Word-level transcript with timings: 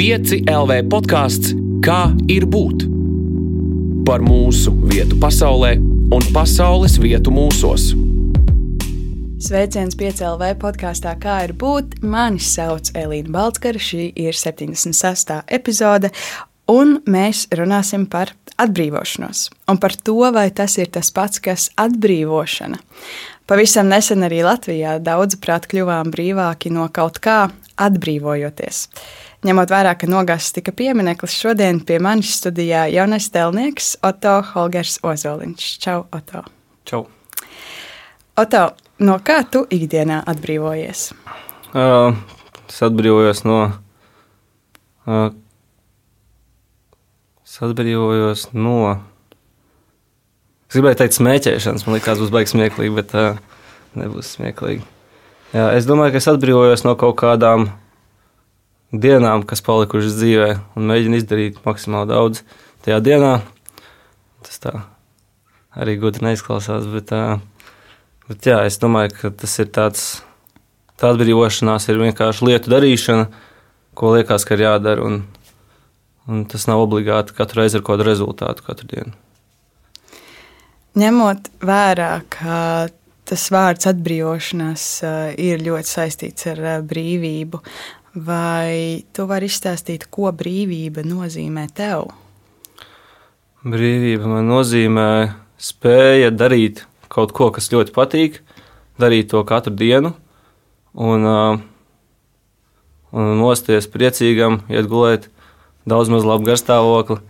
5 0.00 0.46
LV 0.48 0.76
podkāsts 0.88 1.50
Kā 1.84 2.14
ir 2.32 2.46
būt? 2.48 2.86
Par 4.08 4.22
mūsu 4.24 4.72
vietu 4.88 5.18
pasaulē 5.20 5.74
un 6.16 6.24
pasaules 6.32 6.94
vietu 7.02 7.28
mūsos. 7.36 7.90
Sveiciens 9.44 9.98
PCLV 10.00 10.54
podkāstā 10.62 11.12
Kā 11.20 11.42
ir 11.44 11.52
būt? 11.52 11.98
Mani 12.00 12.40
sauc 12.40 12.88
Elīna 12.96 13.28
Balskara, 13.36 13.76
šī 13.76 14.08
ir 14.24 14.32
76. 14.40 15.36
epizode, 15.52 16.14
un 16.72 17.02
mēs 17.04 17.50
runāsim 17.52 18.08
par 18.08 18.32
atbrīvošanos 18.56 19.50
un 19.68 19.84
par 19.84 20.00
to, 20.00 20.16
vai 20.32 20.48
tas 20.48 20.80
ir 20.80 20.88
tas 20.96 21.12
pats, 21.12 21.44
kas 21.44 21.68
atbrīvošana. 21.76 22.80
Pavisam 23.44 23.92
nesen 23.92 24.24
arī 24.24 24.46
Latvijā 24.48 24.96
daudzi 25.04 25.44
prāt 25.44 25.68
kļuvām 25.68 26.08
brīvāki 26.08 26.72
no 26.72 26.88
kaut 26.88 27.20
kā, 27.20 27.50
atbrīvojoties. 27.76 28.86
Ņemot 29.40 29.70
vērā, 29.72 29.94
ka 29.96 30.04
nogāzts 30.04 30.52
tika 30.52 30.72
piemineklis, 30.76 31.32
šodien 31.32 31.78
pie 31.88 31.96
manis 32.04 32.34
studijā 32.36 32.82
jaunais 32.92 33.30
tēlnieks 33.32 33.94
Oto 34.04 34.34
Holgers 34.50 34.98
Ozoliņš. 35.00 35.68
Čau, 35.80 36.02
Oto! 36.12 36.42
Čau! 36.84 37.06
Oto, 38.36 38.62
no 39.00 39.16
kā 39.24 39.38
tu 39.48 39.64
ikdienā 39.72 40.20
atbrīvojies? 40.28 41.06
Uh, 41.72 42.20
es 42.68 42.84
atbrīvojos 42.84 43.40
no. 43.48 43.58
Uh, 45.08 45.32
es 47.40 47.58
atbrīvojos 47.64 48.50
no. 48.52 48.78
Es 50.68 50.76
gribēju 50.76 51.00
teikt, 51.00 51.16
smēķēšanas. 51.16 51.88
Man 51.88 51.96
liekas, 51.96 52.20
būs 52.20 52.36
baigs 52.36 52.52
smieklīgi, 52.52 52.92
bet 53.00 53.16
uh, 53.16 53.40
nebūs 53.96 54.36
smieklīgi. 54.36 54.84
Jā, 55.56 55.70
es 55.80 55.88
domāju, 55.88 56.12
ka 56.12 56.20
es 56.20 56.28
atbrīvojos 56.28 56.84
no 56.84 56.92
kaut 57.00 57.16
kādām 57.24 57.70
dienām, 58.92 59.44
kas 59.46 59.62
palikušas 59.66 60.16
dzīvē, 60.18 60.50
un 60.76 60.88
mēģinu 60.90 61.20
izdarīt 61.20 61.60
maksimāli 61.66 62.10
daudz 62.10 62.42
tajā 62.84 62.98
dienā. 63.04 63.34
Tas 64.46 64.62
tā 64.62 64.74
arī 65.78 65.96
gudri 66.00 66.26
neizklausās, 66.26 66.88
bet, 66.90 67.12
bet 68.28 68.50
jā, 68.50 68.58
es 68.66 68.80
domāju, 68.82 69.14
ka 69.20 69.32
tas 69.42 69.56
ir 69.62 69.70
tāds, 69.74 70.06
tā 70.98 71.12
atbrīvošanās 71.14 71.88
ir 71.90 72.00
vienkārši 72.02 72.48
lietu 72.48 72.72
darīšana, 72.72 73.28
ko 73.98 74.14
liekas, 74.16 74.46
ka 74.48 74.56
ir 74.56 74.66
jādara, 74.66 75.06
un, 75.06 75.22
un 76.26 76.46
tas 76.50 76.66
nav 76.70 76.82
obligāti 76.86 77.36
katru 77.36 77.62
reizi 77.62 77.78
ar 77.78 77.86
kādu 77.86 78.06
rezultātu 78.08 78.66
katru 78.66 78.90
dienu. 78.90 79.14
Ņemot 80.98 81.52
vērā, 81.62 82.14
ka 82.34 82.56
tas 83.30 83.44
vārds 83.54 83.86
atbrīvošanās 83.86 84.84
ir 85.38 85.62
ļoti 85.62 85.86
saistīts 85.86 86.48
ar 86.50 86.82
brīvību, 86.82 87.60
Vai 88.10 89.04
tu 89.14 89.22
vari 89.30 89.46
izstāstīt, 89.46 90.08
ko 90.10 90.32
brīvība 90.34 91.04
nozīmē 91.06 91.68
tev? 91.70 92.08
Brīvība 93.62 94.26
man 94.26 94.48
nozīmē 94.50 95.10
spēja 95.60 96.32
darīt 96.34 96.82
kaut 97.06 97.30
ko, 97.36 97.52
kas 97.54 97.70
ļoti 97.70 97.94
patīk, 97.94 98.40
darīt 98.98 99.30
to 99.30 99.44
katru 99.46 99.76
dienu 99.78 100.10
un, 100.98 101.22
un 103.14 103.32
mosties 103.38 103.86
priecīgam, 103.86 104.64
iet 104.66 104.90
gulēt 104.90 105.30
daudz 105.86 106.10
maz 106.10 106.26
labu 106.26 106.50
garstāvokli. 106.50 107.20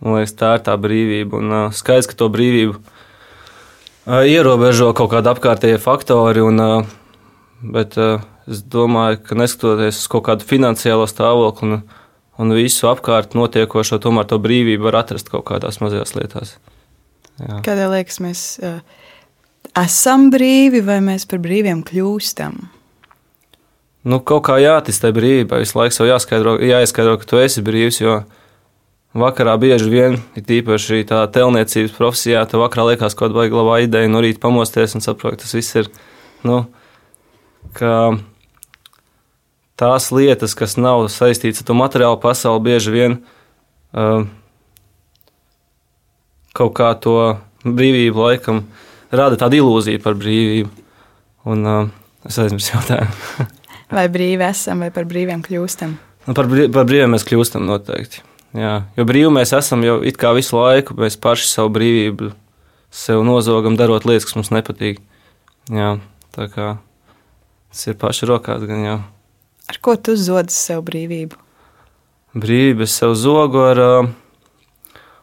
Man 0.00 0.20
liekas, 0.20 0.38
tā 0.38 0.54
ir 0.56 0.62
tā 0.64 0.78
brīvība. 0.80 1.42
Un, 1.42 1.50
uh, 1.52 1.74
skaidrs, 1.74 2.06
ka 2.08 2.14
to 2.16 2.30
brīvību 2.32 2.78
uh, 2.78 4.22
ierobežo 4.24 4.94
kaut 4.96 5.10
kādi 5.12 5.28
apkārtējie 5.34 5.80
faktori, 5.82 6.40
un, 6.40 6.62
uh, 6.62 6.94
bet 7.60 7.98
uh, 7.98 8.22
es 8.50 8.64
domāju, 8.66 9.20
ka 9.24 9.38
neskatoties 9.38 10.02
uz 10.02 10.08
kaut 10.10 10.26
kādu 10.28 10.46
finansiālo 10.48 11.06
stāvokli 11.10 11.68
un, 11.68 11.84
un 12.40 12.56
visu 12.56 12.88
apkārt 12.90 13.36
notiekošo, 13.38 14.00
tomēr 14.02 14.28
to 14.30 14.40
brīvību 14.42 14.88
var 14.88 15.02
atrast 15.04 15.30
kaut 15.32 15.46
kādās 15.50 15.80
mazajās 15.82 16.16
lietās. 16.18 16.56
Jā. 17.40 17.60
Kādēļ 17.64 17.94
liekas, 17.94 18.18
mēs 18.24 18.42
uh, 18.64 18.80
esam 19.78 20.28
brīvi 20.34 20.82
vai 20.84 20.98
mēs 21.04 21.26
par 21.30 21.40
brīviem 21.42 21.84
kļūstam? 21.86 22.58
Nu, 24.08 24.20
kaut 24.24 24.46
kā 24.48 24.56
jātic 24.60 24.96
tai 24.96 25.12
brīvībai, 25.12 25.60
visu 25.60 25.76
laiku 25.76 25.96
sev 25.96 26.08
jāskaidro, 26.08 26.56
jāizskaidro, 26.64 27.18
ka 27.20 27.28
tu 27.28 27.40
esi 27.40 27.64
brīvs, 27.64 28.00
jo 28.00 28.22
vakarā 29.20 29.56
bieži 29.60 29.90
vien, 29.92 30.16
ir 30.38 30.46
tīpaši 30.46 31.04
tā 31.10 31.20
telniecības 31.34 31.96
profesijā, 31.98 32.46
tev 32.48 32.64
vakarā 32.64 32.92
liekas 32.92 33.16
kaut 33.16 33.34
kāda 33.34 33.42
baigla 33.42 33.80
ideja, 33.84 34.08
no 34.08 34.22
rīta 34.24 34.40
pamosties 34.40 34.96
un 34.96 35.04
saprot, 35.04 35.36
ka 35.36 35.44
tas 35.44 35.52
viss 35.56 35.76
ir, 35.76 35.90
nu, 36.48 36.62
ka 37.76 37.92
tās 39.80 40.10
lietas, 40.12 40.54
kas 40.58 40.76
nav 40.80 41.06
saistītas 41.12 41.62
ar 41.62 41.70
to 41.70 41.76
materiālu 41.78 42.20
pasauli, 42.20 42.64
bieži 42.68 42.92
vien 42.94 43.16
uh, 43.20 44.26
kaut 46.56 46.74
kā 46.76 46.92
to 47.00 47.16
brīvību 47.64 48.26
laikam 48.26 48.64
rada 49.10 49.38
tādu 49.40 49.60
ilūziju 49.62 50.02
par 50.04 50.18
brīvību. 50.20 50.70
Un 51.50 51.64
uh, 51.66 51.88
es 52.28 52.36
aizmirsu 52.40 52.74
jautājumu. 52.74 53.48
vai 53.96 54.06
brīvi 54.12 54.44
esam, 54.46 54.84
vai 54.84 54.90
par 54.94 55.08
brīviem 55.08 55.44
kļūstam? 55.46 55.96
Nu, 56.26 56.36
par, 56.36 56.50
brīv, 56.50 56.68
par 56.74 56.84
brīviem 56.88 57.16
mēs 57.16 57.24
kļūstam 57.28 57.64
noteikti. 57.68 58.24
Jā, 58.56 58.74
jo 58.98 59.06
brīvi 59.06 59.30
mēs 59.32 59.54
esam 59.56 59.84
jau 59.86 60.00
it 60.06 60.18
kā 60.20 60.32
visu 60.36 60.58
laiku, 60.58 60.96
mēs 60.98 61.16
paši 61.22 61.46
savu 61.48 61.70
brīvību 61.76 62.32
sev 62.90 63.22
nozogam, 63.24 63.78
darot 63.78 64.04
lietas, 64.08 64.26
kas 64.26 64.36
mums 64.36 64.50
nepatīk. 64.52 64.98
Jā, 65.70 65.94
tā 66.34 66.48
kā 66.50 66.72
tas 67.70 67.86
ir 67.86 67.98
paši 68.00 68.28
rokās 68.30 68.66
gan 68.66 68.84
jau. 68.84 68.98
Ar 69.70 69.78
ko 69.78 69.94
tu 69.94 70.16
zodi 70.18 70.50
sev 70.50 70.82
brīvību? 70.88 71.36
Brīvību 72.40 72.82
es 72.82 72.94
sev 72.98 73.12
zogu 73.18 73.60
ar, 73.62 73.80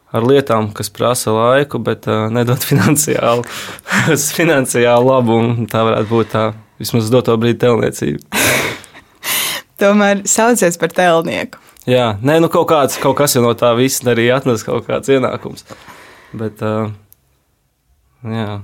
ar 0.08 0.24
lietām, 0.24 0.70
kas 0.76 0.88
prasa 0.92 1.34
laiku, 1.36 1.80
bet 1.84 2.08
nedod 2.32 2.64
finansiālu, 2.70 3.44
finansiālu 4.38 5.08
labumu. 5.12 5.68
Tā 5.68 5.84
varētu 5.90 6.12
būt 6.14 6.32
tā 6.32 6.44
vismaz 6.80 7.10
doto 7.12 7.36
brīdi 7.40 7.60
telniecība. 7.66 8.24
Tomēr 9.80 10.24
saucies 10.24 10.80
par 10.80 10.96
telnieku. 10.96 11.60
Jā, 11.88 12.14
nē, 12.24 12.38
nu 12.40 12.48
kaut, 12.52 12.70
kāds, 12.72 12.96
kaut 13.00 13.16
kas 13.20 13.36
jau 13.36 13.44
no 13.44 13.52
tā 13.56 13.70
viss 13.76 14.00
arī 14.08 14.30
atnes 14.32 14.64
kaut 14.64 14.88
kāds 14.88 15.12
ienākums. 15.12 15.68
Bet, 16.36 16.64
uh, 16.64 16.90
jā. 18.24 18.58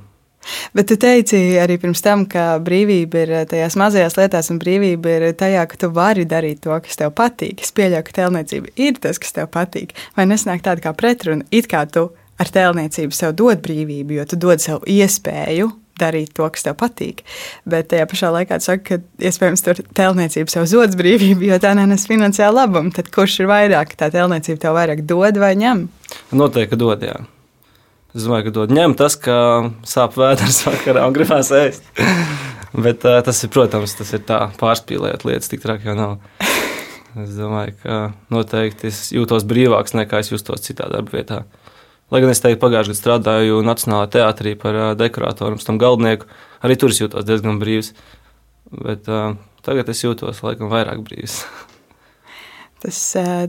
Bet 0.76 0.90
tu 0.90 0.98
teici 1.00 1.38
arī 1.60 1.78
pirms 1.82 2.02
tam, 2.04 2.26
ka 2.30 2.58
brīvība 2.64 3.24
ir 3.24 3.34
tajās 3.50 3.78
mazajās 3.80 4.18
lietās, 4.18 4.50
un 4.52 4.60
brīvība 4.62 5.18
ir 5.18 5.28
tajā, 5.38 5.64
ka 5.70 5.80
tu 5.80 5.92
vari 5.94 6.26
darīt 6.28 6.64
to, 6.66 6.74
kas 6.84 7.00
tev 7.00 7.14
patīk. 7.18 7.64
Es 7.64 7.74
pieļauju, 7.76 8.08
ka 8.08 8.18
tēlniecība 8.20 8.74
ir 8.80 8.98
tas, 9.02 9.20
kas 9.22 9.36
tev 9.36 9.48
patīk. 9.54 9.94
Vai 10.18 10.28
nesnāk 10.30 10.64
tāda 10.66 10.84
kā 10.84 10.94
pretruna, 10.96 11.46
it 11.54 11.70
kā 11.70 11.84
tu 11.90 12.10
ar 12.40 12.50
tēlniecību 12.50 13.14
sev 13.14 13.34
dod 13.38 13.62
brīvību, 13.64 14.18
jo 14.18 14.28
tu 14.28 14.38
dod 14.40 14.62
sev 14.62 14.84
iespēju 14.90 15.70
darīt 16.00 16.32
to, 16.34 16.46
kas 16.50 16.66
tev 16.66 16.76
patīk. 16.80 17.22
Bet 17.70 17.92
tajā 17.92 18.06
pašā 18.10 18.30
laikā 18.34 18.58
tu 18.58 18.68
saki, 18.68 18.84
ka 18.88 19.28
iespējams 19.28 19.62
tur 19.64 19.82
tēlniecība 19.94 20.50
sev 20.50 20.66
zodas 20.70 20.98
brīvību, 20.98 21.46
jo 21.50 21.58
tā 21.62 21.74
nenes 21.78 22.08
finansiālu 22.10 22.58
labumu. 22.58 22.90
Tad 22.94 23.12
kurš 23.14 23.40
ir 23.42 23.50
vairāk, 23.50 23.94
tā 23.98 24.10
tēlniecība 24.14 24.64
tev 24.66 24.74
vairāk 24.78 25.04
dod 25.06 25.38
vai 25.42 25.54
ņem? 25.60 25.86
Noteikti 26.34 26.80
dod, 26.80 27.06
jā. 27.06 27.20
Es 28.14 28.22
domāju, 28.22 28.46
ka 28.46 28.50
dod 28.54 28.70
ņem 28.70 28.92
tas, 28.94 29.16
ka 29.18 29.36
sāp 29.90 30.14
vēders 30.14 30.60
vakarā 30.68 31.02
un 31.08 31.14
gribās 31.16 31.48
ēst. 31.50 31.82
Bet 32.74 33.02
uh, 33.06 33.18
tas 33.26 33.40
ir, 33.42 33.50
protams, 33.50 33.96
tas 33.98 34.12
ir 34.14 34.22
tā 34.26 34.38
pārspīlējot 34.60 35.24
lietas, 35.26 35.50
tik 35.50 35.62
traki 35.64 35.90
jau 35.90 35.96
nav. 35.98 36.12
Es 37.18 37.32
domāju, 37.34 37.74
ka 37.82 37.96
noteikti 38.34 38.86
es 38.90 39.00
jūtos 39.14 39.46
brīvāks 39.50 39.96
nekā 39.98 40.22
es 40.22 40.30
justos 40.30 40.62
citā 40.62 40.86
darba 40.92 41.10
vietā. 41.14 41.40
Lai 42.14 42.20
gan 42.22 42.30
es 42.30 42.42
teiktu, 42.42 42.60
pagājušajā 42.62 42.92
gadā 42.92 43.00
strādāju 43.00 43.60
Nacionālajā 43.66 44.12
teātrī 44.14 44.54
par 44.62 44.78
uh, 44.78 44.88
dekoratoru 44.98 45.58
tam 45.66 45.80
galvenieku, 45.82 46.30
arī 46.62 46.78
tur 46.78 46.94
es 46.94 47.00
jūtos 47.02 47.26
diezgan 47.26 47.58
brīvs. 47.62 47.96
Bet 48.70 49.10
uh, 49.10 49.32
tagad 49.66 49.90
es 49.90 50.04
jūtos 50.06 50.42
laikam 50.46 50.70
vairāk 50.70 51.02
brīvs. 51.06 51.40
tas, 52.84 53.00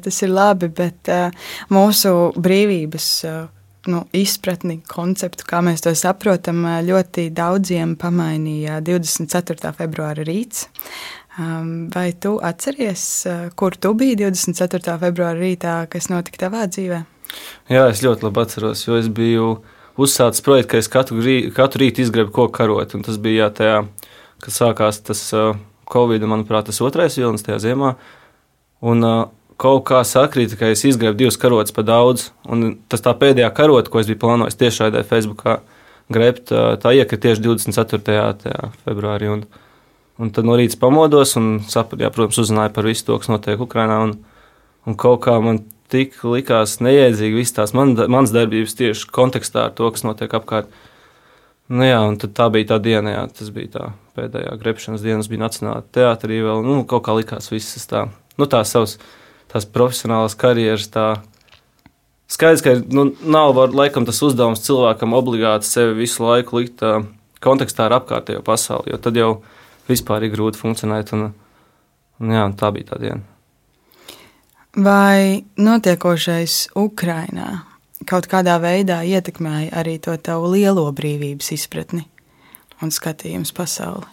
tas 0.01 0.23
ir 0.25 0.33
labi, 0.33 0.73
bet 0.73 1.13
mūsu 1.69 2.15
brīvības. 2.33 3.11
Nu, 3.85 4.01
izpratni, 4.17 4.79
konceptu, 4.89 5.45
kā 5.45 5.59
mēs 5.65 5.83
to 5.85 5.91
saprotam, 5.97 6.63
ļoti 6.87 7.27
daudziem 7.35 7.93
pamainīja 8.01 8.79
24. 8.81 9.73
februāra 9.77 10.25
rīts. 10.25 10.65
Vai 11.93 12.07
tu 12.17 12.37
atceries, 12.41 13.03
kur 13.59 13.75
tu 13.77 13.91
biji 13.93 14.17
24. 14.23 14.95
februāra 15.03 15.37
rītā, 15.37 15.75
kas 15.91 16.09
notika 16.09 16.47
tavā 16.47 16.63
dzīvē? 16.71 17.03
Jā, 17.69 17.85
es 17.91 18.01
ļoti 18.05 18.25
labi 18.25 18.41
atceros, 18.41 18.83
jo 18.87 18.97
es 18.97 19.09
biju 19.11 19.51
uzsācis 20.01 20.43
projektu, 20.45 20.71
ka 20.73 20.81
es 20.81 20.91
katru, 20.91 21.21
rī, 21.23 21.37
katru 21.55 21.83
rītu 21.83 22.05
izgrebu 22.05 22.33
koku 22.35 22.55
karot. 22.55 22.95
Tas 23.05 23.19
bija 23.21 23.45
jā, 23.45 23.53
tajā, 23.59 23.79
kad 24.43 24.55
sākās 24.55 25.01
tas 25.05 25.21
uh, 25.35 25.53
Covid, 25.91 26.25
manuprāt, 26.29 26.69
tas 26.69 26.81
otrais 26.81 27.19
vilnis 27.19 27.45
tajā 27.45 27.61
ziemā. 27.69 27.95
Un, 28.85 29.05
uh, 29.05 29.25
kaut 29.61 29.85
kā 29.89 30.03
sakrīt, 30.07 30.57
ka 30.59 30.69
es 30.73 30.83
izgriebu 30.87 31.17
divas 31.19 31.39
karotes 31.41 31.75
pa 31.75 31.85
daudz. 31.85 32.29
Un 32.49 32.77
tas 32.91 33.03
tā 33.05 33.15
pēdējā 33.17 33.49
karote, 33.55 33.91
ko 33.91 34.01
es 34.01 34.09
biju 34.09 34.21
plānojis 34.25 34.59
tieši 34.59 34.83
šādai 34.83 35.05
Facebookā 35.07 35.59
grebt, 36.13 36.51
tā 36.51 36.93
iekrita 36.93 37.29
tieši 37.29 37.45
24. 37.47 38.71
februārī. 38.85 39.31
Un, 39.33 39.45
un 40.21 40.31
tad 40.35 40.47
no 40.47 40.57
rīta 40.59 40.79
pamodos 40.81 41.35
un 41.39 41.59
sapratu, 41.65 42.05
jā, 42.05 42.13
protams, 42.13 42.41
uzzināju 42.43 42.75
par 42.75 42.89
visu 42.89 43.07
to, 43.07 43.19
kas 43.19 43.31
notiek 43.31 43.61
Ukrajinā. 43.61 43.99
Un, 44.09 44.17
Un 44.85 44.93
kaut 44.97 45.23
kā 45.25 45.35
man 45.41 45.63
tik 45.89 46.19
likās 46.25 46.77
neiedzīgi 46.83 47.39
visas 47.39 47.55
tās 47.57 47.73
man, 47.77 47.95
manas 48.11 48.33
darbības 48.33 48.77
tieši 48.77 49.09
kontekstā 49.13 49.67
ar 49.69 49.73
to, 49.77 49.89
kas 49.93 50.05
notiek 50.05 50.33
apkārt. 50.37 50.69
Nu, 51.73 51.81
jā, 51.81 51.97
un 52.05 52.19
tā 52.21 52.45
bija 52.53 52.75
tā 52.75 52.77
diena, 52.81 53.15
jā, 53.15 53.23
tas 53.39 53.49
bija 53.53 53.71
tā 53.73 53.85
pēdējā 54.17 54.53
grepšanas 54.61 55.01
diena, 55.01 55.25
bija 55.29 55.41
Nacionālā 55.41 55.81
teātrī 55.95 56.43
vēl, 56.45 56.61
nu, 56.65 56.83
kaut 56.89 57.07
kā 57.07 57.15
likās 57.17 57.49
visas 57.49 57.89
tā, 57.89 58.03
nu, 58.37 58.45
tās 58.49 58.75
savas, 58.75 58.99
tās 59.55 59.67
profesionālās 59.71 60.35
karjeras, 60.35 60.89
tā, 60.91 61.05
skaidrs, 62.27 62.63
ka, 62.65 62.75
nu, 62.91 63.07
nav, 63.23 63.53
var, 63.55 63.75
laikam, 63.75 64.03
tas 64.07 64.19
uzdevums 64.25 64.63
cilvēkam 64.65 65.15
obligāti 65.15 65.69
sevi 65.69 66.01
visu 66.01 66.25
laiku 66.25 66.59
likt 66.59 66.83
uh, 66.83 67.05
kontekstā 67.43 67.87
ar 67.87 68.01
apkārtējo 68.01 68.43
pasauli, 68.43 68.91
jo 68.91 68.99
tad 68.99 69.15
jau 69.19 69.29
vispār 69.87 70.27
ir 70.27 70.33
grūti 70.35 70.59
funkcionēt, 70.59 71.13
un, 71.15 71.29
un 72.19 72.35
jā, 72.35 72.43
tā 72.59 72.73
bija 72.75 72.91
tā 72.91 72.99
diena. 72.99 73.23
Vai 74.75 75.45
notiekošais 75.55 76.75
Ukrainā 76.75 77.61
kaut 78.09 78.27
kādā 78.27 78.57
veidā 78.59 78.99
ietekmēja 79.07 79.71
arī 79.79 79.95
to 80.03 80.17
tavu 80.19 80.51
lielo 80.51 80.83
brīvības 80.91 81.53
izpratni 81.55 82.03
un 82.83 82.91
skatījumu 82.91 83.47
pasauli? 83.55 84.09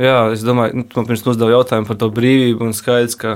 Jā, 0.00 0.30
es 0.32 0.40
domāju, 0.40 0.80
nu, 0.80 0.86
man 0.96 1.04
pirms 1.10 1.26
uzdeva 1.28 1.58
jautājumu 1.58 1.90
par 1.90 1.98
to 2.00 2.08
brīvību, 2.16 2.64
un 2.64 2.72
skaidrs, 2.72 3.18
ka 3.20 3.34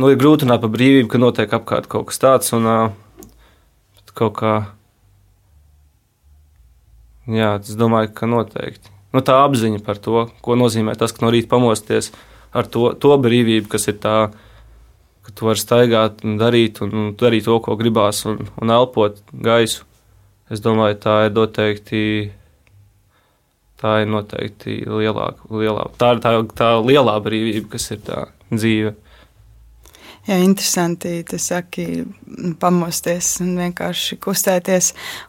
nu, 0.00 0.10
ir 0.12 0.20
grūti 0.20 0.46
runāt 0.46 0.62
par 0.64 0.72
brīvību, 0.72 1.10
ka 1.12 1.20
notiek 1.20 1.52
apkārt 1.58 1.88
kaut 1.92 2.08
kas 2.10 2.22
tāds, 2.22 2.52
un 2.56 2.68
kaut 4.16 4.32
kā, 4.38 4.54
jā, 7.28 7.56
es 7.60 7.76
domāju, 7.76 8.12
ka 8.16 8.28
noteikti. 8.30 8.92
Nu, 9.12 9.22
tā 9.24 9.38
apziņa 9.44 9.82
par 9.84 10.00
to, 10.02 10.26
ko 10.44 10.56
nozīmē 10.58 10.96
tas, 10.98 11.14
ka 11.14 11.24
no 11.24 11.32
rīta 11.32 11.52
pamosties 11.52 12.10
ar 12.56 12.68
to, 12.72 12.90
to 13.00 13.12
brīvību, 13.20 13.68
kas 13.72 13.88
ir 13.92 13.98
tā, 14.02 14.16
ka 15.26 15.34
tu 15.36 15.48
vari 15.48 15.60
staigāt 15.60 16.24
un 16.26 16.36
darīt, 16.40 16.80
un, 16.84 16.96
un 16.96 17.12
darīt 17.18 17.46
to, 17.48 17.58
ko 17.64 17.76
gribās, 17.80 18.24
un, 18.28 18.48
un 18.60 18.72
elpot 18.72 19.20
gaisu. 19.32 19.86
Es 20.52 20.62
domāju, 20.62 20.98
tā 21.02 21.16
ir 21.26 21.32
noteikti. 21.34 22.02
Tā 23.76 23.98
ir 24.00 24.06
noteikti 24.08 24.78
lielāka, 24.88 25.48
lielāka. 25.52 25.96
Tā 26.00 26.12
tā, 26.22 26.32
tā 26.56 26.68
lielā 26.80 27.16
brīvība, 27.20 27.74
kas 27.74 27.90
ir 27.92 28.00
tā 28.06 28.22
dzīve. 28.48 28.94
Jā, 30.26 30.40
interesanti. 30.42 31.20
Tu 31.22 31.38
saki, 31.38 31.84
pamosties 32.58 33.28
un 33.44 33.52
vienkārši 33.60 34.18
kustēties. 34.22 34.88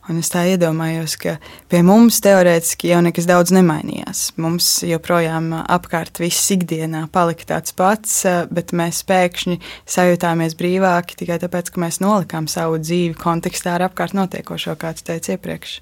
Un 0.09 0.23
es 0.23 0.31
tā 0.33 0.41
iedomājos, 0.49 1.13
ka 1.21 1.35
pie 1.69 1.83
mums 1.85 2.17
teorētiski 2.25 2.89
jau 2.89 3.03
nekas 3.05 3.29
daudz 3.29 3.53
nemainījās. 3.53 4.23
Mums 4.41 4.71
joprojām 4.89 5.51
apkārt 5.61 6.17
viss 6.23 6.49
ikdienā 6.55 7.05
palika 7.13 7.45
tāds 7.53 7.77
pats, 7.77 8.23
bet 8.49 8.73
mēs 8.73 9.03
pēkšņi 9.05 9.59
sajūtāmies 9.85 10.57
brīvāki 10.57 11.21
tikai 11.21 11.37
tāpēc, 11.45 11.69
ka 11.73 11.85
mēs 11.85 12.01
nolikām 12.01 12.49
savu 12.49 12.81
dzīvi 12.81 13.13
kontekstā 13.21 13.77
ar 13.77 13.91
apkārt 13.91 14.17
notiekošo, 14.17 14.79
kā 14.81 14.95
tu 14.97 15.05
teici 15.11 15.37
iepriekš. 15.37 15.79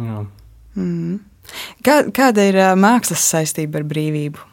Jā. 0.00 0.22
Mm. 0.78 1.18
Kā, 1.84 2.00
kāda 2.16 2.48
ir 2.48 2.62
mākslas 2.80 3.28
saistība 3.28 3.82
ar 3.82 3.92
brīvību? 3.92 4.47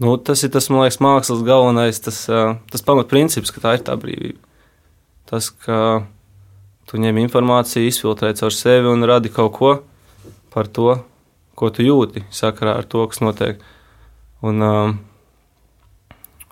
Nu, 0.00 0.14
tas 0.16 0.40
ir 0.46 0.52
tas, 0.52 0.70
man 0.72 0.86
liekas, 0.86 0.96
mākslas 1.04 1.42
galvenais, 1.44 1.98
tas, 2.00 2.22
tas 2.72 2.84
pamatprincips, 2.86 3.52
ka 3.52 3.60
tā 3.60 3.74
ir 3.76 3.82
tā 3.84 3.98
brīvība. 4.00 4.40
Tas, 5.28 5.50
ka 5.52 6.06
tu 6.88 7.00
ņem 7.00 7.18
informāciju, 7.20 7.90
izfiltrē 7.90 8.32
caur 8.38 8.54
sevi 8.54 8.88
un 8.88 9.04
radi 9.06 9.28
kaut 9.32 9.52
ko 9.58 9.72
par 10.54 10.70
to, 10.72 10.94
ko 11.54 11.68
tu 11.68 11.84
jūti 11.84 12.24
sakarā 12.32 12.78
ar 12.80 12.88
to, 12.88 13.04
kas 13.10 13.20
notiek. 13.20 13.60
Un, 14.40 14.64
um, 14.64 14.94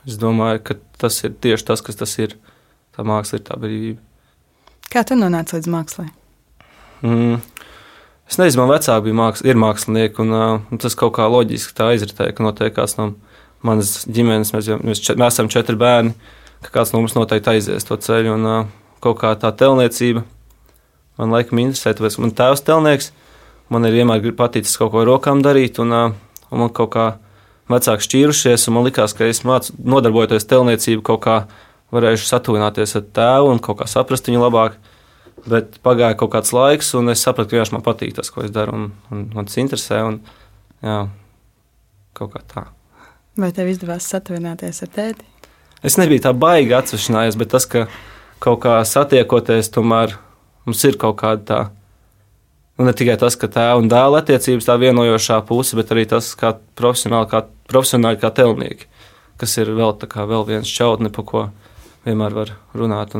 es 0.05 0.21
domāju, 0.21 0.61
ka 0.69 0.77
tas 1.01 1.17
ir 1.25 1.33
tieši 1.41 1.71
tas, 1.71 1.83
kas 1.85 1.97
tas 1.97 2.13
ir. 2.21 2.37
Tā 2.93 3.07
māksla 3.07 3.39
ir 3.39 3.47
tā 3.47 3.57
brīvība. 3.57 4.03
Kā 4.93 5.05
tu 5.09 5.17
nonāci 5.17 5.57
līdz 5.57 5.71
mākslai? 5.73 6.09
Mm. 7.01 7.41
Es 8.29 8.37
nezinu, 8.37 8.67
man 8.67 8.75
vecāki 8.75 9.09
bija 9.09 9.31
ir 9.49 9.61
mākslinieki, 9.65 10.21
un, 10.21 10.37
uh, 10.37 10.79
tas 10.83 10.99
kaut 10.99 11.15
kā 11.17 11.31
loģiski 11.33 11.77
tā 11.79 11.95
izritēja, 11.97 12.37
ka 12.37 12.45
notiek 12.45 12.77
kāds 12.77 12.99
no 13.01 13.15
manas 13.67 14.03
ģimenes, 14.07 14.53
mēs, 14.55 14.71
mēs, 14.85 15.03
čet, 15.03 15.19
mēs 15.21 15.37
esam 15.37 15.51
četri 15.53 15.79
bērni, 15.79 16.15
ka 16.65 16.73
kāds 16.79 16.93
no 16.95 17.03
mums 17.03 17.17
noteikti 17.19 17.57
aizies 17.57 17.87
to 17.89 17.99
ceļu. 17.99 18.35
Un 18.37 18.49
uh, 18.49 18.67
kaut 19.05 19.21
kā 19.23 19.33
tā 19.41 19.51
telniecība 19.55 20.25
man 21.19 21.35
laikam 21.35 21.63
interesē, 21.63 21.95
tāpēc 21.99 22.19
man 22.23 22.35
tēvs 22.39 22.63
telnieks, 22.67 23.13
man 23.73 23.87
ir 23.89 23.97
vienmēr 23.99 24.31
paticis 24.39 24.79
kaut 24.79 24.93
ko 24.95 25.03
ar 25.03 25.11
rokām 25.11 25.43
darīt, 25.45 25.81
un, 25.83 25.95
uh, 25.95 26.45
un 26.53 26.63
man 26.65 26.75
kaut 26.75 26.93
kā 26.95 27.09
vecāki 27.69 28.07
šķīrušies, 28.07 28.69
un 28.69 28.79
man 28.79 28.87
likās, 28.89 29.15
ka 29.17 29.27
es 29.29 29.43
mācu, 29.47 29.75
nodarbojoties 29.83 30.49
telniecību, 30.49 31.05
kaut 31.11 31.25
kā 31.27 31.41
varēšu 31.95 32.29
satuvināties 32.29 32.97
ar 32.99 33.05
tēvu 33.17 33.53
un 33.53 33.63
kaut 33.65 33.81
kā 33.83 33.91
saprast 33.91 34.29
viņu 34.31 34.45
labāk. 34.45 34.79
Bet 35.49 35.79
pagāja 35.87 36.17
kaut 36.19 36.33
kāds 36.35 36.51
laiks, 36.53 36.91
un 36.99 37.13
es 37.13 37.23
sapratu, 37.25 37.53
ka 37.53 37.63
viņš 37.63 37.77
man 37.77 37.85
patīk 37.87 38.17
tas, 38.17 38.33
ko 38.35 38.43
es 38.45 38.51
daru, 38.53 38.75
un, 38.75 38.89
un 39.15 39.29
man 39.37 39.49
tas 39.49 39.61
interesē. 39.63 40.03
Un, 40.09 40.19
jā, 40.85 41.05
kaut 42.19 42.35
kā 42.35 42.43
tā. 42.51 42.67
Vai 43.39 43.53
tev 43.55 43.69
izdevās 43.71 44.07
satuvināties 44.11 44.83
ar 44.83 44.91
tēti? 44.91 45.27
Es 45.87 45.95
nebiju 46.01 46.25
tā 46.25 46.33
baigi 46.35 46.75
atsevišķinājies, 46.75 47.37
bet 47.39 47.53
tas, 47.53 47.67
ka 47.71 47.85
kaut 48.43 48.65
kā 48.65 48.81
satiekoties, 48.83 49.71
tomēr 49.71 50.17
mums 50.67 50.83
ir 50.89 50.99
kaut 50.99 51.21
kāda 51.21 51.45
tā. 51.47 51.61
Nu, 52.79 52.87
ne 52.87 52.95
tikai 52.99 53.15
tas, 53.19 53.39
ka 53.39 53.51
tēva 53.51 53.79
un 53.79 53.91
dēla 53.91 54.25
attiecības 54.25 54.67
tā 54.67 54.75
vienojošā 54.83 55.39
puse, 55.47 55.79
bet 55.79 55.95
arī 55.95 56.07
tas, 56.11 56.33
kā 56.39 56.57
profesionāli, 56.79 57.31
kā, 57.31 57.45
profesionāli, 57.71 58.19
kā 58.19 58.31
telnieki, 58.35 58.91
kas 59.39 59.55
ir 59.63 59.71
vēl, 59.75 59.95
kā, 60.11 60.27
vēl 60.27 60.47
viens 60.51 60.75
čautne, 60.75 61.11
pa 61.15 61.23
ko 61.27 61.47
vienmēr 62.07 62.35
var 62.43 62.55
runāt. 62.75 63.15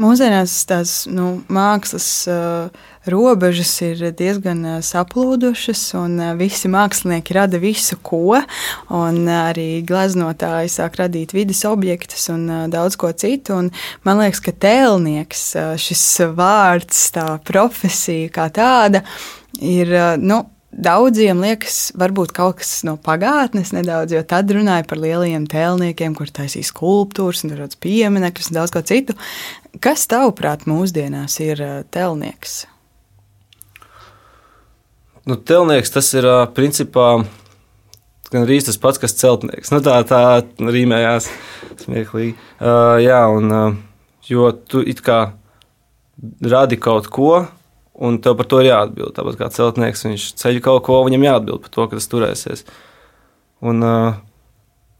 Mūsdienās 0.00 0.54
tās 0.64 0.92
nu, 1.04 1.42
mākslas 1.52 2.06
uh, 2.30 2.84
robežas 3.12 3.74
ir 3.84 3.98
diezgan 4.16 4.62
uh, 4.64 4.78
saplūdušas, 4.80 5.82
un 6.00 6.14
uh, 6.16 6.30
visi 6.38 6.70
mākslinieki 6.72 7.36
rada 7.36 7.60
visu, 7.60 7.98
ko. 8.00 8.38
Arī 8.88 9.66
gleznotāji 9.84 10.72
sāk 10.72 10.96
radīt 11.02 11.34
vidas 11.36 11.60
objektus 11.68 12.24
un 12.32 12.48
uh, 12.48 12.62
daudz 12.72 12.96
ko 12.96 13.12
citu. 13.12 13.58
Un, 13.60 13.68
man 14.08 14.22
liekas, 14.24 14.40
ka 14.40 14.56
tēlnieks, 14.64 15.44
uh, 15.60 15.74
šis 15.76 16.06
vārds, 16.40 17.10
tā 17.12 17.28
profesija 17.44 18.32
kā 18.32 18.48
tāda, 18.48 19.04
ir. 19.60 19.92
Uh, 19.92 20.16
nu, 20.16 20.40
Daudziem 20.72 21.42
liekas, 21.44 21.90
varbūt 22.00 22.30
kaut 22.32 22.62
kas 22.62 22.78
no 22.88 22.94
pagātnes 22.96 23.74
nedaudz, 23.76 24.14
jo 24.16 24.22
tad 24.24 24.48
runāja 24.56 24.86
par 24.88 25.02
lielajiem 25.02 25.44
tēlniekiem, 25.52 26.14
kur 26.16 26.32
taisīja 26.32 26.70
skulptūras 26.70 27.44
dažādas 27.44 27.76
pieminekļus 27.84 28.48
un 28.48 28.56
daudz 28.56 28.72
ko 28.72 28.80
citu. 28.88 29.16
Kas 29.84 30.06
tavuprāt 30.08 30.64
mūsdienās 30.70 31.36
ir 31.44 31.60
tēlnieks? 31.92 32.62
Nu, 35.28 35.36
telnieks 35.36 35.92
tas 35.92 36.08
ir 36.16 36.26
principā 36.56 37.20
gan 38.32 38.46
arī 38.46 38.58
tas 38.64 38.80
pats, 38.80 38.98
kas 39.02 39.14
celtnieks. 39.20 39.70
Nu, 39.74 39.82
tā 39.84 40.00
tā 40.08 40.22
rīmējās 40.56 41.28
smieklīgi. 41.84 42.32
Uh, 42.56 42.96
jā, 43.04 43.20
un, 43.28 43.52
uh, 43.52 43.76
jo 44.24 44.48
tu 44.56 44.80
it 44.80 45.04
kā 45.04 45.20
radi 46.40 46.78
kaut 46.80 47.10
ko, 47.12 47.44
un 47.94 48.18
tev 48.22 48.36
par 48.38 48.48
to 48.48 48.60
ir 48.62 48.70
jāatbild. 48.70 49.14
Tāpat 49.16 49.38
kā 49.40 49.48
celtnieks, 49.52 50.06
viņš 50.06 50.26
ceļ 50.40 50.60
kaut 50.64 50.84
ko, 50.88 51.02
viņam 51.06 51.26
jāatbild 51.28 51.64
par 51.64 51.74
to, 51.74 51.88
ka 51.88 51.98
tas 51.98 52.10
turēsies. 52.10 52.64
Un, 53.62 53.84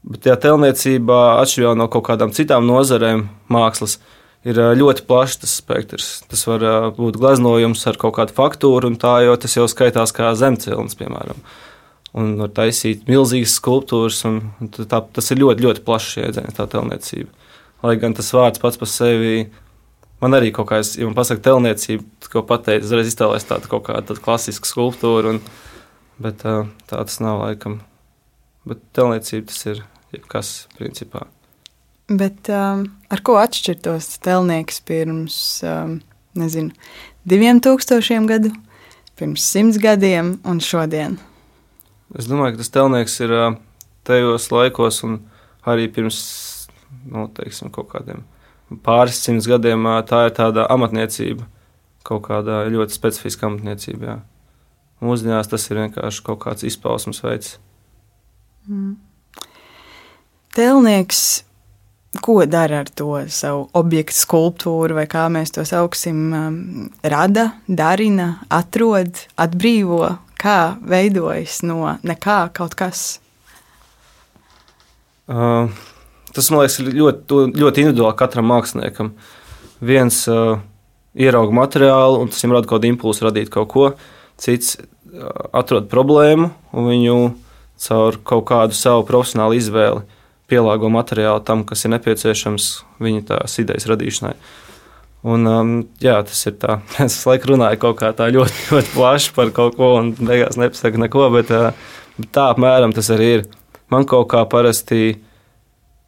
bet 0.07 0.29
jā, 0.29 0.37
telniecībā, 0.39 1.21
atšķirībā 1.43 1.75
no 1.79 1.89
kaut 1.93 2.07
kādām 2.11 2.35
citām 2.37 2.69
nozarēm, 2.69 3.27
mākslas, 3.53 3.99
ir 4.47 4.59
ļoti 4.79 5.07
plašs 5.09 5.43
tas 5.43 5.57
spektrs. 5.63 6.13
Tas 6.31 6.47
var 6.51 6.93
būt 6.99 7.19
gleznojums 7.21 7.85
ar 7.89 7.99
kaut 8.01 8.17
kādu 8.19 8.37
faktūru, 8.37 8.93
un 8.93 9.01
tā 9.01 9.21
jau 9.27 9.37
tas 9.41 9.57
jau 9.59 9.69
skaitās 9.71 10.15
kā 10.15 10.35
zemcilns, 10.39 10.99
piemēram. 10.99 11.41
Un 12.13 12.35
var 12.37 12.51
taisīt 12.53 13.07
milzīgas 13.09 13.55
skulptūras, 13.57 14.21
un 14.29 14.69
tā, 14.69 15.01
tas 15.01 15.33
ir 15.33 15.41
ļoti, 15.41 15.65
ļoti 15.65 15.85
plašs 15.87 16.19
jēdziens, 16.19 16.59
tā 16.59 16.67
telniecība. 16.69 17.31
Lai 17.83 17.97
gan 17.99 18.13
tas 18.15 18.29
vārds 18.37 18.61
pats 18.63 18.79
par 18.79 18.91
sevi 18.91 19.47
man 20.23 20.39
arī 20.39 20.53
kaut 20.55 20.71
kā, 20.71 20.81
es, 20.83 20.95
ja 20.99 21.09
man 21.09 21.17
pasaka 21.19 21.43
telniecība, 21.49 22.07
ko 22.33 22.45
pateikt, 22.47 22.87
uzreiz 22.87 23.11
iztēlēs 23.11 23.47
tādu 23.49 23.71
kaut 23.73 23.87
kādu 23.91 24.17
klasisku 24.23 24.69
skulptūru, 24.69 25.37
un, 25.37 25.41
bet 26.23 26.45
tā, 26.45 26.63
tas 26.87 27.19
nav 27.25 27.43
laikam. 27.43 27.81
Bet 28.69 28.83
telniecība 28.95 29.51
tas 29.51 29.65
ir 29.67 29.83
jebkas 30.15 30.53
principā. 30.79 31.27
Bet 32.13 32.51
um, 32.53 32.85
ar 33.11 33.23
ko 33.25 33.39
atšķirtos 33.41 34.09
telnieks 34.23 34.79
pirms, 34.87 35.37
um, 35.67 35.97
nezinu, 36.39 36.75
diviem 37.27 37.59
tūkstošiem 37.65 38.29
gadu, 38.31 38.53
pirms 39.19 39.45
simts 39.47 39.81
gadiem 39.83 40.37
un 40.49 40.63
šodien? 40.63 41.19
Es 42.19 42.29
domāju, 42.29 42.55
ka 42.55 42.63
tas 42.63 42.73
telnieks 42.75 43.17
ir 43.25 43.35
tajos 44.07 44.51
laikos 44.53 45.01
un 45.07 45.23
arī 45.67 45.89
pirms, 45.95 46.21
nu, 47.09 47.27
teiksim, 47.35 47.73
kaut 47.73 47.89
kādiem 47.95 48.23
pāris 48.85 49.21
simtus 49.23 49.49
gadiem 49.51 49.87
tā 50.09 50.27
ir 50.29 50.35
tāda 50.37 50.67
amatniecība, 50.73 51.47
kaut 52.07 52.25
kāda 52.27 52.65
ļoti 52.73 52.97
specifiska 52.97 53.49
amatniecība. 53.49 54.09
Jā. 54.09 54.19
Mūsdienās 55.03 55.51
tas 55.51 55.65
ir 55.71 55.81
vienkārši 55.83 56.27
kaut 56.27 56.43
kāds 56.45 56.67
izpausmes 56.67 57.23
veids. 57.25 57.57
Mm. 58.71 58.95
Telnieks 60.55 61.43
ko 62.21 62.45
dara 62.47 62.83
ar 62.83 62.89
to 62.89 63.23
savu 63.29 63.69
objektu, 63.79 64.17
skulptūru, 64.17 64.97
vai 64.99 65.07
kā 65.11 65.27
mēs 65.33 65.55
to 65.55 65.65
sauksim, 65.69 66.21
um, 66.37 66.59
rada, 67.03 67.53
darina, 67.69 68.43
atrod, 68.53 69.25
atbrīvo, 69.41 70.17
kā 70.43 70.77
veidojas 70.83 71.63
no 71.65 71.97
nekā 72.03 72.39
kaut 72.57 72.77
kas. 72.79 73.07
Uh, 75.31 75.71
tas 76.35 76.51
man 76.53 76.65
liekas 76.65 76.81
ļoti, 76.87 77.41
ļoti 77.61 77.85
individuāli 77.85 78.19
katram 78.19 78.49
māksliniekam. 78.51 79.13
Viens 79.83 80.23
uh, 80.31 80.61
ierauga 81.19 81.55
materiālu, 81.57 82.23
un 82.23 82.33
tas 82.33 82.43
viņam 82.43 82.57
rada 82.57 82.69
kaut 82.69 82.81
kādu 82.81 82.91
impulsu 82.93 83.27
radīt 83.27 83.53
kaut 83.53 83.71
ko, 83.73 83.87
cits 84.41 84.77
uh, 84.79 84.83
atrod 85.53 85.91
problēmu 85.93 86.51
un 86.73 86.89
viņu 86.89 87.17
caur 87.83 88.19
kaut 88.27 88.47
kādu 88.51 88.77
savu 88.79 89.05
profesionālu 89.09 89.59
izvēli 89.59 90.05
pielāgo 90.51 90.91
materiālu 90.93 91.43
tam, 91.47 91.65
kas 91.69 91.85
ir 91.85 91.95
nepieciešams 91.95 92.69
viņa 93.03 93.25
tās 93.31 93.57
idejas 93.63 93.89
radīšanai. 93.91 94.35
Un, 95.23 95.47
um, 95.47 95.75
jā, 96.03 96.17
tas 96.27 96.41
ir 96.51 96.57
tā. 96.59 96.81
Es 97.07 97.21
laikam 97.29 97.55
runāju 97.55 97.81
kaut 97.85 98.01
kā 98.01 98.11
tā 98.17 98.29
ļoti, 98.35 98.69
ļoti 98.73 98.95
plaši 98.97 99.35
par 99.37 99.53
kaut 99.55 99.77
ko, 99.79 99.95
un 100.01 100.13
beigās 100.19 100.59
nepasaku 100.59 101.03
neko, 101.05 101.29
bet, 101.37 101.53
uh, 101.55 102.01
bet 102.19 102.33
tā 102.35 102.49
apmēram 102.55 102.95
tas 102.97 103.11
arī 103.15 103.29
ir. 103.39 103.45
Man 103.93 104.07
kaut 104.09 104.31
kā 104.33 104.43
parasti, 104.49 105.21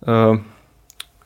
uh, 0.06 0.37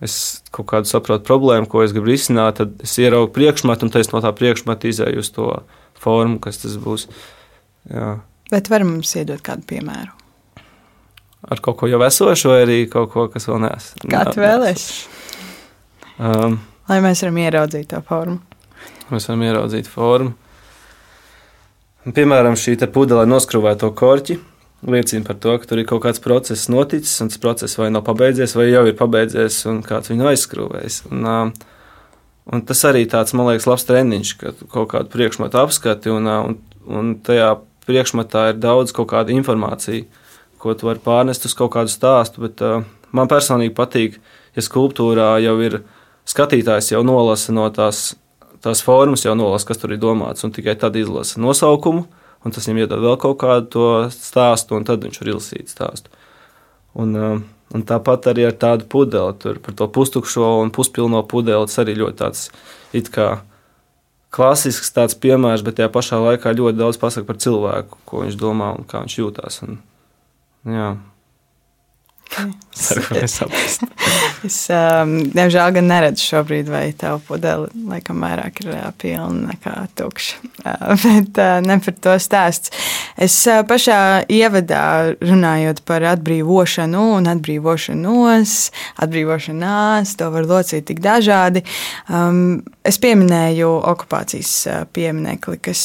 es 0.04 0.14
kaut 0.54 0.68
kādu 0.70 0.90
saprotu 0.90 1.26
problēmu, 1.26 1.68
ko 1.70 1.82
es 1.85 1.94
gribu 1.94 2.12
risināt, 2.12 2.61
tad 2.61 2.85
es 2.85 2.94
ieraugu 3.00 3.32
priekšmetu, 3.35 3.88
un 3.88 4.00
es 4.00 4.12
no 4.12 4.23
tā 4.25 4.32
priekšmeta 4.37 4.90
izēju 4.90 5.25
uz 5.25 5.30
to 5.35 5.50
formu, 5.99 6.38
kas 6.42 6.62
tas 6.62 6.78
būs. 6.80 7.08
Jā. 7.90 8.18
Bet 8.52 8.70
var 8.73 8.87
mums 8.87 9.12
iedot 9.18 9.42
kādu 9.44 9.66
piemēru? 9.68 10.14
Ar 11.49 11.62
kaut 11.62 11.78
ko 11.80 11.88
jau 11.90 12.00
esošu, 12.02 12.50
vai 12.50 12.62
arī 12.64 12.78
kaut 12.90 13.12
ko, 13.12 13.28
kas 13.32 13.47
vēl 13.49 13.62
neesmu. 13.66 14.11
Kā 14.11 14.25
tu 14.32 14.42
vēlēsies? 14.42 15.06
Um, 16.18 16.58
Lai 16.88 16.99
mēs 17.04 17.23
varam 17.23 17.38
ieraudzīt 17.44 17.90
to 17.92 18.00
formu. 18.06 18.40
Mēs 19.12 19.28
varam 19.28 19.44
ieraudzīt 19.47 19.90
formu. 19.90 20.35
Piemēram, 22.08 22.56
šī 22.56 22.78
pudele 22.92 23.26
noskrūvēto 23.28 23.90
korķi 23.97 24.38
liecina 24.87 25.26
par 25.26 25.38
to, 25.42 25.56
ka 25.58 25.70
tur 25.70 25.82
ir 25.82 25.88
kaut 25.88 26.04
kāds 26.04 26.23
process 26.23 26.68
noticis, 26.70 27.16
un 27.25 27.32
tas 27.32 27.40
process 27.42 27.78
vai 27.80 27.88
nav 27.90 28.04
pabeidzies, 28.06 28.54
vai 28.58 28.68
jau 28.70 28.85
ir 28.87 28.97
pabeidzies, 28.99 29.64
un 29.70 29.82
kāds 29.87 30.12
viņu 30.12 30.30
aizskrūvējis. 30.30 31.00
Un, 31.11 31.26
un 32.52 32.64
tas 32.68 32.85
arī 32.87 33.06
tāds, 33.11 33.35
man 33.35 33.50
liekas, 33.50 33.66
labs 33.70 33.88
treniņš, 33.88 34.37
ka 34.38 34.54
kaut 34.70 34.92
kādu 34.94 35.12
priekšmetu 35.14 35.58
apskati, 35.61 36.14
un, 36.14 36.30
un, 36.30 36.56
un 36.87 37.12
tajā 37.26 37.56
priekšmetā 37.88 38.52
ir 38.52 38.62
daudz 38.62 38.94
kaut 38.94 39.11
kāda 39.11 39.35
informācija 39.35 40.06
ko 40.58 40.75
tu 40.75 40.88
vari 40.88 41.02
pārnest 41.02 41.47
uz 41.47 41.54
kaut 41.56 41.73
kādu 41.76 41.92
stāstu. 41.92 42.42
Bet, 42.47 42.62
uh, 42.64 42.85
man 43.14 43.30
personīgi 43.30 43.75
patīk, 43.76 44.18
ja 44.56 44.64
skulptūrā 44.64 45.30
jau 45.44 45.56
ir 45.64 45.80
skatītājs, 46.28 46.92
jau 46.92 47.04
nolasa 47.06 47.54
no 47.56 47.68
tās, 47.75 48.12
tās 48.64 48.82
formas, 48.85 49.25
jau 49.25 49.37
nolasa, 49.38 49.70
kas 49.70 49.80
tur 49.80 49.94
ir 49.94 50.02
domāts, 50.02 50.44
un 50.44 50.54
tikai 50.54 50.76
tad 50.80 50.99
izlasa 50.99 51.40
nosaukumu, 51.40 52.04
un 52.45 52.54
tas 52.54 52.66
viņam 52.68 52.83
iedod 52.85 53.04
vēl 53.04 53.18
kaut 53.21 53.38
kādu 53.42 53.71
to 53.75 53.88
stāstu, 54.14 54.78
un 54.78 54.87
tad 54.88 55.04
viņš 55.04 55.21
var 55.23 55.33
izlasīt 55.33 55.73
stāstu. 55.73 56.12
Un, 56.99 57.14
uh, 57.18 57.42
un 57.75 57.85
tāpat 57.87 58.30
arī 58.33 58.49
ar 58.49 58.57
tādu 58.59 58.88
pudeli, 58.90 59.37
tur 59.42 59.61
par 59.64 59.76
to 59.78 59.90
pustukšo 59.92 60.57
un 60.62 60.73
puspilno 60.75 61.23
pudeli, 61.28 61.68
tas 61.68 61.83
arī 61.85 61.99
ļoti 62.00 62.21
tāds 62.23 62.49
it 62.97 63.12
kā 63.14 63.38
klasisks 64.35 64.92
tāds 64.92 65.16
piemērs, 65.18 65.64
bet 65.64 65.78
tajā 65.78 65.90
pašā 65.92 66.18
laikā 66.21 66.52
ļoti 66.57 66.78
daudz 66.78 66.99
pasaka 67.00 67.28
par 67.28 67.38
cilvēku, 67.40 68.00
ko 68.09 68.25
viņš 68.25 68.40
domā 68.40 68.73
un 68.76 68.88
kā 68.88 69.02
viņš 69.04 69.21
jūtās. 69.23 69.62
Un, 69.66 69.78
Jā. 70.68 70.97
Ceru, 72.17 72.17
ka 72.17 72.17
mēs 72.17 72.17
saprotam. 72.17 72.17
es, 74.47 74.58
um, 74.70 75.14
diemžēl, 75.35 75.73
gan 75.75 75.88
neredzu 75.90 76.23
šobrīd, 76.23 76.68
vai 76.70 76.85
tā 76.99 77.14
pudele 77.26 77.70
laikam 77.88 78.23
vairāk 78.23 78.62
ir 78.62 78.70
uh, 78.76 78.85
pilna 79.00 79.54
nekā 79.54 79.76
tukša. 79.99 80.38
Uh, 80.68 80.99
bet 81.00 81.38
uh, 81.38 81.61
ne 81.62 81.76
par 81.80 81.94
to 82.02 82.12
stāsts. 82.20 82.73
Es 83.16 83.35
uh, 83.49 83.61
pašā 83.64 84.26
ievadā 84.26 85.14
runājot 85.23 85.80
par 85.87 86.02
atbrīvošanu 86.11 87.04
un 87.14 87.30
atbrīvošanos, 87.30 88.56
atbrīvošanās, 89.06 90.16
to 90.18 90.32
var 90.35 90.49
locīt 90.50 90.88
tik 90.90 90.99
dažādi. 91.04 91.62
Um, 92.11 92.58
Es 92.88 92.97
pieminēju 92.97 93.68
okupācijas 93.85 94.52
pieminekli, 94.97 95.58
kas 95.61 95.80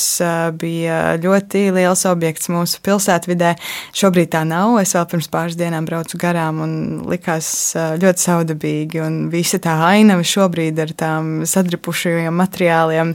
bija 0.55 1.17
ļoti 1.19 1.65
liels 1.75 2.05
objekts 2.07 2.47
mūsu 2.53 2.79
pilsētvidē. 2.85 3.49
Šobrīd 3.97 4.31
tā 4.31 4.45
nav. 4.47 4.77
Es 4.79 4.93
vēl 4.95 5.09
pirms 5.11 5.27
pāris 5.33 5.57
dienām 5.59 5.83
braucu 5.89 6.19
garām 6.33 6.61
un 6.65 6.73
likās 7.09 7.47
ļoti 8.01 8.25
saudabīgi. 8.25 9.01
Visa 9.31 9.59
tā 9.61 9.75
ainava 9.85 10.25
šobrīd 10.25 10.79
ar 10.81 10.93
tām 10.97 11.31
sadripušajiem 11.45 12.33
materiāliem 12.33 13.13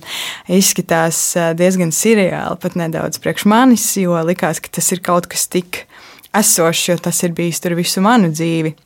izskatās 0.54 1.34
diezgan 1.58 1.90
seriāli, 1.94 2.58
pat 2.62 2.78
nedaudz 2.78 3.18
priekš 3.22 3.48
manis, 3.50 3.90
jo 3.98 4.18
likās, 4.22 4.62
ka 4.62 4.70
tas 4.78 4.92
ir 4.94 5.02
kaut 5.02 5.26
kas 5.30 5.48
tik 5.50 5.86
esošs, 6.36 6.84
jo 6.92 6.98
tas 7.02 7.22
ir 7.26 7.34
bijis 7.34 7.60
tur 7.64 7.74
visu 7.78 8.04
manu 8.04 8.30
dzīvi. 8.30 8.76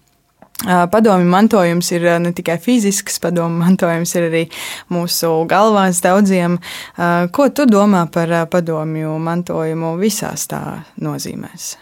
Padomju 0.62 1.26
mantojums 1.26 1.88
ir 1.90 2.04
ne 2.22 2.30
tikai 2.36 2.58
fizisks, 2.62 3.18
padomju 3.22 3.64
mantojums 3.64 4.12
ir 4.14 4.28
arī 4.28 4.42
mūsu 4.94 5.32
galvās 5.50 6.00
daudziem. 6.04 6.60
Ko 7.34 7.48
tu 7.50 7.66
domā 7.66 8.04
par 8.12 8.36
padomju 8.52 9.16
mantojumu 9.18 9.96
visās 9.98 10.46
tā 10.52 10.62
nozīmēs? 11.02 11.72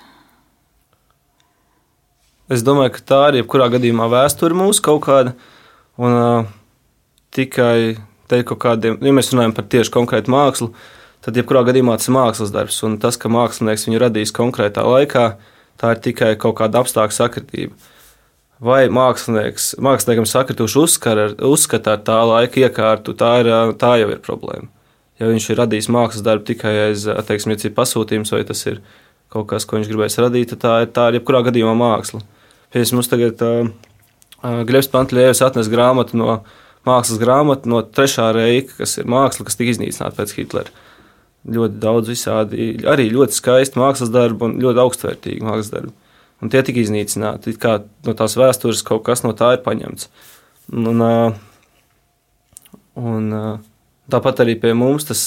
Es 2.50 2.64
domāju, 2.66 2.97
ka 2.97 3.04
tā 3.07 3.21
ir 3.30 3.40
jebkurā 3.40 3.69
gadījumā 3.71 4.09
vēsture 4.11 4.57
mūsu 4.59 4.83
kaut 4.83 5.04
kāda. 5.07 5.37
Un 6.00 6.16
uh, 6.16 6.49
tikai 7.35 8.00
teikt 8.30 8.49
kaut 8.50 8.62
kādiem, 8.64 8.99
ja 9.04 9.14
mēs 9.14 9.30
runājam 9.30 9.54
par 9.54 9.69
tieši 9.71 9.92
konkrētu 9.95 10.33
mākslu, 10.35 10.73
tad 11.23 11.38
jebkurā 11.38 11.62
gadījumā 11.69 11.99
tas 12.00 12.11
ir 12.11 12.16
mākslas 12.16 12.52
darbs. 12.54 12.80
Un 12.87 12.99
tas, 13.02 13.19
ka 13.21 13.30
mākslinieks 13.30 13.87
viņu 13.87 14.02
radīs 14.02 14.35
konkrētā 14.35 14.83
laikā, 14.87 15.25
tā 15.80 15.95
ir 15.95 16.04
tikai 16.09 16.35
kaut 16.40 16.59
kāda 16.59 16.83
apstākļa 16.83 17.19
sakritība 17.21 17.78
vai 18.61 18.85
mākslinieks, 18.92 19.75
māksliniekam 19.80 20.26
sakrituši 20.28 20.83
uzskata 21.49 21.95
ar 21.95 22.02
tā 22.04 22.19
laika 22.28 22.66
iekārtu, 22.66 23.14
tā, 23.16 23.33
ir, 23.40 23.50
tā 23.80 23.95
jau 24.02 24.11
ir 24.12 24.21
problēma. 24.25 24.69
Ja 25.21 25.28
viņš 25.28 25.47
ir 25.52 25.61
radījis 25.61 25.88
mākslas 25.92 26.25
darbu 26.25 26.47
tikai 26.49 26.73
aiz, 26.88 27.07
teiksim, 27.28 27.54
ja 27.54 27.73
pasūtījums, 27.76 28.33
vai 28.33 28.42
tas 28.49 28.62
ir 28.69 28.80
kaut 29.33 29.49
kas, 29.50 29.66
ko 29.69 29.78
viņš 29.78 29.88
gribēs 29.90 30.19
radīt, 30.21 30.52
tad 30.52 30.62
tā 30.64 30.75
ir, 30.85 30.92
tā 30.97 31.09
ir 31.09 31.21
jebkurā 31.21 31.42
gadījumā 31.49 31.75
māksla. 31.76 32.23
Piemēram, 32.71 32.99
mums 32.99 33.11
tagad 33.11 33.41
uh, 33.47 33.71
Glebs 34.67 34.91
Pantļēvs 34.93 35.43
atnes 35.47 35.71
grāmatu 35.73 36.19
no 36.21 36.41
mākslas 36.87 37.21
grāmatu 37.21 37.71
no 37.71 37.83
trešā 37.85 38.31
reika, 38.37 38.79
kas 38.79 38.97
ir 39.00 39.11
māksla, 39.11 39.47
kas 39.49 39.59
tika 39.59 39.75
iznīcināta 39.75 40.17
pēc 40.21 40.37
Hitlera. 40.39 40.87
Ļoti 41.50 41.81
daudz 41.81 42.12
visādi, 42.12 42.71
arī 42.89 43.09
ļoti 43.12 43.37
skaisti 43.37 43.81
mākslas 43.81 44.12
darbi 44.12 44.47
un 44.47 44.59
ļoti 44.61 44.83
augstvērtīgi 44.85 45.45
mākslas 45.45 45.73
darbi 45.73 45.97
un 46.41 46.53
tie 46.53 46.62
tika 46.65 46.81
iznīcināti. 46.83 47.55
Kā 47.61 47.81
no 48.07 48.15
tās 48.17 48.37
vēstures 48.39 48.85
kaut 48.87 49.05
kas 49.09 49.25
no 49.25 49.33
tā 49.37 49.55
ir 49.57 49.65
paņemts. 49.65 50.09
Un, 50.73 51.03
un, 53.00 53.29
tāpat 54.12 54.45
arī 54.45 54.57
pie 54.61 54.73
mums 54.79 55.09
tas 55.09 55.25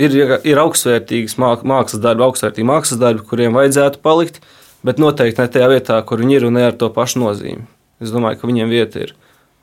ir, 0.00 0.16
ir 0.16 0.62
augstsvērtīgs 0.64 1.38
mākslas 1.38 2.02
darbi, 2.02 2.26
augstsvērtīgi 2.26 2.68
mākslas 2.68 3.02
darbi, 3.02 3.26
kuriem 3.28 3.58
vajadzētu 3.58 4.02
palikt, 4.04 4.42
bet 4.86 5.00
noteikti 5.02 5.42
ne 5.42 5.48
tajā 5.52 5.68
vietā, 5.72 6.00
kur 6.06 6.22
viņi 6.22 6.38
ir 6.38 6.48
un 6.48 6.58
ne 6.58 6.66
ar 6.68 6.76
to 6.78 6.90
pašu 6.92 7.22
nozīmi. 7.22 7.64
Es 8.02 8.10
domāju, 8.14 8.40
ka 8.40 8.50
viņiem 8.50 8.70
vieta 8.72 9.04
ir 9.04 9.14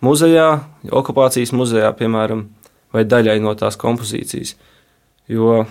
muzejā, 0.05 0.47
okupācijas 0.95 1.51
muzejā, 1.55 1.91
piemēram, 1.99 2.47
vai 2.95 3.05
daļai 3.05 3.39
no 3.43 3.53
tās 3.59 3.77
kompozīcijas. 3.79 4.55
Jo 5.29 5.65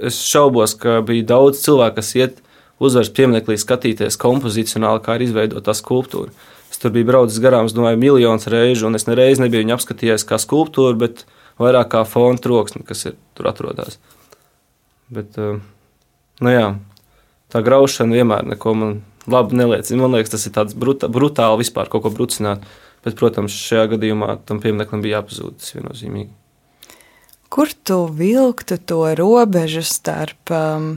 es 0.00 0.18
šaubos, 0.26 0.74
ka 0.80 1.00
bija 1.06 1.28
daudz 1.34 1.62
cilvēku, 1.64 2.00
kas 2.00 2.14
iet 2.18 2.40
uzvaras 2.80 3.12
piemineklī 3.14 3.56
skatīties 3.60 4.18
kompozicionāli, 4.20 5.02
kā 5.04 5.16
ir 5.16 5.26
izveidota 5.28 5.70
tā 5.70 5.76
skulptūra. 5.76 6.32
Es 6.70 6.80
tur 6.80 6.92
biju 6.94 7.08
braucis 7.08 7.40
garām, 7.42 7.68
es 7.68 7.74
domāju, 7.76 8.00
miljonus 8.00 8.48
reižu, 8.50 8.86
un 8.88 8.96
es 8.96 9.08
nereiz 9.08 9.42
nebiju 9.42 9.64
viņu 9.64 9.76
apskatījies 9.76 10.24
kā 10.28 10.38
skulptūru, 10.40 10.96
bet 11.02 11.24
vairāk 11.60 11.90
kā 11.92 12.04
fona 12.08 12.40
troksni, 12.40 12.84
kas 12.86 13.04
ir 13.10 13.18
tur 13.36 13.50
atrodas. 13.50 13.98
Bet, 15.10 15.36
eh, 15.36 15.58
nu 16.40 16.54
jā, 16.54 16.68
tā 17.52 17.62
graušana 17.66 18.20
vienmēr 18.20 18.46
neko 18.54 18.74
man 18.78 19.00
labi 19.30 19.58
neliecina. 19.60 20.02
Man 20.02 20.16
liekas, 20.16 20.34
tas 20.34 20.46
ir 20.48 20.54
tāds 20.56 20.76
bruta, 20.78 21.10
brutāli 21.12 21.62
vispār 21.64 21.90
kaut 21.92 22.06
ko 22.06 22.14
brucināt. 22.14 22.64
Bet, 23.00 23.16
protams, 23.16 23.54
šajā 23.56 23.94
gadījumā 23.94 24.34
tam 24.48 24.60
piemineklim 24.60 25.00
bija 25.04 25.20
jāpazūd. 25.20 25.56
Tas 25.60 25.72
viennozīmīgi. 25.72 26.32
Kur 27.50 27.72
tu 27.82 28.04
vilktu 28.14 28.76
to 28.86 29.00
robežu 29.18 29.82
starp 29.86 30.52
um, 30.54 30.92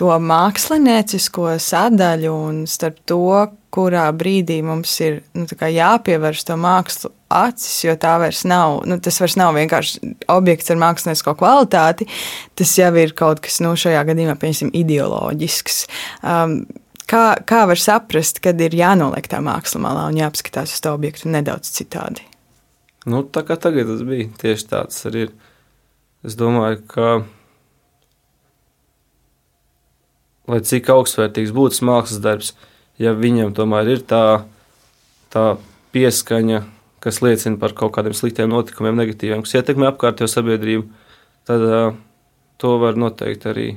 to 0.00 0.12
māksliniecisko 0.22 1.56
sadaļu 1.60 2.32
un 2.32 2.62
starp 2.70 3.00
to, 3.08 3.48
kurā 3.72 4.04
brīdī 4.16 4.58
mums 4.64 4.92
ir 5.04 5.20
nu, 5.36 5.46
jāpievērš 5.48 6.44
to 6.48 6.56
mākslu 6.60 7.12
acis, 7.32 7.78
jo 7.86 7.94
tā 8.00 8.16
vairs 8.20 8.42
nav, 8.48 8.82
nu, 8.88 8.98
tas 9.00 9.16
vairs 9.22 9.38
nav 9.40 9.54
vienkārši 9.56 10.12
objekts 10.32 10.72
ar 10.72 10.80
māksliniecisko 10.82 11.34
kvalitāti, 11.40 12.08
tas 12.58 12.72
jau 12.76 12.90
ir 13.00 13.14
kaut 13.16 13.40
kas, 13.44 13.60
nu, 13.64 13.72
šajā 13.78 14.02
gadījumā, 14.10 14.36
piemēram, 14.40 14.74
ideoloģisks. 14.82 15.78
Um, 16.20 16.58
kā, 17.08 17.24
kā 17.48 17.62
var 17.70 17.80
saprast, 17.80 18.42
kad 18.44 18.60
ir 18.60 18.76
jānoliek 18.76 19.28
tā 19.28 19.40
māksla 19.44 19.80
malā 19.86 20.08
un 20.10 20.20
jāapskatās 20.20 20.76
uz 20.76 20.84
to 20.84 20.92
objektu 20.92 21.32
nedaudz 21.32 21.72
citādi? 21.72 22.26
Nu, 23.08 23.24
tā 23.24 23.42
kā 23.46 23.56
tagad 23.58 23.88
tas 23.90 24.04
bija 24.06 24.28
tieši 24.42 24.68
tāds 24.70 25.00
arī 25.08 25.26
ir. 25.26 25.32
Es 26.22 26.36
domāju, 26.38 26.84
ka 26.86 27.06
lai 30.50 30.60
cik 30.66 30.90
augstvērtīgs 30.92 31.54
būtu 31.54 31.86
mākslas 31.86 32.22
darbs, 32.22 32.52
ja 32.98 33.14
viņam 33.16 33.54
tomēr 33.56 33.94
ir 33.94 34.02
tā, 34.08 34.44
tā 35.32 35.44
pieskaņa, 35.94 36.62
kas 37.02 37.20
liecina 37.22 37.58
par 37.60 37.74
kaut 37.76 37.94
kādiem 37.96 38.14
sliktiem 38.16 38.50
notikumiem, 38.50 38.98
negatīviem, 38.98 39.44
kas 39.44 39.56
ietekmē 39.58 39.90
apkārtējo 39.90 40.30
sabiedrību, 40.30 40.86
tad 41.48 41.66
uh, 41.66 41.94
to 42.62 42.76
var 42.82 42.98
noteikti 42.98 43.50
arī 43.50 43.68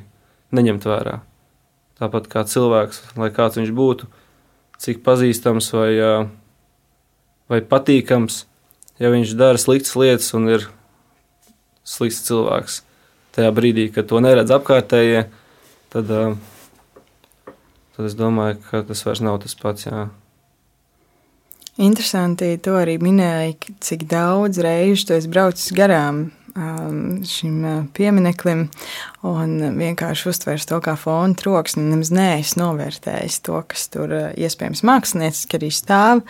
neņemt 0.55 0.87
vērā. 0.89 1.19
Tāpat 1.99 2.29
kā 2.31 2.43
cilvēks, 2.49 3.01
lai 3.19 3.31
kāds 3.33 3.59
viņš 3.59 3.71
būtu, 3.75 4.09
cik 4.81 5.01
pazīstams 5.05 5.71
vai, 5.73 5.91
uh, 6.01 6.27
vai 7.51 7.61
patīkams, 7.65 8.43
ja 9.01 9.13
viņš 9.13 9.37
dara 9.39 9.61
sliktas 9.61 9.95
lietas 9.99 10.33
un 10.37 10.49
ir 10.51 10.67
slikts 11.85 12.25
cilvēks. 12.27 12.81
Tajā 13.35 13.51
brīdī, 13.55 13.89
kad 13.91 14.07
to 14.09 14.21
neredz 14.23 14.53
apkārtējie, 14.55 15.25
tad, 15.91 16.11
uh, 16.11 16.54
tad 17.95 18.09
es 18.09 18.15
domāju, 18.19 18.59
ka 18.69 18.83
tas 18.87 19.03
vairs 19.07 19.23
nav 19.23 19.41
tas 19.43 19.55
pats. 19.59 19.87
Jā. 19.87 20.07
Interesanti, 21.75 22.53
to 22.63 22.77
arī 22.79 22.95
minēja, 23.03 23.57
cik 23.83 24.05
daudz 24.07 24.61
reižu 24.63 25.09
tu 25.09 25.15
esi 25.17 25.31
braucis 25.31 25.73
garām 25.75 26.29
um, 26.55 27.23
šim 27.27 27.57
uh, 27.65 27.81
piemineklim 27.95 28.69
un 29.27 29.57
vienkārši 29.75 30.29
uztvers 30.31 30.67
to 30.69 30.79
kā 30.83 30.95
fona 30.99 31.35
troksni. 31.35 31.83
Nemaz 31.89 32.13
neesi 32.15 32.59
novērtējis 32.61 33.41
to, 33.43 33.59
kas 33.67 33.89
tur 33.91 34.15
uh, 34.15 34.31
iespējams 34.39 34.85
mākslinieciski 34.87 35.59
arī 35.59 35.73
stāv. 35.75 36.23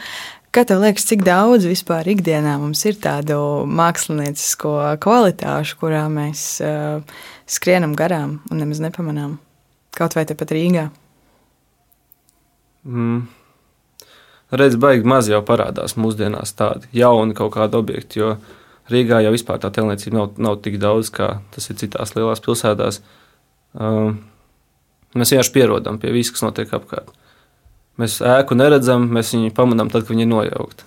Kā 0.56 0.64
tev 0.66 0.82
liekas, 0.82 1.06
cik 1.10 1.26
daudz 1.28 1.68
vispār 1.68 2.08
ikdienā 2.14 2.56
mums 2.62 2.82
ir 2.88 2.98
tādu 3.04 3.38
māksliniecisko 3.68 4.76
kvalitāšu, 5.04 5.82
kurā 5.82 6.06
mēs 6.10 6.46
uh, 6.64 7.02
skrienam 7.46 7.94
garām 8.00 8.40
un 8.50 8.64
nemaz 8.64 8.82
nepamanām? 8.82 9.38
Kaut 9.96 10.16
vai 10.18 10.26
tepat 10.28 10.56
Rīgā? 10.56 10.90
Mm 12.86 13.26
redz, 14.52 14.78
baigi 14.80 15.08
maz 15.08 15.30
jau 15.30 15.42
parādās 15.46 15.96
mūsdienās 16.00 16.54
tādi 16.58 16.90
jauni 16.96 17.36
kaut 17.38 17.54
kādi 17.56 17.80
objekti. 17.80 18.22
Jo 18.22 18.36
Rīgā 18.92 19.22
jau 19.26 19.32
vispār 19.34 19.60
tā 19.62 19.72
tēlniecība 19.74 20.20
nav, 20.20 20.34
nav 20.38 20.60
tik 20.62 20.78
daudz, 20.82 21.10
kā 21.14 21.40
tas 21.56 21.70
ir 21.72 21.80
citās 21.80 22.14
lielās 22.14 22.44
pilsētās. 22.46 23.00
Um, 23.74 24.20
mēs 25.18 25.34
vienkārši 25.34 25.54
pierodam 25.56 25.98
pie 26.02 26.12
visu, 26.14 26.36
kas 26.36 26.46
notiek 26.46 26.74
apkārt. 26.78 27.10
Mēs 27.98 28.20
ēku 28.22 28.58
neredzam, 28.60 29.08
mēs 29.16 29.34
viņu 29.34 29.56
pamanām 29.58 29.90
tad, 29.90 30.06
kad 30.06 30.14
viņi 30.14 30.28
ir 30.28 30.32
nojaukti. 30.32 30.86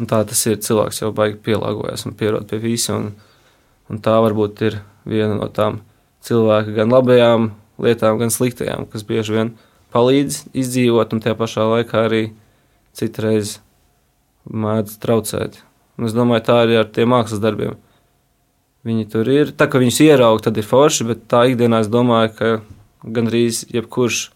Un 0.00 0.08
tā 0.10 0.22
tas 0.26 0.40
ir. 0.48 0.56
Cilvēks 0.64 1.02
jau 1.02 1.12
baigi 1.14 1.36
pielāgojas 1.44 2.06
un 2.08 2.16
pierod 2.18 2.48
pie 2.48 2.62
visa. 2.62 2.96
Un, 2.96 3.12
un 3.92 4.00
tā 4.02 4.16
varbūt 4.24 4.64
ir 4.64 4.80
viena 5.04 5.36
no 5.36 5.50
tām 5.52 5.82
cilvēka 6.24 6.78
gan 6.78 6.94
labajām 6.94 7.50
lietām, 7.84 8.16
gan 8.22 8.32
sliktajām, 8.32 8.88
kas 8.88 9.04
bieži 9.04 9.36
vien 9.36 9.52
palīdz 9.94 10.40
izdzīvot 10.56 11.14
un 11.14 11.22
tajā 11.22 11.36
pašā 11.38 11.64
laikā 11.70 12.04
arī 12.08 12.24
citreiz 12.98 13.58
mēdz 14.50 14.98
traucēt. 15.02 15.60
Un 15.98 16.08
es 16.08 16.14
domāju, 16.16 16.44
tā 16.48 16.60
arī 16.64 16.78
ar 16.80 16.88
tiem 16.90 17.12
mākslas 17.14 17.42
darbiem. 17.42 17.76
Viņi 18.84 19.06
tur 19.12 19.28
ir. 19.30 19.52
Tā 19.56 19.68
kā 19.70 19.80
viņus 19.80 20.02
ierauga, 20.04 20.42
tad 20.48 20.58
ir 20.60 20.66
forši, 20.68 21.06
bet 21.08 21.26
tā 21.30 21.44
ikdienā 21.52 21.84
es 21.84 21.90
domāju, 21.90 22.32
ka 22.36 22.50
gandrīz 23.16 23.62
jebkurš. 23.72 24.26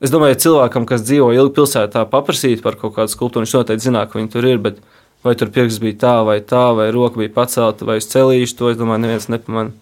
Es 0.00 0.12
domāju, 0.12 0.38
cilvēkam, 0.44 0.86
kas 0.88 1.02
dzīvo 1.04 1.32
ilgi 1.34 1.56
pilsētā, 1.56 2.04
paprasīt 2.12 2.62
par 2.64 2.78
kaut 2.80 2.94
kādu 2.96 3.12
skulptūru, 3.12 3.44
viņš 3.44 3.56
noteikti 3.58 3.88
zinās, 3.88 4.08
ka 4.12 4.20
viņi 4.20 4.32
tur 4.32 4.46
ir. 4.48 4.60
Bet 4.62 4.78
vai 5.24 5.34
tur 5.36 5.50
pirksts 5.52 5.82
bija 5.82 5.98
tā 6.04 6.14
vai 6.28 6.38
tā, 6.40 6.70
vai 6.76 6.88
roka 6.94 7.20
bija 7.20 7.32
pacelta, 7.34 7.88
vai 7.88 7.98
uz 8.00 8.08
celīšu, 8.12 8.56
to 8.56 8.70
es 8.72 8.78
domāju, 8.80 9.04
neviens 9.04 9.28
nepamanīja. 9.32 9.76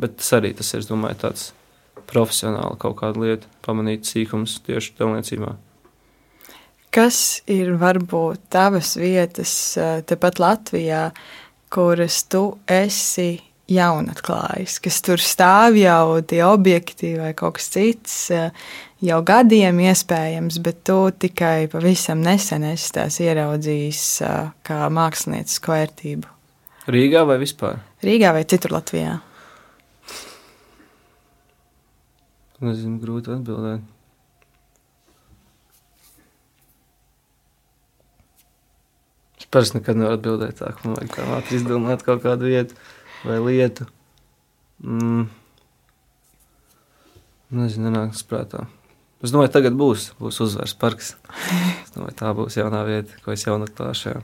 Bet 0.00 0.16
tas 0.20 0.32
arī 0.38 0.54
tas 0.56 0.72
ir, 0.72 0.86
domāju, 0.88 1.20
tāds 1.26 1.50
profesionāli 2.12 2.78
kaut 2.82 2.98
kāda 3.00 3.22
lieta, 3.22 3.50
pamanīt 3.64 4.08
sīkums 4.08 4.60
tieši 4.66 4.96
telniecībā. 4.98 5.54
Kas 6.92 7.40
ir 7.48 7.72
varbūt 7.80 8.50
tavas 8.52 8.98
vietas 9.00 9.54
eh, 9.80 10.02
tepat 10.04 10.42
Latvijā, 10.42 11.06
kuras 11.72 12.18
tu 12.28 12.58
esi 12.68 13.38
jaunatklājis, 13.72 14.76
kas 14.84 14.98
tur 15.06 15.22
stāv 15.22 15.78
jau 15.80 16.18
tie 16.28 16.42
objekti 16.44 17.14
vai 17.16 17.32
kaut 17.38 17.56
kas 17.56 17.70
cits, 17.72 18.16
eh, 18.34 18.52
jau 19.00 19.22
gadiem 19.24 19.80
iespējams, 19.86 20.60
bet 20.60 20.84
tu 20.84 20.98
tikai 21.24 21.70
pavisam 21.72 22.20
nesen 22.20 22.68
esi 22.74 22.92
tās 22.98 23.16
ieraudzījis 23.24 24.04
eh, 24.28 24.38
kā 24.68 24.84
māksliniecisku 24.92 25.72
vērtību. 25.72 26.38
Rīgā 26.92 27.24
vai 27.24 27.40
vispār? 27.40 27.80
Rīgā 28.04 28.36
vai 28.36 28.44
citur 28.50 28.76
Latvijā? 28.76 29.20
Nezinu, 32.62 33.00
grūti 33.02 33.34
atbildēt. 33.34 33.82
parasti 39.52 39.78
nekad 39.78 39.98
nevar 40.00 40.16
atbildēt 40.16 40.58
tā, 40.62 40.72
ka 40.72 40.86
man 40.86 40.96
vajag 40.96 41.12
tā 41.12 41.24
ātri 41.36 41.58
izdomāt 41.60 42.04
kaut 42.06 42.22
kādu 42.24 42.48
vietu 42.48 42.76
vai 43.26 43.36
lietu. 43.44 43.86
Mm. 44.82 45.26
Nezinu, 47.52 47.90
nenāks 47.90 48.24
prātā. 48.24 48.64
Es 49.22 49.30
domāju, 49.30 49.52
tagad 49.54 49.76
būs, 49.78 50.08
būs 50.18 50.40
uzvaras 50.42 50.72
parks. 50.74 51.12
Es 51.84 51.92
domāju, 51.94 52.16
tā 52.18 52.32
būs 52.34 52.56
jaunā 52.58 52.80
vieta, 52.88 53.18
ko 53.22 53.36
es 53.36 53.44
jau 53.44 53.58
atklāšu. 53.60 54.16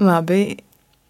Labi, 0.00 0.62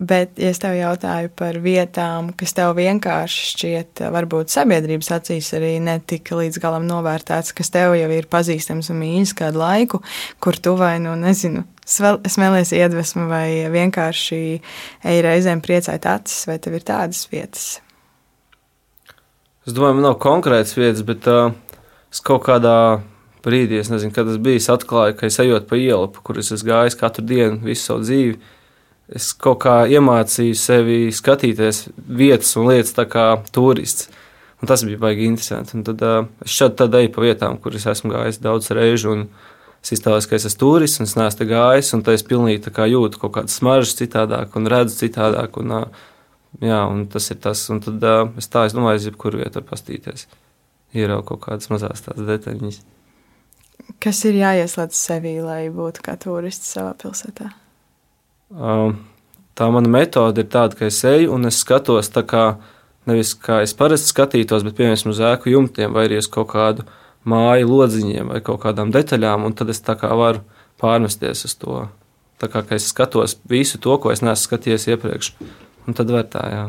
Bet, 0.03 0.33
ja 0.41 0.49
es 0.51 0.59
tev 0.59 0.73
jautāju 0.75 1.31
par 1.39 1.61
vietām, 1.63 2.33
kas 2.35 2.57
tev 2.57 2.73
vienkārši 2.75 3.43
šķiet, 3.53 4.01
varbūt 4.11 4.51
sabiedrības 4.51 5.13
acīs 5.15 5.53
arī 5.55 5.77
netika 5.85 6.35
līdz 6.41 6.59
galam 6.63 6.89
novērtēts, 6.89 7.53
kas 7.55 7.71
tev 7.71 7.95
jau 7.95 8.09
ir 8.11 8.27
pazīstams 8.33 8.91
un 8.91 8.99
mīļš 8.99 9.35
kādu 9.39 9.61
laiku, 9.61 10.01
kur 10.43 10.59
tu 10.59 10.73
vai, 10.81 10.97
nu, 11.05 11.13
nezinu, 11.21 11.63
smēlies 11.87 12.73
iedvesmu 12.75 13.29
vai 13.31 13.47
vienkārši 13.71 14.41
ej 15.13 15.23
reizēm 15.23 15.63
priecāt 15.63 16.09
acis, 16.11 16.49
vai 16.51 16.57
tev 16.63 16.81
ir 16.81 16.87
tādas 16.89 17.23
vietas? 17.31 17.69
Es 19.63 19.77
domāju, 19.77 20.01
man 20.01 20.09
nav 20.09 20.17
konkrētas 20.23 20.75
vietas, 20.75 21.05
bet 21.07 21.29
uh, 21.31 21.53
es 22.11 22.19
kaut 22.27 22.43
kādā 22.49 22.75
brīdī, 23.47 23.79
es 23.79 23.93
nezinu, 23.93 24.11
kad 24.17 24.27
tas 24.27 24.43
bija, 24.43 24.65
atklāju, 24.75 25.15
ka 25.21 25.31
es 25.31 25.39
ejot 25.43 25.71
pa 25.71 25.79
ielu, 25.79 26.11
pa 26.11 26.27
kuras 26.27 26.51
es 26.55 26.67
gāju 26.67 26.99
katru 26.99 27.23
dienu 27.31 27.63
visu 27.69 27.85
savu 27.87 28.03
dzīvi 28.03 28.59
es 29.17 29.31
kaut 29.37 29.63
kā 29.65 29.77
iemācīju 29.93 30.57
sevi 30.59 30.99
skatīties 31.15 31.87
vietas 31.97 32.53
un 32.59 32.69
lietas 32.71 32.95
tā 32.97 33.07
kā 33.11 33.27
turists. 33.55 34.09
Un 34.63 34.71
tas 34.71 34.85
bija 34.87 35.01
baigi 35.03 35.27
interesanti. 35.27 35.75
Un 35.75 35.83
tad 35.87 36.03
uh, 36.07 36.29
es 36.45 36.55
šādi 36.55 36.79
tad 36.79 36.95
eju 36.95 37.11
pa 37.15 37.25
vietām, 37.25 37.59
kur 37.59 37.75
es 37.75 37.87
esmu 37.91 38.13
gājis 38.13 38.39
daudz 38.45 38.71
reižu. 38.71 39.17
Es 39.83 39.91
iztēlos, 39.97 40.29
ka 40.31 40.39
es 40.39 40.47
esmu 40.47 40.61
turists 40.63 41.03
un 41.03 41.09
es 41.09 41.17
neesmu 41.19 41.49
gājis. 41.51 41.91
Un 41.97 42.05
tad 42.07 42.15
es 42.15 42.23
pilnīgi 42.29 42.71
jūtu 42.93 43.23
kaut 43.25 43.35
kādas 43.39 43.59
smaržas 43.59 43.99
citādāk 43.99 44.55
un 44.59 44.71
redzu 44.71 45.01
citādāk. 45.01 45.59
Un, 45.59 45.75
uh, 45.81 46.05
jā, 46.63 46.79
un 46.87 47.09
tas 47.11 47.27
ir 47.35 47.41
tas. 47.43 47.65
Un 47.75 47.83
tad 47.83 48.07
uh, 48.07 48.23
es 48.39 48.47
tā 48.53 48.69
es 48.69 48.77
domāju, 48.79 49.03
uz 49.03 49.09
jebkuru 49.11 49.43
vietu 49.43 49.65
pastīties. 49.67 50.29
Ieraugu 50.95 51.33
kaut 51.33 51.43
kādas 51.49 51.73
mazas 51.73 52.07
tādas 52.07 52.29
detaļas. 52.29 52.79
Kas 54.03 54.23
ir 54.29 54.39
jāieslēdz 54.39 54.95
sevī, 54.95 55.41
lai 55.43 55.65
būtu 55.75 56.07
kā 56.07 56.15
turists 56.23 56.71
savā 56.77 56.95
pilsētā? 57.03 57.51
Tā 58.53 59.69
mana 59.73 59.89
metode 59.89 60.45
ir 60.45 60.49
tāda, 60.53 60.77
ka 60.77 60.89
es 60.89 61.01
eju 61.09 61.33
un 61.35 61.49
es 61.49 61.61
skatos 61.61 62.11
tā 62.13 62.25
kā 62.29 62.45
nevis 63.09 63.35
kā 63.39 63.63
es 63.65 63.75
parasti 63.77 64.13
skatītos, 64.13 64.65
bet 64.67 64.77
piemēram 64.79 65.13
uz 65.13 65.21
ēku 65.33 65.53
jumtiem 65.53 65.95
vai 65.95 66.07
arī 66.09 66.21
uz 66.21 66.29
kaut 66.31 66.53
kādu 66.53 66.87
māju 67.29 67.69
lodziņiem 67.71 68.33
vai 68.35 68.41
kaut 68.45 68.63
kādām 68.65 68.93
detaļām, 68.95 69.47
un 69.47 69.57
tad 69.57 69.71
es 69.73 69.83
tā 69.85 69.97
kā 69.99 70.11
varu 70.19 70.43
pārmesties 70.83 71.45
uz 71.49 71.57
to. 71.59 71.83
Tā 72.43 72.51
kā 72.51 72.65
es 72.75 72.89
skatos 72.91 73.37
visu 73.51 73.79
to, 73.83 73.97
ko 74.03 74.11
es 74.11 74.23
neesmu 74.23 74.49
skatījies 74.49 74.89
iepriekš, 74.91 75.35
un 75.87 75.99
tad 75.99 76.11
var 76.11 76.27
tā, 76.31 76.43
jā. 76.51 76.65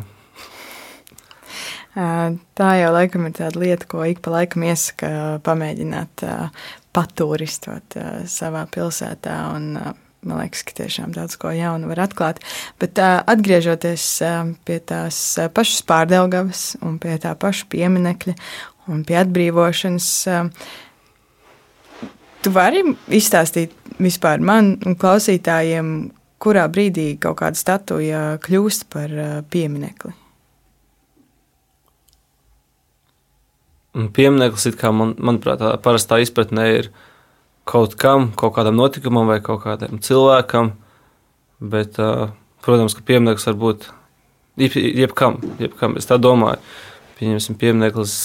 Tā 1.93 2.69
jau 2.77 2.93
laikam 2.93 3.27
ir 3.29 3.35
tāda 3.37 3.59
lieta, 3.61 3.87
ko 3.89 4.05
ik 4.09 4.21
pa 4.25 4.33
laikam 4.33 4.65
iesaka 4.65 5.09
pamēģināt 5.45 6.25
patūristot 6.93 7.97
savā 8.29 8.65
pilsētā 8.73 9.35
un 9.53 9.75
man 10.27 10.41
liekas, 10.41 10.63
ka 10.67 10.75
tiešām 10.81 11.13
daudz 11.15 11.37
ko 11.39 11.51
jaunu 11.53 11.89
var 11.91 12.03
atklāt. 12.05 12.41
Bet 12.81 12.99
uh, 13.01 13.21
atgriežoties 13.29 14.05
uh, 14.25 14.53
pie 14.67 14.79
tās 14.79 15.19
uh, 15.41 15.49
pašas 15.53 15.83
pārdelgavas 15.89 16.63
un 16.83 16.97
pie 17.03 17.17
tā 17.21 17.35
paša 17.39 17.69
pieminekļa 17.73 18.35
un 18.93 19.05
pie 19.07 19.19
atbrīvošanas, 19.21 20.09
uh, 20.31 22.09
tu 22.43 22.51
vari 22.55 22.83
izstāstīt 23.13 23.75
vispār 24.03 24.43
man 24.43 24.75
un 24.83 24.97
klausītājiem, 24.99 25.93
kurā 26.43 26.65
brīdī 26.67 27.13
kaut 27.23 27.39
kāda 27.39 27.59
statuja 27.59 28.25
kļūst 28.43 28.89
par 28.91 29.13
uh, 29.13 29.39
pieminekli? 29.53 30.11
Un 33.93 34.09
piemineklis, 34.09 34.71
man, 34.89 35.13
manuprāt, 35.21 35.61
tā 35.61 35.75
parastā 35.85 36.17
izpratnē 36.23 36.65
ir 36.79 36.89
kaut 37.69 37.95
kam, 37.99 38.31
kaut 38.37 38.55
kādam 38.57 38.77
notikumam 38.77 39.29
vai 39.29 39.39
kaut 39.43 39.63
kādam 39.63 39.99
cilvēkam. 40.03 40.73
Bet, 41.63 41.99
protams, 42.63 42.95
ka 42.97 43.05
piemineklis 43.07 43.47
var 43.47 43.59
būt 43.59 43.85
jeb, 44.59 44.75
jebkam, 44.75 45.39
jebkam. 45.61 45.97
Es 45.99 46.09
tā 46.09 46.19
domāju. 46.21 46.59
Pieņemsim, 47.19 47.55
piemineklis 47.59 48.15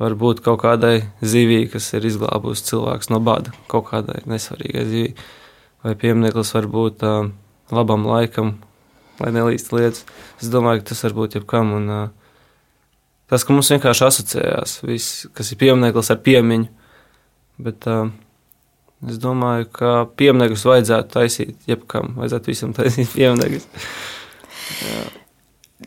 var 0.00 0.16
būt 0.18 0.40
kaut 0.44 0.62
kādai 0.64 0.94
zivij, 1.20 1.68
kas 1.74 1.90
ir 1.94 2.08
izglābusi 2.08 2.66
cilvēks 2.70 3.12
no 3.12 3.20
bada, 3.22 3.52
kaut 3.70 3.90
kādai 3.92 4.24
nesvarīgai 4.30 4.86
zivij. 4.88 5.14
Vai 5.84 5.94
piemineklis 5.96 6.54
var 6.56 6.66
būt 6.72 7.04
labam 7.70 8.08
laikam, 8.08 8.56
lai 9.20 9.30
nelīst 9.36 9.70
lietas. 9.76 10.02
Es 10.42 10.50
domāju, 10.52 10.82
ka 10.82 10.90
tas 10.90 11.04
var 11.06 11.16
būt 11.20 11.38
jebkam. 11.38 11.72
Un, 11.78 11.94
tas, 13.30 13.44
ka 13.44 13.54
mums 13.54 13.70
vienkārši 13.72 14.06
asociējās, 14.08 14.76
viss, 14.88 15.24
kas 15.36 15.52
ir 15.52 15.60
piemineklis 15.62 16.10
ar 16.10 16.20
piemiņu. 16.26 16.79
Bet 17.60 17.86
uh, 17.90 18.10
es 19.08 19.20
domāju, 19.20 19.68
ka 19.76 19.94
piemineklis 20.16 20.66
vajadzētu 20.68 21.14
taisīt 21.16 21.70
jebkam, 21.70 22.14
vajadzētu 22.20 22.52
visam 22.52 22.76
taisīt 22.76 23.12
piemineklis. 23.16 23.66
Jā. 24.80 25.08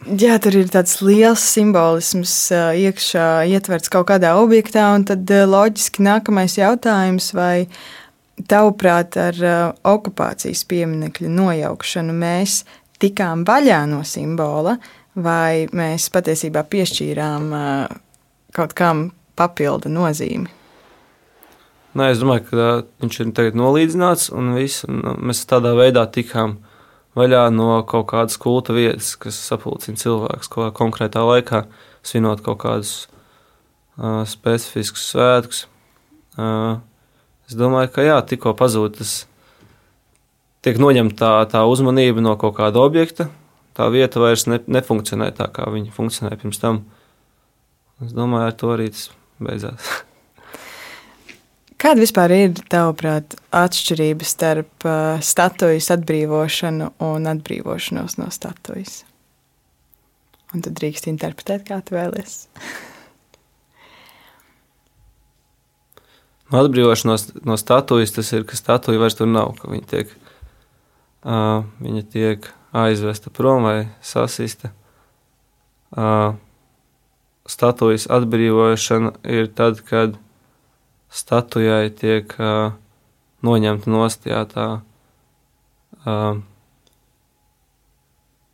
Jā, 0.04 0.40
tur 0.42 0.56
ir 0.58 0.72
tāds 0.74 0.98
liels 1.06 1.44
simbolisms 1.54 2.34
iekšā, 2.52 3.46
ietverts 3.54 3.92
kaut 3.94 4.08
kādā 4.10 4.34
objektā, 4.42 4.88
un 4.98 5.06
tad 5.08 5.30
loģiski 5.30 6.04
nākamais 6.04 6.58
jautājums, 6.58 7.30
vai 7.38 7.68
tavuprāt 8.50 9.16
ar 9.22 9.38
okupācijas 9.86 10.66
pieminekļu 10.68 11.30
nojaukšanu 11.38 12.16
mēs 12.18 12.64
tikām 13.00 13.46
vaļā 13.48 13.84
no 13.94 14.02
simbola, 14.08 14.76
vai 15.14 15.70
mēs 15.72 16.10
patiesībā 16.12 16.66
piešķīrām 16.74 17.54
kaut 18.58 18.76
kam 18.76 19.06
papildu 19.40 19.94
nozīmi? 19.94 20.63
Nē, 21.94 22.08
es 22.10 22.22
domāju, 22.24 22.48
ka 22.48 22.68
viņš 23.04 23.18
ir 23.22 23.32
tagad 23.38 23.58
nolīdzināts, 23.60 24.32
un, 24.34 24.56
viss, 24.58 24.82
un 24.88 25.04
mēs 25.30 25.44
tādā 25.46 25.76
veidā 25.78 26.08
tikām 26.10 26.56
vaļā 27.14 27.44
no 27.54 27.84
kaut 27.86 28.08
kādas 28.10 28.40
kulta 28.42 28.74
vietas, 28.74 29.12
kas 29.22 29.38
sapulcina 29.38 30.00
cilvēkus 30.02 30.50
kaut 30.50 30.64
kādā 30.64 30.74
konkrētā 30.80 31.22
laikā, 31.28 31.60
svinot 32.02 32.42
kaut 32.46 32.64
kādus 32.64 32.94
uh, 33.06 34.24
specifiskus 34.26 35.06
svētkus. 35.12 35.60
Uh, 36.34 36.82
es 37.46 37.54
domāju, 37.60 37.92
ka 37.94 38.06
jā, 38.08 38.16
tikko 38.26 38.56
pazūd 38.58 38.98
tas, 38.98 39.12
tiek 40.66 40.80
noņemta 40.82 41.20
tā, 41.20 41.34
tā 41.52 41.62
uzmanība 41.70 42.24
no 42.26 42.34
kaut 42.42 42.56
kāda 42.58 42.82
objekta, 42.82 43.28
tā 43.78 43.92
vieta 43.94 44.24
vairs 44.24 44.48
ne, 44.50 44.58
nefunkcionē 44.66 45.30
tā, 45.38 45.46
kā 45.54 45.70
viņa 45.70 45.94
funkcionēja 45.94 46.42
pirms 46.42 46.62
tam. 46.64 46.82
Es 48.02 48.18
domāju, 48.18 48.50
ar 48.50 48.58
to 48.58 48.74
arī 48.74 48.90
tas 48.96 49.12
beidzās. 49.38 49.94
Kāda 51.84 52.00
vispār 52.00 52.32
ir, 52.32 52.54
tavuprāt, 52.72 53.34
atšķirība 53.52 54.24
starp 54.24 54.86
uh, 54.88 55.18
statujas 55.20 55.90
atbrīvošanu 55.92 56.94
un 57.04 57.28
atbrīvošanos 57.28 58.16
no 58.22 58.30
statujas? 58.32 59.02
Un 60.56 60.64
tad 60.64 60.78
drīkst 60.80 61.10
interpretēt, 61.12 61.66
kā 61.68 61.82
tu 61.84 61.98
vēlies. 61.98 62.46
no 66.54 66.62
atbrīvošanās 66.62 67.32
no 67.44 67.60
statujas 67.60 68.16
tas 68.16 68.32
ir, 68.32 68.48
ka 68.48 68.56
statuja 68.56 69.02
vairs 69.02 69.20
tur 69.20 69.28
nav, 69.28 69.56
ka 69.60 69.68
viņa 69.74 69.88
tiek, 69.90 70.16
uh, 71.26 71.66
viņa 71.84 72.08
tiek 72.16 72.48
aizvesta 72.72 73.34
prom 73.34 73.68
vai 73.68 73.78
sasista. 74.06 74.72
Uh, 75.92 76.38
statujas 77.44 78.08
atbrīvošana 78.08 79.18
ir 79.28 79.52
tad, 79.52 79.84
kad 79.90 80.16
statujai 81.14 81.92
tiek 81.94 82.34
uh, 82.42 82.74
noņemta 83.46 83.92
nostājā 83.94 84.42
tā. 84.50 84.68
Uh, 86.04 86.42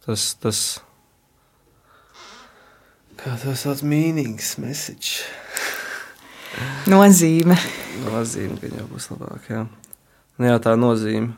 tas, 0.05 0.25
tas, 0.41 0.61
kā 3.19 3.35
to 3.41 3.55
sauc, 3.57 3.83
mīnīgs 3.85 4.57
message. 4.61 5.23
Nozīme. 6.93 7.57
Nozīme, 8.05 8.57
ka 8.61 8.71
jau 8.73 8.87
būs 8.89 9.09
labāk. 9.13 9.51
Jā, 9.51 9.65
nu, 10.37 10.49
jā 10.49 10.57
tā 10.63 10.75
nozīme. 10.79 11.35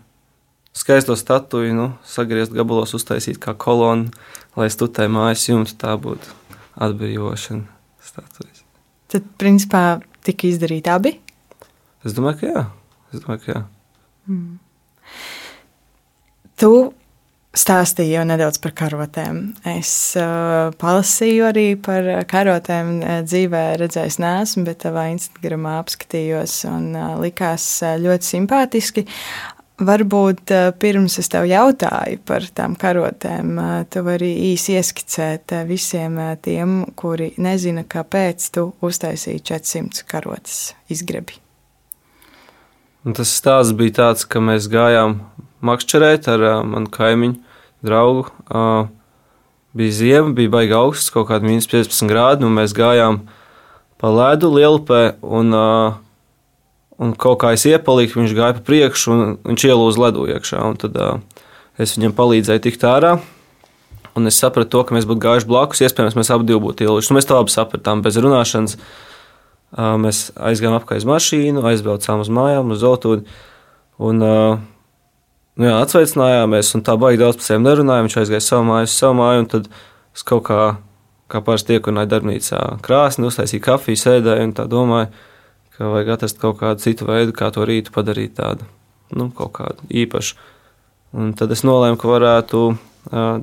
Skaisto 0.71 1.17
statuju, 1.19 1.73
nu, 1.75 1.87
sagriezt 2.07 2.53
gabalos, 2.55 2.93
uztaisīt 2.95 3.41
kā 3.43 3.51
kolonu, 3.59 4.07
lai 4.55 4.69
stutē 4.71 5.09
mājas 5.11 5.43
jumtu, 5.49 5.75
tā 5.75 5.97
būtu 5.99 6.31
atbrīvošana 6.79 7.67
statujas. 8.07 8.63
Tad, 9.11 9.27
principā, 9.41 9.99
tika 10.25 10.49
izdarīti 10.49 10.91
abi? 10.91 11.15
Es 12.05 12.15
domāju, 12.17 12.41
ka 12.41 12.49
jā. 12.49 12.65
Es 13.11 13.21
domāju, 13.21 13.43
ka 13.45 13.53
jā. 13.53 13.61
Mm. 14.31 14.57
Tu 16.61 16.71
stāstīji 17.57 18.13
jau 18.15 18.23
nedaudz 18.27 18.61
par 18.63 18.73
karotēm. 18.79 19.39
Es 19.67 19.91
uh, 20.19 20.71
palasīju 20.79 21.47
arī 21.49 21.65
par 21.83 22.07
karotēm 22.31 22.91
uh, 23.01 23.15
dzīvē, 23.27 23.63
redzējis 23.81 24.19
nesmu, 24.23 24.65
bet 24.69 24.83
tavā 24.85 25.09
Instagramā 25.11 25.77
apskatījos 25.81 26.61
un 26.71 26.93
uh, 26.95 27.15
likās 27.21 27.65
uh, 27.83 27.97
ļoti 28.01 28.29
simpātiski. 28.35 29.05
Varbūt 29.81 30.51
uh, 30.53 30.67
pirms 30.77 31.15
es 31.17 31.31
tev 31.33 31.47
jautāju 31.49 32.19
par 32.29 32.45
tām 32.53 32.75
karotēm, 32.77 33.53
uh, 33.57 33.69
tu 33.89 34.03
vari 34.05 34.29
īsi 34.51 34.75
ieskicēt 34.77 35.55
uh, 35.57 35.63
visiem 35.65 36.19
tiem, 36.45 36.83
kuri 36.93 37.31
nezina, 37.41 37.81
kāpēc 37.89 38.45
tu 38.53 38.67
uztaisīji 38.85 39.41
400 39.49 40.05
karotes 40.05 40.59
izgrebi. 40.93 41.39
Un 43.01 43.17
tas 43.17 43.31
stāsts 43.33 43.73
bija 43.73 43.97
tāds, 43.97 44.27
ka 44.29 44.37
mēs 44.43 44.69
gājām 44.69 45.17
makšķerēt 45.65 46.29
ar 46.29 46.45
uh, 46.45 46.57
manu 46.61 46.91
kaimiņu 46.93 47.39
draugu. 47.81 48.27
Uh, 48.45 48.85
bija 49.73 49.97
ziema, 49.97 50.35
bija 50.37 50.51
baigi 50.53 50.77
augsts, 50.77 51.09
kaut 51.13 51.31
kāda 51.31 51.47
mīnus 51.47 51.69
15 51.71 52.05
grādi, 52.11 52.45
un 52.45 52.53
mēs 52.59 52.77
gājām 52.77 53.23
pa 54.01 54.13
ledu 54.13 54.51
lielupē, 54.53 55.01
un, 55.25 55.53
uh, 55.57 55.97
un 57.01 57.13
kaut 57.17 57.41
kā 57.43 57.53
es 57.57 57.67
iepalīju, 57.69 58.15
viņš 58.21 58.37
gāja 58.37 58.57
pa 58.57 58.65
priekšu, 58.67 59.13
un 59.13 59.37
viņš 59.49 59.67
ielūza 59.67 60.05
ledu 60.05 60.25
iekšā, 60.31 60.63
tad 60.81 60.97
uh, 61.01 61.45
es 61.81 61.97
viņam 61.97 62.17
palīdzēju 62.17 62.65
tikt 62.67 62.87
ārā. 62.87 63.15
Un 64.17 64.27
es 64.27 64.35
sapratu, 64.41 64.73
to, 64.73 64.81
ka 64.83 64.95
mēs 64.95 65.05
būtu 65.07 65.23
gājuši 65.23 65.47
blakus. 65.47 65.79
Iespējams, 65.85 66.17
mēs 66.19 66.29
abi 66.35 66.57
būtu 66.59 66.83
ielūguši. 66.83 67.13
Nu, 67.13 67.15
mēs 67.15 67.29
to 67.29 67.37
abi 67.39 67.53
sapratām 67.53 68.01
bez 68.03 68.17
runāšanas. 68.19 68.75
Uh, 68.75 69.07
Mēs 69.71 70.33
aizgājām 70.35 70.75
apkārt 70.81 71.05
mašīnu, 71.07 71.63
aizbraucām 71.63 72.19
uz 72.25 72.29
mājām, 72.33 72.73
uz 72.75 72.81
Zeltūdu. 72.81 73.23
Un, 74.03 74.19
nu 74.19 75.67
jā, 75.69 75.75
atsveicinājāmies, 75.77 76.73
un 76.75 76.83
tā 76.83 76.97
baigi 76.99 77.21
daudz 77.21 77.39
par 77.39 77.47
sevi 77.47 77.63
nerunājām. 77.63 78.09
Viņš 78.09 78.17
aizgāja 78.19 78.43
savu 78.43 78.67
māju, 78.67 78.89
uz 78.89 78.97
savu 78.97 79.17
māju, 79.21 79.45
un 79.45 79.47
tad 79.53 79.69
es 80.11 80.25
kaut 80.27 80.43
kā, 80.49 80.59
kā 81.31 81.43
parasti 81.45 81.77
iekurināju 81.77 82.11
darbnīcā 82.11 82.59
krāsni, 82.83 83.29
uztaisīju 83.29 83.63
kafiju, 83.63 84.01
sēdēju 84.01 84.49
un 84.49 84.53
tā 84.57 84.67
domāju, 84.71 85.07
ka 85.81 85.89
vajag 85.89 86.13
atrast 86.13 86.37
kaut 86.41 86.59
kādu 86.61 86.83
citu 86.83 87.07
veidu, 87.09 87.33
kā 87.33 87.49
to 87.53 87.65
rītu 87.65 87.93
padarīt 87.95 88.35
tādu, 88.37 88.67
nu, 89.17 89.31
kaut 89.33 89.55
kādu 89.57 89.87
īpašu. 89.89 90.37
Un 91.17 91.33
tad 91.35 91.51
es 91.51 91.65
nolēmu, 91.65 91.97
ka 91.99 92.07
varētu 92.07 92.59
uh, 92.69 92.75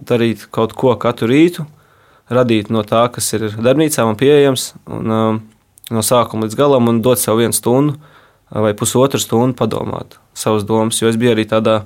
darīt 0.06 0.46
kaut 0.54 0.72
ko 0.78 0.94
katru 1.00 1.28
rītu, 1.32 1.66
radīt 2.30 2.70
no 2.70 2.84
tā, 2.86 3.02
kas 3.12 3.32
ir 3.34 3.48
darbnīcā 3.58 4.06
man 4.06 4.16
pieejams. 4.20 4.70
Un, 4.86 5.10
uh, 5.12 5.40
no 5.90 6.04
sākuma 6.04 6.46
līdz 6.46 6.56
galam 6.58 6.88
un 6.90 7.02
dot 7.02 7.20
sev 7.20 7.40
vienu 7.40 7.56
stundu 7.56 7.96
vai 8.48 8.74
pusotru 8.76 9.20
stundu 9.20 9.56
padomāt 9.58 10.18
savas 10.36 10.64
domas. 10.68 11.00
Jo 11.02 11.10
es 11.10 11.18
biju 11.20 11.34
arī 11.34 11.44
tādā 11.48 11.80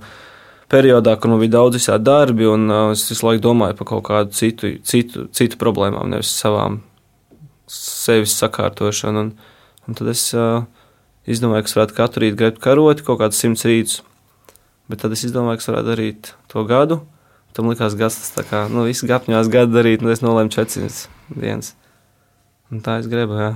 periodā, 0.72 1.16
kur 1.16 1.32
man 1.32 1.40
bija 1.42 1.56
daudz 1.56 1.78
visādi 1.80 2.06
darbi, 2.06 2.46
un 2.48 2.68
es 2.92 3.04
visu 3.10 3.26
laiku 3.26 3.46
domāju 3.48 3.78
par 3.78 3.88
kaut 3.94 4.04
kādu 4.10 4.36
citu, 4.36 4.74
citu, 4.86 5.26
citu 5.34 5.58
problēmām, 5.60 6.10
nevis 6.12 6.34
savām 6.34 6.82
sevis 7.72 8.36
sakārtošanu. 8.38 9.26
Un, 9.26 9.32
un 9.88 9.98
tad 9.98 10.10
es 10.12 10.24
uh, 10.36 10.64
izdomāju, 11.26 11.64
ka 11.64 11.70
es 11.70 11.76
varētu 11.78 11.96
katru 11.96 12.24
rītu 12.24 12.40
grebt 12.40 12.62
karoti, 12.62 13.04
kaut 13.06 13.20
kādus 13.22 13.40
simts 13.42 13.66
rītus. 13.68 14.00
Bet 14.90 15.02
tad 15.04 15.14
es 15.14 15.24
izdomāju, 15.26 15.60
ka 15.60 15.64
es 15.64 15.70
varētu 15.70 15.90
darīt 15.92 16.32
to 16.52 16.64
gadu. 16.68 17.02
Tam 17.56 17.68
likās, 17.68 17.94
ka 17.98 18.08
tas 18.08 18.32
tā 18.32 18.44
kā, 18.48 18.64
nu, 18.72 18.86
viss 18.88 19.04
gapņās 19.04 19.50
gadu 19.52 19.76
darīt, 19.76 20.04
un 20.04 20.12
es 20.14 20.24
nolēmu 20.24 20.52
400 20.54 21.36
dienas. 21.36 21.74
Un 22.72 22.80
tā 22.84 22.96
es 23.02 23.08
gribu, 23.12 23.36
jā. 23.36 23.52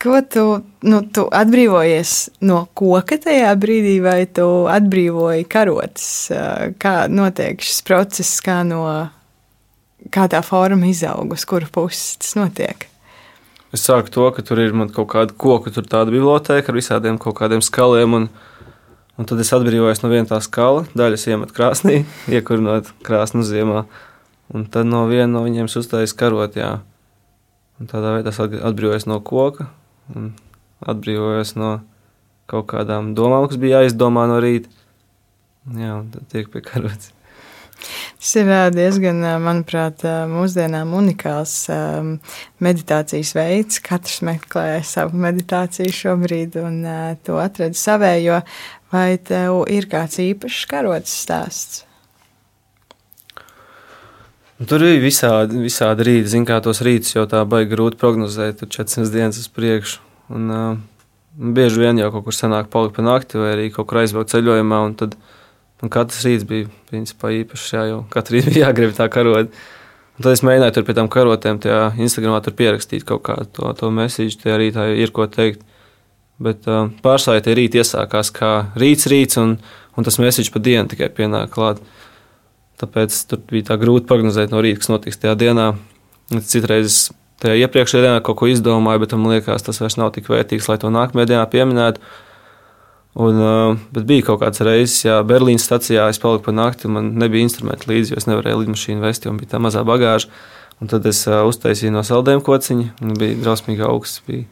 Ko 0.00 0.16
tu, 0.24 0.44
nu, 0.88 1.02
tu 1.12 1.26
atbrīvojies 1.36 2.12
no 2.48 2.62
koka 2.72 3.18
tajā 3.20 3.50
brīdī, 3.60 3.98
vai 4.00 4.24
tu 4.24 4.46
atbrīvoji 4.72 5.44
karotes? 5.52 6.06
Kā 6.80 6.94
notiek 7.12 7.60
šis 7.60 7.82
process, 7.84 8.40
kā, 8.44 8.62
no, 8.64 8.86
kā 10.08 10.24
tā 10.32 10.40
forma 10.46 10.88
izaug, 10.88 11.36
uz 11.36 11.44
kuru 11.44 11.68
puses 11.74 12.16
tas 12.24 12.32
notiek? 12.40 12.89
Es 13.70 13.84
sāku 13.86 14.10
to, 14.10 14.26
ka 14.34 14.42
tur 14.42 14.58
ir 14.58 14.72
kaut 14.90 15.08
kāda 15.12 15.34
koka, 15.38 15.70
tur 15.70 15.86
tāda 15.86 16.10
biblioteka 16.10 16.72
ar 16.72 16.76
visādiem 16.76 17.18
kaut 17.22 17.36
kādiem 17.38 17.62
skaliem. 17.62 18.16
Un, 18.18 18.28
un 19.14 19.28
tad 19.30 19.38
es 19.42 19.52
atbrīvojos 19.54 20.02
no 20.02 20.10
viena 20.10 20.26
tā 20.26 20.40
skala, 20.42 20.86
daļas 20.98 21.28
iemet 21.30 21.54
krāsnī, 21.54 22.00
iekurinot 22.34 22.90
krāsnu 23.06 23.46
ziemā. 23.46 23.84
Un 24.50 24.66
tad 24.66 24.90
no 24.90 25.04
viena 25.06 25.30
no 25.36 25.44
viņiem 25.46 25.70
uztaisīja 25.70 26.18
karot. 26.18 26.58
Jā. 26.58 26.80
Un 27.78 27.90
tādā 27.90 28.16
veidā 28.16 28.34
es 28.34 28.42
atbrīvojos 28.42 29.06
no 29.06 29.20
koka 29.22 29.70
un 30.18 30.32
atbrīvojos 30.82 31.54
no 31.60 31.76
kaut 32.50 32.66
kādām 32.72 33.14
domām, 33.14 33.46
kas 33.46 33.60
bija 33.62 33.84
jāizdomā 33.84 34.26
no 34.26 34.40
rīta. 34.42 34.72
Jā, 35.76 35.94
un 36.00 36.10
tad 36.10 36.26
tiek 36.32 36.50
pie 36.50 36.64
karotes. 36.66 37.12
Tas 38.20 38.32
ir 38.36 38.50
diezgan, 38.74 39.22
manuprāt, 39.42 40.04
mūsdienām 40.30 40.92
unikāls 40.98 41.54
meditācijas 42.60 43.34
veids. 43.36 43.80
Katrs 43.84 44.20
meklē 44.26 44.80
savu 44.86 45.20
meditāciju 45.20 45.94
šobrīd 45.96 46.58
un 46.60 46.82
to 47.24 47.40
atrada 47.40 47.76
savējo. 47.76 48.42
Vai 48.90 49.14
tev 49.22 49.64
ir 49.70 49.86
kāds 49.90 50.18
īpašs 50.18 50.66
karotes 50.70 51.14
stāsts? 51.24 51.84
Tur 54.60 54.82
bija 54.84 55.00
visādi, 55.00 55.56
visādi 55.62 56.04
rīti. 56.04 56.28
Zinu, 56.34 56.44
kā 56.44 56.58
tos 56.60 56.82
rītus 56.84 57.14
jau 57.14 57.24
tā 57.30 57.40
baigi 57.48 57.70
grūti 57.70 57.96
prognozēt. 58.00 58.58
Tur 58.60 58.68
400 58.74 59.08
dienas 59.14 59.38
uz 59.40 59.46
priekšu. 59.56 60.02
Un, 60.36 60.50
uh, 60.52 60.74
bieži 61.56 61.80
vien 61.80 62.00
jau 62.02 62.10
kaut 62.12 62.26
kur 62.26 62.36
sanāk 62.36 62.68
palikt 62.72 62.98
pa 62.98 63.04
nakti 63.06 63.40
vai 63.40 63.54
arī 63.54 63.70
kaut 63.72 63.88
kur 63.88 64.02
aizbraukt 64.02 64.34
ceļojumā. 64.34 64.82
Tad 65.00 65.16
un 65.80 65.92
katrs 65.92 66.24
rīts 66.26 66.46
bija 66.48 66.68
principā 66.90 67.32
īpašs. 67.40 67.68
Jā, 67.74 67.84
jau 67.90 68.00
katru 68.12 68.38
rītu 68.38 68.54
bija 68.54 68.68
jāgrib 68.68 68.94
tā 68.96 69.08
karot. 69.12 69.52
Un 70.16 70.24
tad 70.26 70.34
es 70.34 70.42
mēģināju 70.44 70.76
tur 70.76 70.84
pie 70.84 70.96
tām 70.98 71.08
karotēm, 71.12 71.60
tajā 71.64 71.82
Instagramā 72.04 72.42
pierakstīt 72.44 73.06
kaut 73.08 73.22
kādu 73.24 73.48
to, 73.56 73.70
to 73.78 73.88
mēsīju. 73.94 74.36
Tajā 74.42 74.58
rītā 74.60 74.88
ir 74.92 75.14
ko 75.16 75.24
teikt. 75.30 75.62
Bet 76.40 76.64
uh, 76.68 76.88
pārsvarā 77.04 77.42
tie 77.44 77.54
rīti 77.56 77.80
iesākās 77.80 78.32
kā 78.32 78.50
rīts, 78.80 79.08
rīts, 79.12 79.36
un, 79.40 79.58
un 79.96 80.06
tas 80.06 80.16
mēsīčs 80.20 80.52
pa 80.52 80.62
dienu 80.64 80.88
tikai 80.88 81.10
pienāk 81.16 81.52
klāt. 81.52 81.82
Tāpēc 82.80 83.16
tur 83.28 83.42
bija 83.48 83.70
tā 83.72 83.76
grūti 83.80 84.08
prognozēt 84.08 84.52
no 84.52 84.62
rīta, 84.64 84.80
kas 84.80 84.92
notiks 84.92 85.20
tajā 85.20 85.36
dienā. 85.40 85.66
Citreiz 86.48 87.10
tajā 87.40 87.58
iepriekšējā 87.66 88.06
dienā 88.06 88.22
kaut 88.24 88.38
ko 88.40 88.48
izdomāju, 88.48 89.02
bet 89.02 89.16
man 89.16 89.34
liekas, 89.34 89.64
tas 89.66 89.80
vairs 89.82 89.98
nav 90.00 90.14
tik 90.16 90.28
vērtīgs, 90.32 90.68
lai 90.70 90.78
to 90.80 90.92
nākamajā 90.92 91.32
dienā 91.34 91.44
pieminētu. 91.52 92.04
Un, 93.18 93.40
bet 93.90 94.06
bija 94.06 94.28
kaut 94.28 94.38
kāds 94.44 94.62
reizes, 94.62 95.00
ja 95.02 95.18
Berlīnas 95.26 95.64
stacijā 95.66 96.04
es 96.12 96.20
paliku 96.22 96.46
pa 96.46 96.54
nakti, 96.54 96.90
man 96.92 97.10
nebija 97.18 97.42
instrumenti 97.42 97.90
līdzi, 97.90 98.14
jo 98.14 98.20
es 98.20 98.28
nevarēju 98.30 98.60
lidmašīnu 98.62 99.02
vest, 99.02 99.26
jo 99.26 99.34
bija 99.34 99.56
tā 99.56 99.62
mazā 99.62 99.82
bagāža. 99.86 100.30
Un 100.80 100.88
tad 100.88 101.04
es 101.10 101.24
uztaisīju 101.26 101.92
no 101.92 102.04
saldējuma 102.06 102.44
kociņu, 102.46 102.86
un 103.04 103.16
bija 103.18 103.40
drausmīgi 103.42 103.84
augsts. 103.84 104.22
Bija. 104.28 104.46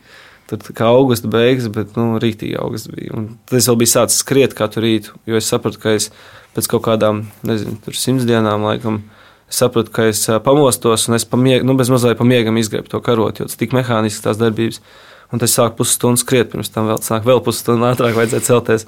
Tur 0.48 0.74
kā 0.76 0.88
augusta 0.88 1.28
beigas, 1.28 1.68
bet 1.72 1.94
nu, 1.96 2.16
rītīgi 2.20 2.56
augusts 2.60 2.90
bija. 2.92 3.14
Un 3.16 3.30
tad 3.48 3.60
es 3.60 3.68
vēl 3.68 3.78
biju 3.82 3.92
sācis 3.92 4.22
skriet 4.24 4.56
katru 4.56 4.84
rītu, 4.84 5.16
jo 5.28 5.38
es 5.38 5.48
sapratu, 5.48 5.80
ka 5.82 5.94
es 5.96 6.10
pēc 6.56 6.68
kaut 6.72 6.84
kādām, 6.88 7.26
nezinu, 7.48 7.78
simts 7.96 8.26
dienām 8.28 8.64
laikam. 8.64 9.02
Es 9.48 9.60
sapratu, 9.62 9.92
ka 9.94 10.08
es 10.10 10.26
pamostos 10.44 11.06
un 11.08 11.16
es 11.16 11.24
pamieg, 11.28 11.64
nu, 11.64 11.76
bez 11.78 11.88
mazliet 11.92 12.20
pamiegam 12.20 12.56
izgriebu 12.60 12.90
to 12.92 13.00
karot, 13.04 13.40
jo 13.40 13.48
tas 13.48 13.60
tik 13.60 13.76
mehāniski 13.76 14.24
tās 14.24 14.40
darbības. 14.40 14.82
Un 15.32 15.42
tas 15.42 15.52
sāk 15.52 15.76
pusstundu 15.76 16.20
skriet, 16.20 16.50
pirms 16.52 16.72
tam 16.72 16.88
vēl 16.88 17.00
sāk 17.04 17.26
vēl 17.28 17.42
pusstundu 17.44 17.86
ātrāk 17.88 18.16
vajadzēja 18.16 18.46
celties. 18.46 18.86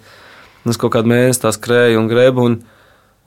Un 0.64 0.72
es 0.72 0.81
kaut 0.81 0.94
kādu 0.94 1.11
mēnesi 1.12 1.42
tā 1.42 1.53
skrēju 1.57 2.00
un 2.00 2.09
grebu. 2.09 2.46
Un, 2.48 2.57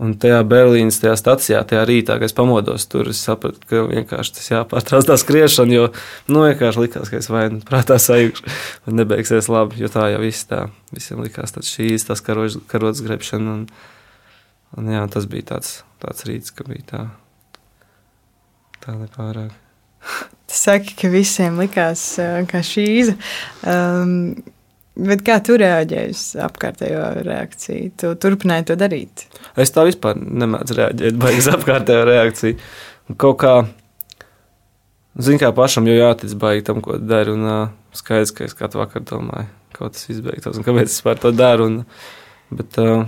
un 0.03 0.15
tajā 0.19 0.41
Berlīnas 0.49 0.97
tajā 1.01 1.13
stacijā, 1.19 1.61
tajā 1.69 1.85
rītā, 1.87 2.17
kad 2.17 2.27
es 2.27 2.35
pamodos, 2.35 2.87
tur 2.89 3.11
es 3.11 3.21
sapratu, 3.21 3.61
ka 3.69 3.85
vienkārši 3.91 4.37
tas 4.39 4.49
jāpārtrauc 4.49 5.07
tā 5.07 5.17
skriešana, 5.21 5.77
jo 5.77 5.87
nu, 6.33 6.43
vienkārši 6.47 6.81
likās, 6.81 7.13
ka 7.13 7.21
es 7.21 7.29
vai 7.31 7.45
nu 7.53 7.61
prātā 7.63 7.99
sajūgšu, 8.01 8.49
vai 8.87 8.95
nebeigsies 8.97 9.49
labi, 9.53 9.79
jo 9.85 9.91
tā 9.93 10.09
jau 10.15 10.21
viss 10.25 10.49
tā, 10.49 10.65
visiem 10.91 11.21
likās 11.23 11.53
tāds 11.53 11.69
šīs, 11.69 12.09
tas 12.09 12.25
karots 12.25 13.05
grebšana. 13.05 13.59
Un, 13.59 13.67
Un, 14.73 14.89
jā, 14.89 15.03
tas 15.13 15.27
bija 15.29 15.51
tāds, 15.53 15.81
tāds 16.01 16.25
rīts, 16.25 16.53
ka 16.55 16.65
bija 16.65 16.85
tā, 16.89 17.03
tā 18.81 18.97
nepārāk. 18.97 19.53
Saki, 20.53 20.95
ka 20.99 21.09
visiem 21.09 21.57
likās, 21.61 22.01
ka 22.49 22.61
šī 22.65 22.87
um, 23.09 24.33
bet 24.93 25.23
kā 25.25 25.39
tu 25.45 25.57
reaģēji 25.57 26.13
uz 26.13 26.23
apkārtējo 26.45 27.05
reakciju? 27.25 27.93
Tu 27.97 28.11
turpināji 28.21 28.67
to 28.69 28.77
darīt? 28.79 29.25
Es 29.59 29.73
tā 29.73 29.87
vispār 29.87 30.19
nemēdzu 30.19 30.77
reaģēt, 30.77 31.17
baigas 31.21 31.49
apkārtējo 31.55 32.03
reakciju. 32.09 32.59
Kaut 33.19 33.39
kā, 33.41 33.55
zinu, 35.17 35.41
kā 35.41 35.49
pašam 35.57 35.89
jau 35.89 35.97
jātic 35.97 36.37
baigi 36.39 36.67
tam, 36.69 36.83
ko 36.85 36.99
dari, 37.01 37.33
un 37.33 37.49
uh, 37.49 37.73
skaidrs, 37.97 38.35
ka 38.37 38.45
es 38.45 38.55
katru 38.57 38.83
vakaru 38.83 39.09
domāju, 39.09 39.49
kā 39.73 39.89
tas 39.89 40.07
izbeigtos 40.13 40.61
un 40.61 40.69
kāpēc 40.69 40.93
es 40.93 41.01
par 41.05 41.19
to 41.21 41.33
daru. 41.35 41.71
Un, 41.71 41.81
bet, 42.53 42.77
uh, 42.77 43.03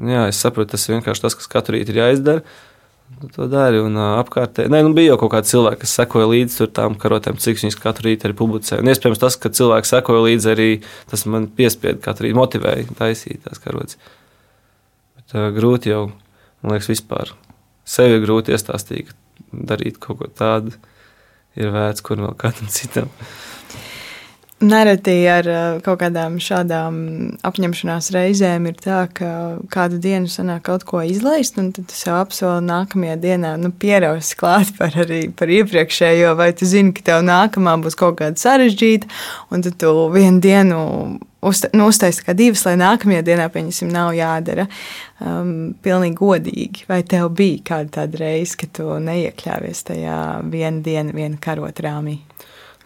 Jā, 0.00 0.24
es 0.30 0.38
saprotu, 0.40 0.72
tas 0.72 0.86
ir 0.86 0.96
vienkārši 0.96 1.22
tas, 1.26 1.34
kas 1.36 1.50
katru 1.52 1.76
rītu 1.76 1.92
ir 1.92 1.98
jāizdara. 2.00 2.42
Tu 3.20 3.28
to 3.34 3.46
dari. 3.50 3.80
Un 3.82 3.96
uh, 3.98 4.16
apkārtē, 4.20 4.66
nē, 4.72 4.82
nu, 4.86 4.92
bija 4.96 5.12
jau 5.12 5.20
kaut 5.22 5.32
kādi 5.36 5.50
cilvēki, 5.52 5.82
kas 5.84 5.94
sekoja 6.00 6.28
līdzi 6.30 6.68
tām 6.76 6.96
karotēm, 7.00 7.38
cik 7.42 7.60
viņas 7.60 7.78
katru 7.82 8.08
rītu 8.08 8.28
arī 8.28 8.36
publicēja. 8.38 8.82
Un 8.82 8.90
iespējams, 8.92 9.20
tas, 9.22 9.36
ka 9.40 9.52
cilvēki 9.54 9.90
sekoja 9.90 10.24
līdzi, 10.26 10.50
arī 10.52 10.68
tas 11.10 11.26
man 11.30 11.48
piespieda 11.58 12.00
katru 12.02 12.28
rītu, 12.28 12.38
motivēja 12.40 12.98
taisīt 12.98 13.44
tās 13.46 13.62
karotes. 13.62 13.98
Bet 15.18 15.36
uh, 15.36 15.50
grūti 15.54 15.92
jau, 15.92 16.06
man 16.62 16.76
liekas, 16.76 16.90
vispār. 16.92 17.34
Sevi 17.88 18.22
grūti 18.22 18.54
iestāstīt, 18.54 19.12
darīt 19.52 19.98
kaut 20.02 20.22
ko 20.22 20.30
tādu 20.30 20.74
ir 21.58 21.72
vērts, 21.74 22.04
kur 22.06 22.22
vēl 22.22 22.36
kādam 22.38 22.70
citam. 22.72 23.10
Nereti 24.62 25.16
ar 25.26 25.46
uh, 25.50 25.78
kaut 25.82 25.98
kādām 26.04 26.36
šādām 26.42 26.98
apņemšanās 27.42 28.12
reizēm 28.14 28.68
ir 28.70 28.76
tā, 28.78 29.00
ka 29.10 29.30
kādu 29.72 29.98
dienu 30.02 30.30
sanāk 30.30 30.62
kaut 30.68 30.84
ko 30.86 31.00
izlaist, 31.02 31.58
un 31.58 31.72
tad 31.74 31.88
tu 31.90 31.98
sev 31.98 32.20
apsoli 32.20 32.62
nākamajā 32.68 33.16
dienā 33.24 33.56
nu, 33.58 33.72
pierausi 33.74 34.38
klāt 34.38 34.70
par, 34.78 34.94
arī, 35.02 35.24
par 35.34 35.50
iepriekšējo, 35.50 36.36
vai 36.38 36.52
tu 36.54 36.68
zini, 36.70 36.94
ka 36.94 37.02
tev 37.10 37.26
nākamā 37.26 37.74
būs 37.82 37.98
kaut 37.98 38.20
kāda 38.22 38.38
sarežģīta, 38.38 39.10
un 39.50 39.66
tad 39.66 39.80
tu 39.82 39.92
vienu 40.14 40.38
dienu 40.44 40.80
uzta, 41.42 41.72
nu, 41.74 41.90
uztaisi 41.90 42.22
kā 42.22 42.34
divas, 42.38 42.62
lai 42.68 42.76
nākamajā 42.78 43.26
dienā, 43.26 43.48
pieņemsim, 43.50 43.90
nav 43.90 44.12
jādara 44.14 44.68
um, 45.18 45.72
pilnīgi 45.82 46.18
godīgi. 46.22 46.86
Vai 46.90 47.02
tev 47.02 47.32
bija 47.34 47.64
kāda 47.72 47.96
tāda 47.98 48.22
reize, 48.22 48.54
ka 48.62 48.70
tu 48.78 48.86
neiekļāvies 49.10 49.86
tajā 49.90 50.20
vienu 50.54 50.86
dienu, 50.86 51.18
vienu 51.18 51.42
karotu 51.42 51.88
rāmī? 51.88 52.20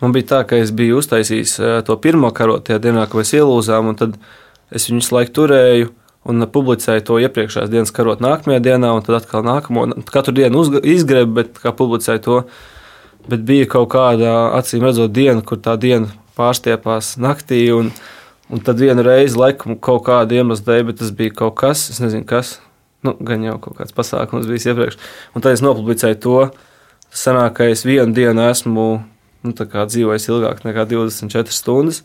Man 0.03 0.13
bija 0.13 0.29
tā, 0.33 0.41
ka 0.49 0.59
es 0.61 0.73
biju 0.77 0.99
uztaisījis 1.01 1.59
to 1.89 1.97
pirmo 2.03 2.29
karotu 2.37 2.69
tajā 2.69 2.83
dienā, 2.89 3.07
kad 3.09 3.23
mēs 3.23 3.33
ielūzām, 3.39 3.93
un 3.93 3.97
tad 3.97 4.19
es 4.75 4.91
viņus 4.91 5.13
laiku 5.15 5.33
turēju 5.41 5.93
un 6.27 6.47
publicēju 6.53 7.05
to 7.07 7.19
iepriekšējās 7.23 7.71
dienas 7.71 7.95
karotu 7.95 8.25
nākamajā 8.27 8.63
dienā, 8.65 8.91
un 8.97 9.05
tad 9.07 9.21
atkal 9.21 9.47
nākamo. 9.47 9.87
Katru 10.11 10.35
dienu 10.37 10.65
izgrebu, 10.83 11.39
bet 11.39 11.61
kā 11.63 11.73
publicēju 11.77 12.25
to. 12.25 12.41
Bet 13.31 13.43
bija 13.47 13.67
kaut 13.71 13.89
kāda 13.95 14.35
acīm 14.59 14.85
redzot 14.87 15.15
diena, 15.15 15.43
kur 15.43 15.59
tā 15.63 15.75
diena 15.81 16.11
pārstiepās 16.39 17.15
naktī, 17.23 17.65
un, 17.75 17.91
un 18.53 18.63
tad 18.63 18.79
vienu 18.83 19.03
reizi, 19.07 19.39
laikam, 19.39 19.79
kaut 19.83 20.05
kāda 20.07 20.37
iemesla 20.37 20.69
dēļ, 20.69 20.85
bet 20.91 21.01
tas 21.01 21.11
bija 21.17 21.35
kaut 21.43 21.57
kas, 21.59 21.89
es 21.95 22.03
nezinu, 22.03 22.27
kas. 22.29 22.57
Nu, 23.07 23.15
gan 23.23 23.43
jau 23.45 23.57
kaut 23.63 23.79
kāds 23.81 23.95
pasākums 23.95 24.47
bijis 24.51 24.69
iepriekš. 24.71 24.99
Un 25.35 25.45
tad 25.45 25.57
es 25.57 25.63
nopublicēju 25.63 26.23
to. 26.23 26.39
Sanāk, 27.17 27.59
ka 27.59 27.69
es 27.71 27.85
vienu 27.87 28.15
dienu 28.15 28.49
esmu 28.51 28.87
nu, 29.47 29.55
dzīvojis 29.57 30.29
ilgāk 30.33 30.63
nekā 30.67 30.87
24 30.91 31.55
stundas. 31.55 32.03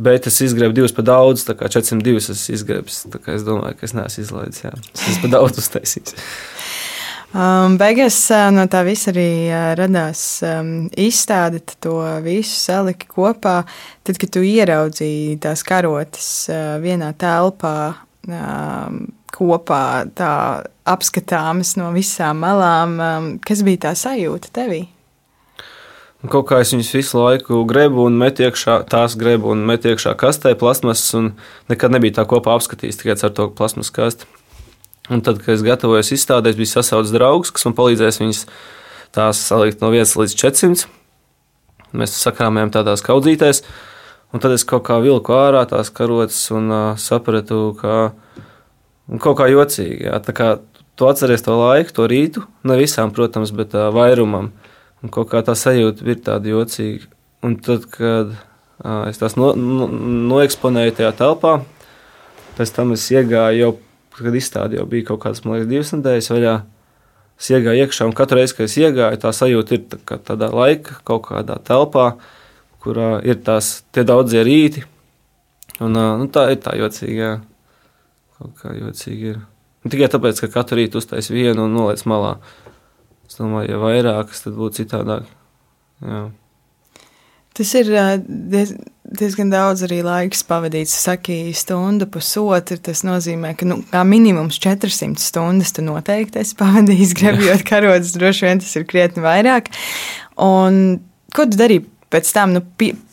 Bet 0.00 0.26
es 0.30 0.38
izgriebu 0.40 0.72
divus 0.72 0.94
par 0.96 1.04
daudz, 1.04 1.42
tā 1.44 1.56
kā 1.58 1.68
402 1.68 2.20
es 2.20 2.46
izgriebu. 2.54 2.92
Es 3.34 3.44
domāju, 3.44 3.76
ka 3.76 3.88
es 3.88 3.96
neesmu 3.96 4.24
izlaidis. 4.24 4.62
Jā. 4.64 4.72
Es 4.94 5.08
esmu 5.10 5.26
par 5.26 5.34
daudz 5.34 5.60
uztaisījis. 5.60 6.14
Um, 7.30 7.76
beigās 7.78 8.16
uh, 8.34 8.48
no 8.50 8.64
tā 8.66 8.80
visa 8.82 9.12
arī 9.12 9.46
uh, 9.46 9.68
radās 9.78 10.22
um, 10.42 10.88
izstāde, 10.98 11.60
to 11.78 12.00
visu 12.24 12.56
saliki 12.58 13.06
kopā. 13.12 13.60
Tad, 14.02 14.18
kad 14.18 14.32
tu 14.34 14.42
ieraudzīji 14.42 15.36
tās 15.44 15.62
karotes 15.66 16.30
uh, 16.50 16.80
vienā 16.82 17.12
telpā, 17.20 17.76
um, 18.26 19.04
kopā, 19.30 19.84
tā 20.18 20.32
apskatāmas 20.90 21.76
no 21.78 21.92
visām 21.94 22.42
malām, 22.42 22.98
kas 23.46 23.62
bija 23.62 23.86
tā 23.86 23.94
sajūta 23.98 24.50
tevī? 24.58 24.82
Kaut 26.20 26.50
kā 26.50 26.58
es 26.60 26.74
viņus 26.74 26.90
visu 26.92 27.16
laiku 27.16 27.62
grebu 27.64 28.02
un 28.04 28.18
metu 28.20 28.44
iekšā, 28.44 28.82
tās 28.92 29.14
grebu 29.16 29.54
un 29.54 29.62
metu 29.64 29.88
iekšā 29.88 30.12
kastē, 30.20 30.52
plasmasas, 30.60 31.14
un 31.16 31.30
nekad 31.72 31.94
nebija 31.94 32.18
tā 32.18 32.26
kopā 32.28 32.52
apskatījis 32.58 33.00
tikai 33.00 33.16
ar 33.16 33.32
to 33.32 33.46
plasmas 33.56 33.88
kasti. 33.88 34.28
Un 35.08 35.24
tad, 35.24 35.40
kad 35.40 35.56
es 35.56 35.64
gatavojos 35.64 36.12
izstādēs, 36.12 36.58
bija 36.60 36.74
sasaucis 36.74 37.14
draugs, 37.16 37.50
kas 37.50 37.64
man 37.64 37.74
palīdzēs 37.78 38.20
viņas 38.20 38.42
tās 39.16 39.40
salikt 39.42 39.80
no 39.80 39.88
1 39.96 40.12
līdz 40.20 40.36
400. 40.36 40.90
Mēs 41.96 42.20
sakrāmējām 42.20 42.74
tādās 42.76 43.02
kaudzītēs, 43.06 43.64
un 44.30 44.44
tad 44.44 44.52
es 44.54 44.66
kaut 44.68 44.84
kā 44.86 45.00
vilku 45.00 45.34
ārā 45.34 45.64
tās 45.72 45.88
karotes 45.88 46.44
un 46.52 46.68
uh, 46.68 46.84
sapratu, 47.00 47.72
ka 47.80 48.12
kaut 49.24 49.40
kā 49.40 49.48
jocīgi. 49.50 50.04
Jā, 50.04 50.20
tā 50.22 50.36
kā 50.36 50.52
tu 51.00 51.08
atceries 51.08 51.48
to 51.48 51.56
laiku, 51.56 51.96
to 51.96 52.06
rītu, 52.12 52.44
ne 52.68 52.76
visām, 52.78 53.10
protams, 53.16 53.56
bet 53.56 53.72
uh, 53.72 53.88
vairumam. 53.96 54.52
Un 55.00 55.12
kaut 55.12 55.30
kā 55.30 55.40
tā 55.44 55.54
sajūta 55.56 56.04
ir 56.08 56.18
tāda 56.24 56.52
jocīga. 56.52 57.08
Un 57.46 57.56
tad, 57.64 57.86
kad 57.88 58.34
uh, 58.34 59.06
es 59.08 59.20
tās 59.20 59.36
no, 59.40 59.52
no, 59.56 59.86
noeksponēju 60.32 60.98
tajā 60.98 61.12
telpā, 61.16 61.54
pēc 62.58 62.74
tam 62.76 62.92
es 62.96 63.06
iegāju 63.12 63.62
jau, 63.62 63.70
kad 64.18 64.36
izstāde 64.36 64.76
jau 64.76 64.84
bija 64.90 65.08
kaut 65.08 65.22
kādas, 65.22 65.40
man 65.46 65.56
liekas, 65.56 65.70
divas 65.70 65.94
nedēļas 65.96 66.30
vaļā. 66.34 66.54
es 67.40 67.50
iegāju 67.54 67.86
iekšā, 67.86 68.08
un 68.10 68.16
katru 68.16 68.40
reizi, 68.40 68.56
kad 68.58 68.68
es 68.68 68.76
iegāju, 68.76 69.20
tā 69.22 69.32
sajūta 69.32 69.76
ir 69.76 69.86
tā, 69.88 70.18
tādā 70.28 70.50
laika, 70.52 71.00
kaut 71.08 71.24
kādā 71.30 71.56
telpā, 71.64 72.10
kurā 72.84 73.22
ir 73.24 73.40
tās 73.44 73.80
tie 73.92 74.04
daudzie 74.04 74.44
rīti. 74.44 74.84
Un, 75.80 75.96
nu, 75.96 76.26
tā 76.28 76.50
ir 76.52 76.60
tā 76.60 76.74
jocīga. 76.76 77.38
Kaut 78.36 78.52
kā 78.60 78.74
jocīgi 78.76 79.32
ir. 79.32 79.40
Un 79.80 79.92
tikai 79.92 80.10
tāpēc, 80.12 80.42
ka 80.44 80.52
katru 80.52 80.76
rītu 80.80 81.00
uztais 81.00 81.30
vienu 81.32 81.64
un 81.64 81.72
noliec 81.72 82.02
malā. 82.08 82.34
Es 83.30 83.38
domāju, 83.38 83.70
ja 83.70 83.78
vairākas, 83.78 84.42
tad 84.42 84.56
būtu 84.58 84.82
citādāk. 84.82 85.28
Jā. 86.02 86.24
Tas 87.54 87.70
ir 87.78 87.90
diez, 88.26 88.72
diezgan 89.06 89.52
daudz 89.52 89.84
arī 89.86 90.00
laiks 90.06 90.42
pavadīts. 90.48 90.96
Saki, 91.04 91.36
stundu, 91.54 92.08
pusotru. 92.10 92.78
Tas 92.82 93.04
nozīmē, 93.06 93.52
ka 93.58 93.68
nu, 93.70 93.80
minimums 94.08 94.58
400 94.62 95.22
stundas 95.22 95.74
tu 95.76 95.84
noteikti 95.86 96.42
esi 96.42 96.58
pavadījis 96.58 97.14
grebjot 97.20 97.62
karotes. 97.68 98.16
Droši 98.18 98.48
vien 98.48 98.64
tas 98.64 98.74
ir 98.80 98.88
krietni 98.90 99.22
vairāk. 99.22 99.70
Un, 100.42 100.98
ko 101.36 101.46
tu 101.46 101.60
darīji 101.60 101.84
pēc 102.10 102.34
tam? 102.34 102.58
Nu, 102.58 102.64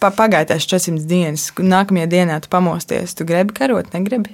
pa, 0.01 0.09
pagāja 0.09 0.53
tās 0.55 0.65
400 0.69 1.05
dienas. 1.09 1.49
Nākamajā 1.57 2.09
dienā 2.15 2.41
tu 2.41 2.53
pamosties. 2.53 3.13
Tu 3.17 3.29
grebi 3.29 3.53
karot, 3.57 3.93
negrebi? 3.93 4.33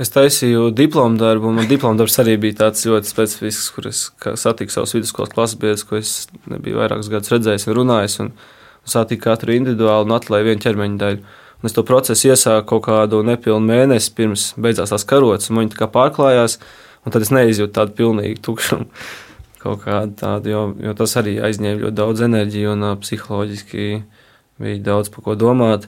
Es 0.00 0.08
taisīju 0.08 0.70
diplomu 0.72 1.20
darbu, 1.20 1.50
un 1.52 1.68
diplomu 1.68 2.00
darbs 2.00 2.16
arī 2.22 2.38
bija 2.40 2.62
tāds 2.62 2.86
ļoti 2.88 3.10
specifisks, 3.10 3.68
kur 3.74 3.90
es 3.90 4.06
satiku 4.40 4.72
savus 4.72 4.94
vidusskolas 4.96 5.34
klases 5.34 5.60
biedrus, 5.60 5.84
ko 5.84 5.98
es 5.98 6.14
nebiju 6.48 6.80
vairākus 6.80 7.10
gadus 7.12 7.34
redzējis 7.34 7.68
un 7.68 7.76
runājis. 7.76 8.18
Un, 8.24 8.32
satika 8.84 9.30
katru 9.30 9.54
individuāli 9.56 10.08
un 10.08 10.16
atklāja 10.16 10.46
vienu 10.46 10.62
ķermeņa 10.62 11.00
daļu. 11.00 11.20
Un 11.62 11.70
es 11.70 11.76
to 11.76 11.84
procesu 11.86 12.32
iesāku 12.32 12.66
kaut 12.72 12.86
kādu 12.88 13.20
nepilnu 13.26 13.68
mēnesi 13.68 14.14
pirms 14.16 14.48
beidzās 14.58 14.90
tās 14.90 15.06
karotes, 15.06 15.50
un 15.50 15.60
viņi 15.60 15.74
tā 15.74 15.84
kā 15.84 15.90
pārklājās, 15.94 16.58
un 17.06 17.14
tad 17.14 17.22
es 17.22 17.30
neizjūtu 17.34 17.74
tādu 17.76 17.94
pilnīgu 18.00 18.42
tukšumu. 18.42 18.88
Kaut 19.62 19.84
kādu 19.84 20.16
tādu, 20.18 20.50
jo, 20.50 20.62
jo 20.82 20.94
tas 20.98 21.14
arī 21.20 21.36
aizņēma 21.38 21.84
ļoti 21.84 21.98
daudz 22.00 22.24
enerģiju 22.26 22.72
un 22.72 22.88
uh, 22.88 22.96
psiholoģiski 22.98 23.84
bija 24.62 24.80
daudz 24.88 25.12
par 25.14 25.22
ko 25.28 25.36
domāt. 25.38 25.86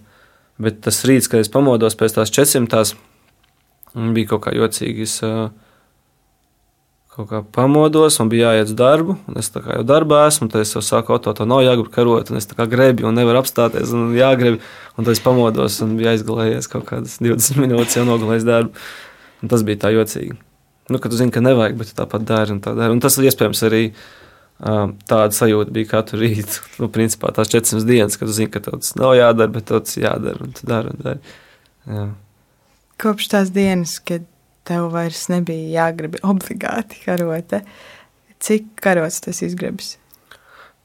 Bet 0.62 0.78
tas 0.86 1.00
rīts, 1.08 1.26
kad 1.26 1.42
es 1.42 1.50
pamodos 1.50 1.98
pēc 1.98 2.14
tās 2.14 2.30
400, 2.30 2.94
bija 3.94 4.34
kaut 4.34 4.46
kā 4.46 4.54
jocīgi. 4.56 5.06
Es, 5.08 5.20
kaut 7.14 7.28
kā 7.30 7.40
pamodos, 7.54 8.16
man 8.18 8.30
bija 8.32 8.50
jāiet 8.50 8.72
uz 8.72 8.78
darbu, 8.78 9.14
un 9.30 9.38
es 9.38 9.50
jau 9.54 9.84
darbā 9.86 10.24
esmu, 10.26 10.48
tad 10.50 10.64
es 10.64 10.72
jau 10.74 10.82
sāku 10.82 11.14
auto, 11.14 11.30
to 11.36 11.46
nav 11.46 11.62
jāgrib 11.62 11.92
karot, 11.94 12.32
un 12.32 12.40
es 12.40 12.48
tā 12.50 12.56
kā 12.58 12.66
grebu, 12.70 13.06
un 13.06 13.14
nevaru 13.14 13.38
apstāties, 13.38 13.92
un 13.94 14.16
jāgrib, 14.18 14.58
un 14.98 15.06
tad 15.06 15.12
es 15.14 15.22
pamodos, 15.22 15.78
un 15.84 15.94
bija 16.00 16.16
aizgulējies 16.16 16.70
kaut 16.72 16.88
kādas 16.88 17.20
20 17.22 17.62
minūtes, 17.62 17.94
jau 18.00 18.06
nogulējis 18.08 18.48
darbu, 18.48 18.84
un 19.42 19.52
tas 19.52 19.62
bija 19.68 19.84
tā 19.86 19.94
jocīgi. 19.94 20.34
Nu, 20.90 20.98
ka 20.98 21.08
tu 21.08 21.20
zini, 21.20 21.32
ka 21.32 21.44
nevajag, 21.44 21.78
bet 21.80 21.94
tāpat 21.96 22.26
dari, 22.28 22.56
un 22.56 22.60
tā 22.64 22.74
dari, 22.76 22.92
un 22.92 23.00
tas 23.00 23.14
iespējams 23.16 23.62
arī 23.70 23.84
um, 24.58 24.96
tāda 25.06 25.30
sajūta 25.38 25.72
bija 25.76 25.92
katru 25.94 26.18
rītu, 26.24 26.66
nu, 26.82 26.90
principā 26.92 27.30
tās 27.36 27.52
400 27.54 27.86
dienas, 27.88 28.18
kad 28.18 28.26
tu 28.26 28.34
zini, 28.34 28.50
ka 28.50 28.64
tas 28.66 28.96
nav 28.98 29.14
jādara, 29.20 29.54
bet 29.54 29.70
tas 29.70 29.96
jādara, 30.02 30.42
un 30.42 30.58
tu 30.58 30.66
dari, 30.66 30.90
un 30.90 31.06
dari. 31.06 31.38
Jā. 31.94 32.10
Kopš 33.04 33.26
tās 33.28 33.50
dienas, 33.52 33.98
kad 34.00 34.24
tev 34.64 34.86
vairs 34.94 35.26
nebija 35.28 35.84
jāgrib 35.84 36.16
obligāti 36.32 37.02
karote. 37.04 37.60
Cik 38.44 38.70
karotes 38.80 39.20
tas 39.24 39.42
izgribas? 39.44 39.98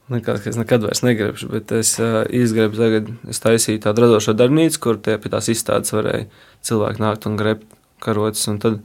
Nekad, 0.09 0.41
es 0.49 0.57
nekad 0.57 0.83
vairs 0.83 1.03
negribu, 1.05 1.51
bet 1.53 1.71
es 1.77 1.93
uh, 2.01 2.23
izgribu 2.33 2.79
tagad, 2.79 3.11
es 3.29 3.39
taisīju 3.43 3.83
tādu 3.83 4.07
radošo 4.07 4.33
darbnīcu, 4.33 4.79
kur 4.81 4.97
tie 5.05 5.19
pie 5.21 5.29
tās 5.29 5.51
izstādes 5.53 5.93
varēja 5.93 6.25
cilvēki 6.65 7.03
nākt 7.03 7.27
un 7.29 7.37
grebt 7.39 7.77
karotes, 8.01 8.41
un 8.49 8.57
tad 8.63 8.79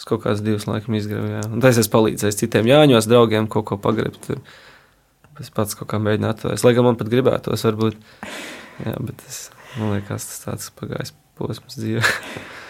es 0.00 0.08
kaut 0.08 0.24
kāds 0.24 0.40
divus 0.42 0.64
laikam 0.70 0.96
izgribu, 0.96 1.28
jā. 1.34 1.42
Un 1.52 1.60
tas 1.62 1.76
es 1.78 1.92
palīdzēju 1.92 2.38
citiem 2.40 2.70
jāņos 2.72 3.10
draugiem 3.10 3.50
kaut 3.52 3.68
ko 3.68 3.78
pagrebt. 3.84 4.32
Es 5.42 5.52
pats 5.52 5.76
kaut 5.76 5.90
kā 5.92 6.00
mēģināju 6.00 6.38
atvērt, 6.38 6.64
lai 6.64 6.74
gan 6.78 6.88
man 6.88 6.98
pat 6.98 7.12
gribētos 7.12 7.68
varbūt, 7.68 8.00
jā, 8.86 8.96
bet 8.96 9.22
es, 9.28 9.44
man 9.76 9.98
liekas, 9.98 10.30
tas 10.30 10.42
tāds 10.48 10.74
pagājis 10.80 11.14
posms 11.36 11.78
dzīvē. 11.78 12.02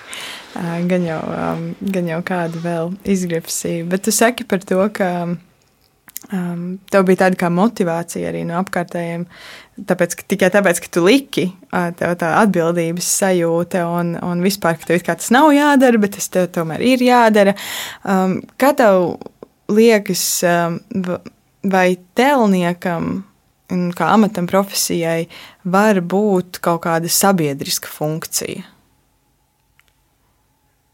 gan 0.55 1.07
jau, 1.07 1.21
gan 1.81 2.11
jau 2.11 2.21
kādu 2.27 2.61
vēl 2.63 2.93
izgribsīju. 3.09 3.89
Bet 3.91 4.05
tu 4.07 4.15
saki 4.15 4.45
par 4.49 4.65
to, 4.67 4.81
ka 4.95 5.09
um, 5.29 6.63
tev 6.93 7.07
bija 7.09 7.25
tāda 7.25 7.39
kā 7.41 7.51
motivācija 7.53 8.31
arī 8.31 8.45
no 8.49 8.59
apkārtējiem. 8.61 9.27
Tāpēc, 9.89 10.17
ka, 10.19 10.27
tikai 10.35 10.51
tāpēc, 10.53 10.83
ka 10.85 10.93
tu 10.93 11.05
liki, 11.07 11.47
tev 11.99 12.17
tā 12.21 12.35
atbildības 12.43 13.09
sajūta 13.23 13.87
un, 13.89 14.15
un 14.21 14.45
vispār, 14.45 14.79
ka 14.81 14.91
tev 14.91 15.05
tas 15.09 15.33
nav 15.35 15.51
jādara, 15.57 16.01
bet 16.03 16.17
tas 16.19 16.29
tev 16.33 16.51
tomēr 16.55 16.85
ir 16.93 17.05
jādara. 17.07 17.57
Um, 18.05 18.41
kā 18.61 18.75
tev 18.79 19.17
liekas, 19.73 20.25
um, 20.45 20.81
vai 21.63 21.87
telniekam, 22.19 23.23
kā 23.97 24.11
amatam, 24.13 24.49
profesijai, 24.51 25.31
var 25.65 26.03
būt 26.05 26.61
kaut 26.65 26.85
kāda 26.85 27.09
sabiedriska 27.09 27.89
funkcija? 27.89 28.72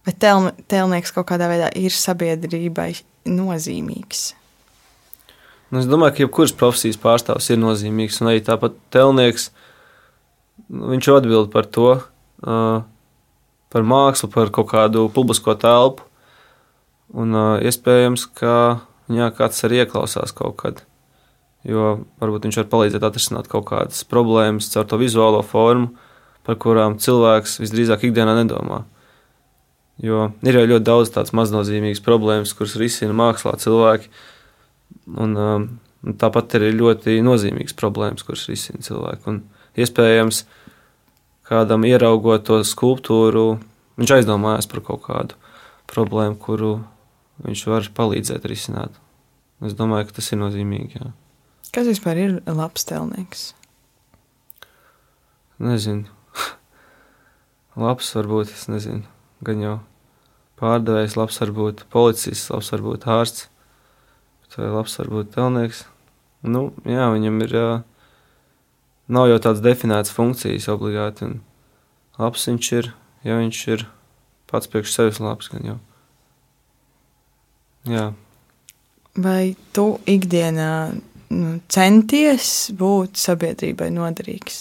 Bet 0.09 0.17
tel, 0.25 0.47
telnieks 0.73 1.13
kaut 1.13 1.27
kādā 1.29 1.51
veidā 1.51 1.69
ir 1.77 1.93
sabiedrībai 1.93 2.95
nozīmīgs. 3.29 4.31
Nu, 5.69 5.83
es 5.83 5.89
domāju, 5.89 6.15
ka 6.15 6.23
jebkuras 6.25 6.55
profesijas 6.57 6.97
pārstāvs 7.03 7.51
ir 7.53 7.61
nozīmīgs. 7.61 8.23
Un 8.23 8.31
arī 8.31 8.41
tāpat 8.47 8.79
telnieks, 8.95 9.51
nu, 10.73 10.95
viņš 10.95 11.11
atbild 11.13 11.53
par 11.53 11.69
to, 11.69 11.91
uh, 12.01 12.81
par 13.69 13.85
mākslu, 13.93 14.33
par 14.33 14.49
kaut 14.55 14.71
kādu 14.73 15.05
publisko 15.13 15.59
telpu. 15.61 16.09
Un 17.13 17.37
uh, 17.37 17.61
iespējams, 17.69 18.25
ka 18.41 18.55
viņā 19.13 19.29
kāds 19.37 19.61
arī 19.69 19.83
ieklausās 19.85 20.33
kaut 20.37 20.57
kad. 20.65 20.85
Jo 21.69 21.99
varbūt 22.23 22.49
viņš 22.49 22.63
var 22.63 22.73
palīdzēt 22.73 23.05
atrisināt 23.05 23.53
kaut 23.53 23.69
kādas 23.69 24.09
problēmas 24.09 24.73
caur 24.73 24.89
to 24.89 24.97
vizuālo 25.05 25.45
formu, 25.45 25.93
par 26.49 26.57
kurām 26.57 26.97
cilvēks 26.97 27.61
visdrīzāk 27.61 28.09
ikdienā 28.09 28.41
nedomā. 28.41 28.87
Jo 30.03 30.29
ir 30.47 30.55
jau 30.55 30.67
ļoti 30.69 30.87
daudz 30.87 31.11
tādas 31.15 31.35
maznozīmīgas 31.35 32.03
problēmas, 32.07 32.55
kuras 32.55 32.77
risina 32.79 33.17
mākslā 33.19 33.57
cilvēki. 33.59 34.11
Un, 35.19 35.35
um, 35.35 35.67
tāpat 36.21 36.55
ir 36.59 36.69
ļoti 36.79 37.17
nozīmīgas 37.27 37.75
problēmas, 37.79 38.23
kuras 38.27 38.47
risina 38.51 38.85
cilvēki. 38.85 39.27
Un, 39.31 39.41
iespējams, 39.79 40.45
kādam 41.51 41.87
ieraugot 41.89 42.47
to 42.47 42.61
skulptūru, 42.67 43.59
viņš 43.99 44.15
aizdomājas 44.21 44.71
par 44.71 44.85
kaut 44.87 45.03
kādu 45.09 45.39
problēmu, 45.91 46.39
kuru 46.39 46.77
viņš 47.43 47.67
var 47.71 47.91
palīdzēt 47.99 48.47
risināt. 48.51 48.95
Es 49.67 49.75
domāju, 49.75 50.07
ka 50.07 50.21
tas 50.21 50.31
ir 50.31 50.39
nozīmīgi. 50.39 51.01
Jā. 51.01 51.11
Kas 51.75 51.91
vispār 51.91 52.23
ir 52.23 52.39
labs 52.47 52.87
telnieks? 52.87 53.49
Nezinu. 55.59 56.07
labs 57.83 58.15
varbūt, 58.15 58.55
es 58.55 58.69
nezinu 58.71 59.19
gan 59.45 59.63
jau 59.63 59.77
pārdevējs, 60.59 61.17
labs 61.19 61.39
var 61.43 61.53
būt 61.57 61.85
policists, 61.93 62.51
labs 62.53 62.73
var 62.75 62.85
būt 62.85 63.07
ārsts, 63.11 63.49
vai 64.57 64.71
labs 64.73 64.97
var 64.99 65.11
būt 65.13 65.35
telnieks. 65.37 65.85
Nu, 66.43 66.69
jā, 66.87 67.09
viņam 67.15 67.43
ir, 67.47 67.55
nav 69.11 69.29
jau 69.31 69.39
tādas 69.43 69.63
definētas 69.65 70.15
funkcijas 70.15 70.69
obligāti, 70.73 71.29
un 71.29 71.41
labs 72.19 72.47
viņš 72.51 72.73
ir, 72.79 72.91
ja 73.27 73.39
viņš 73.41 73.61
ir 73.75 73.87
pats 74.51 74.71
priekš 74.71 74.95
sevis 74.95 75.21
labs. 75.23 75.51
Jā. 77.89 78.09
Vai 79.19 79.57
tu 79.75 79.87
ikdienā 80.07 80.73
nu, 81.35 81.55
centies 81.71 82.71
būt 82.79 83.19
sabiedrībai 83.19 83.91
noderīgs? 83.95 84.59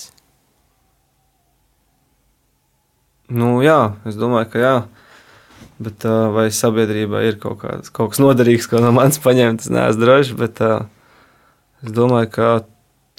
Nu, 3.28 3.58
jā, 3.60 3.98
es 4.08 4.16
domāju, 4.16 4.50
ka 4.54 4.62
jā. 4.62 4.76
Bet, 5.78 6.06
uh, 6.10 6.32
vai 6.34 6.48
sabiedrībā 6.54 7.22
ir 7.28 7.36
kaut, 7.42 7.60
kāds, 7.62 7.92
kaut 7.94 8.13
kas 8.13 8.22
noderīgs, 8.22 8.66
ko 8.70 8.82
no 8.82 8.90
manis 8.96 9.20
paņemt, 9.22 9.62
es 9.62 9.70
neesmu 9.74 10.02
drošs. 10.02 10.34
Bet 10.39 10.62
uh, 10.66 10.88
es 11.86 11.93
domāju, 11.93 12.32
ka 12.34 12.47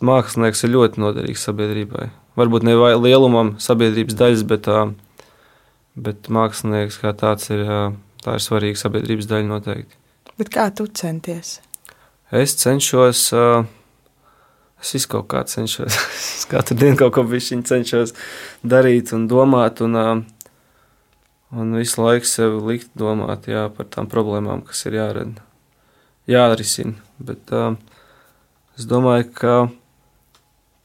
mākslinieks 0.02 0.64
ir 0.66 0.74
ļoti 0.74 1.04
noderīgs 1.04 1.46
sabiedrībai. 1.46 2.08
Varbūt 2.38 2.66
ne 2.66 2.74
lielumam 2.98 3.54
sabiedrības 3.62 4.18
daļas, 4.18 4.44
bet, 4.50 4.66
uh, 4.70 4.90
bet 5.94 6.26
mākslinieks 6.34 6.98
kā 7.02 7.14
tāds 7.18 7.50
ir, 7.54 7.62
uh, 7.62 7.96
tā 8.26 8.38
ir 8.38 8.44
svarīga 8.44 8.82
sabiedrības 8.82 9.30
daļa 9.30 9.50
noteikti. 9.52 9.98
Bet 10.38 10.50
kā 10.54 10.68
tu 10.74 10.90
centies? 10.90 11.58
Es 12.34 12.58
cenšos. 12.58 13.28
Uh, 13.34 13.66
Es 14.78 14.92
visu 14.94 15.08
kaut 15.10 15.26
kā 15.32 15.40
cenšos, 15.42 15.96
katru 16.50 16.76
dienu 16.78 16.94
kaut 17.00 17.16
ko 17.16 17.24
cenšos 17.26 18.12
darīt 18.62 19.10
un 19.16 19.26
domāt, 19.26 19.80
un, 19.82 19.96
un 21.54 21.74
visu 21.78 22.02
laiku 22.02 22.28
sev 22.28 22.58
likt 22.68 22.90
domāt 22.98 23.48
jā, 23.48 23.66
par 23.74 23.88
tām 23.92 24.08
problēmām, 24.10 24.62
kas 24.68 24.84
ir 24.88 24.98
jārada, 24.98 25.44
jārisina. 26.28 26.96
Bet 27.18 27.52
uh, 27.54 27.74
es 28.78 28.88
domāju, 28.88 29.30
ka 29.38 29.54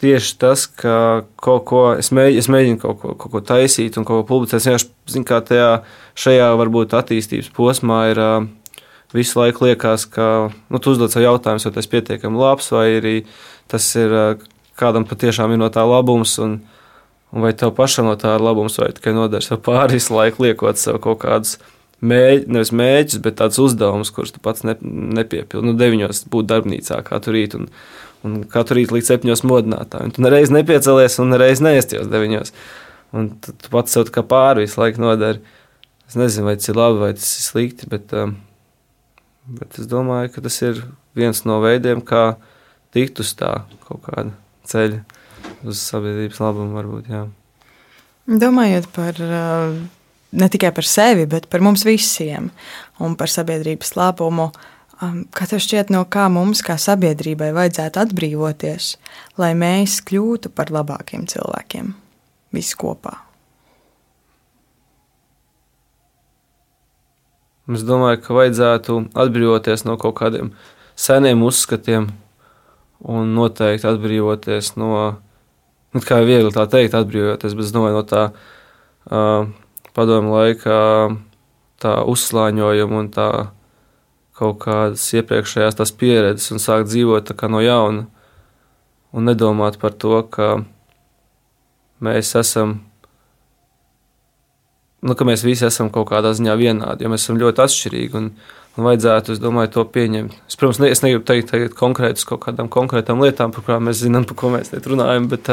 tieši 0.03 0.35
tas, 0.39 0.65
ka 0.67 1.23
kaut 1.39 1.63
ko 1.69 1.83
es, 1.99 2.11
mēģinu, 2.15 2.41
es 2.41 2.49
mēģinu 2.51 2.81
kaut 2.81 2.99
ko, 3.01 3.13
kaut 3.19 3.35
ko 3.35 3.43
taisīt 3.53 3.99
un 3.99 4.07
kaut 4.07 4.23
ko 4.23 4.29
publicēt, 4.33 4.59
es 4.59 4.67
vienkārši 4.67 5.15
zinu, 5.15 5.27
kā 5.29 5.39
tajā 5.45 5.69
šajā 6.19 6.49
varbūt 6.59 6.95
attīstības 6.99 7.51
posmā 7.55 7.99
ir 8.11 8.21
visu 9.13 9.39
laiku 9.39 9.67
liekas, 9.67 10.07
ka 10.09 10.49
nu, 10.49 10.81
tu 10.81 10.93
uzdod 10.95 11.13
sev 11.13 11.23
jautājumus, 11.23 11.67
vai 11.67 11.75
tas 11.75 11.87
ir 11.87 11.93
pietiekami 11.93 12.41
labs, 12.41 12.71
vai 12.73 12.87
arī 12.97 13.15
tas 13.71 13.87
ir 13.99 14.15
kādam 14.79 15.05
patiešām 15.07 15.53
ir 15.53 15.61
no 15.61 15.69
tā 15.73 15.85
labums. 15.87 16.35
Un 16.41 16.59
vai 17.33 17.53
tev 17.57 17.73
pašam 17.77 18.07
no 18.09 18.13
tā 18.19 18.35
ir 18.37 18.43
labums, 18.45 18.77
vai 18.77 18.91
tikai 18.93 19.15
nodara 19.15 19.45
sev 19.45 19.61
pāri 19.65 19.97
visu 19.97 20.13
laiku, 20.13 20.45
liekot 20.45 20.79
sev 20.79 20.99
kaut 21.03 21.21
kādus 21.23 21.57
mēģi, 22.03 22.45
nevis 22.51 22.73
mēģus, 22.75 23.21
bet 23.23 23.39
tādus 23.39 23.61
uzdevumus, 23.63 24.11
kurus 24.13 24.33
tu 24.35 24.41
pats 24.43 24.65
ne, 24.67 24.75
nepiepildi. 25.17 25.65
Nu, 25.65 25.75
deviņos 25.79 26.25
būt 26.31 26.49
darbnīcā 26.51 26.99
katru 27.07 27.35
rītu. 27.37 27.63
Un, 27.63 27.69
un 28.27 28.39
katru 28.51 28.79
rītu 28.79 28.97
līdz 28.97 29.11
septiņos 29.13 29.43
modinātā. 29.47 30.03
Un 30.03 30.13
tu 30.13 30.23
nereiz 30.25 30.53
nepiecelies 30.53 31.19
un 31.23 31.33
nereiz 31.33 31.63
neiesties 31.63 32.09
deviņos. 32.11 32.53
Un 33.17 33.29
tu, 33.41 33.55
tu 33.55 33.73
pats 33.73 33.95
sev 33.95 34.11
kā 34.13 34.25
pāri 34.27 34.67
visu 34.67 34.81
laiku 34.81 35.03
nodari. 35.03 35.41
Es 36.09 36.17
nezinu, 36.19 36.49
vai 36.49 36.57
tas 36.59 36.69
ir 36.69 36.77
labi 36.77 36.99
vai 37.01 37.13
tas 37.17 37.29
ir 37.37 37.47
slikti, 37.47 37.87
bet, 37.89 38.11
um, 38.19 38.35
bet 39.61 39.79
es 39.79 39.87
domāju, 39.89 40.33
ka 40.35 40.43
tas 40.45 40.59
ir 40.65 40.83
viens 41.17 41.43
no 41.47 41.61
veidiem, 41.63 42.03
kā 42.05 42.35
tikt 42.93 43.23
uz 43.23 43.31
tā 43.39 43.63
kaut 43.87 44.03
kāda 44.05 44.33
ceļa, 44.69 44.99
uz 45.67 45.81
sabiedrības 45.81 46.41
labumu 46.43 46.77
varbūt. 46.77 47.09
Jā. 47.13 47.23
Domājot 48.27 48.87
par 48.95 49.19
uh, 49.23 49.79
ne 50.31 50.51
tikai 50.51 50.71
par 50.75 50.87
sevi, 50.87 51.25
bet 51.29 51.49
par 51.51 51.63
mums 51.65 51.83
visiem 51.87 52.51
un 53.03 53.17
par 53.19 53.31
sabiedrības 53.31 53.95
labumu. 53.99 54.51
Um, 55.03 55.25
kā 55.35 55.49
tev 55.49 55.59
šķiet, 55.63 55.89
no 55.91 56.05
kā 56.07 56.29
mums, 56.31 56.61
kā 56.63 56.77
sabiedrībai, 56.79 57.51
vajadzētu 57.55 58.05
atbrīvoties, 58.05 58.93
lai 59.41 59.51
mēs 59.57 59.99
kļūtu 60.07 60.53
par 60.55 60.71
labākiem 60.71 61.27
cilvēkiem? 61.27 61.91
visi 62.53 62.77
kopā. 62.77 63.17
Es 67.73 67.85
domāju, 67.87 68.19
ka 68.25 68.35
vajadzētu 68.35 68.97
atbrīvoties 69.23 69.85
no 69.87 69.95
kaut 69.99 70.17
kādiem 70.19 70.51
seniem 70.99 71.45
uzskatiem 71.47 72.09
un 73.13 73.31
noteikti 73.37 73.87
atbrīvoties 73.87 74.73
no, 74.79 74.89
nu, 75.93 76.01
kā 76.03 76.19
viegli 76.25 76.51
tā 76.53 76.65
teikt, 76.69 76.95
atbrīvoties, 76.97 77.55
bet 77.57 77.73
domāju, 77.75 77.99
no 77.99 78.05
tā 78.07 78.23
uh, 78.33 79.49
padomu 79.93 80.35
laikā 80.37 80.79
tā 81.83 81.97
uzslāņojuma 82.09 82.99
un 83.03 83.11
tā 83.13 83.29
kaut 84.33 84.59
kādas 84.63 85.03
iepriekšējās 85.13 85.77
tās 85.77 85.93
pieredzes 85.93 86.53
un 86.55 86.61
sākt 86.61 86.89
dzīvot 86.89 87.33
no 87.53 87.61
jauna 87.61 88.07
un 89.13 89.29
nedomāt 89.29 89.77
par 89.77 89.93
to, 89.93 90.23
ka 90.25 90.63
mēs 92.03 92.33
esam, 92.39 92.79
nu, 95.05 95.13
ka 95.13 95.27
mēs 95.27 95.45
visi 95.45 95.67
esam 95.69 95.91
kaut 95.93 96.09
kādā 96.09 96.33
ziņā 96.33 96.55
vienādi, 96.57 97.05
jo 97.05 97.13
mēs 97.13 97.27
esam 97.27 97.37
ļoti 97.37 97.63
atšķirīgi. 97.63 98.17
Un, 98.17 98.31
un 98.77 98.87
vajadzētu, 98.87 99.35
es 99.35 99.41
domāju, 99.41 99.71
to 99.75 99.85
pieņemt. 99.95 100.37
Es, 100.49 100.57
protams, 100.59 100.81
ne, 100.81 100.89
es 100.93 101.03
negribu 101.05 101.25
teikt 101.29 101.75
konkrētus 101.77 102.25
kaut 102.29 102.41
kādām 102.45 102.71
konkrētām 102.73 103.21
lietām, 103.23 103.53
par 103.53 103.65
kurām 103.65 103.89
mēs 103.89 104.01
zinām, 104.01 104.25
par 104.29 104.39
ko 104.39 104.53
mēs 104.53 104.71
šeit 104.73 104.89
runājam, 104.89 105.29
bet, 105.31 105.51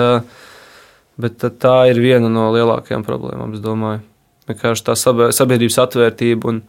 bet 1.20 1.44
tā 1.62 1.76
ir 1.92 2.00
viena 2.00 2.30
no 2.32 2.48
lielākajām 2.54 3.04
problēmām, 3.06 3.56
es 3.56 3.64
domāju. 3.64 4.04
Vienkārši 4.50 4.86
tā 4.88 4.96
sabiedrības 4.96 5.78
atvērtība 5.84 6.50
un, 6.50 6.64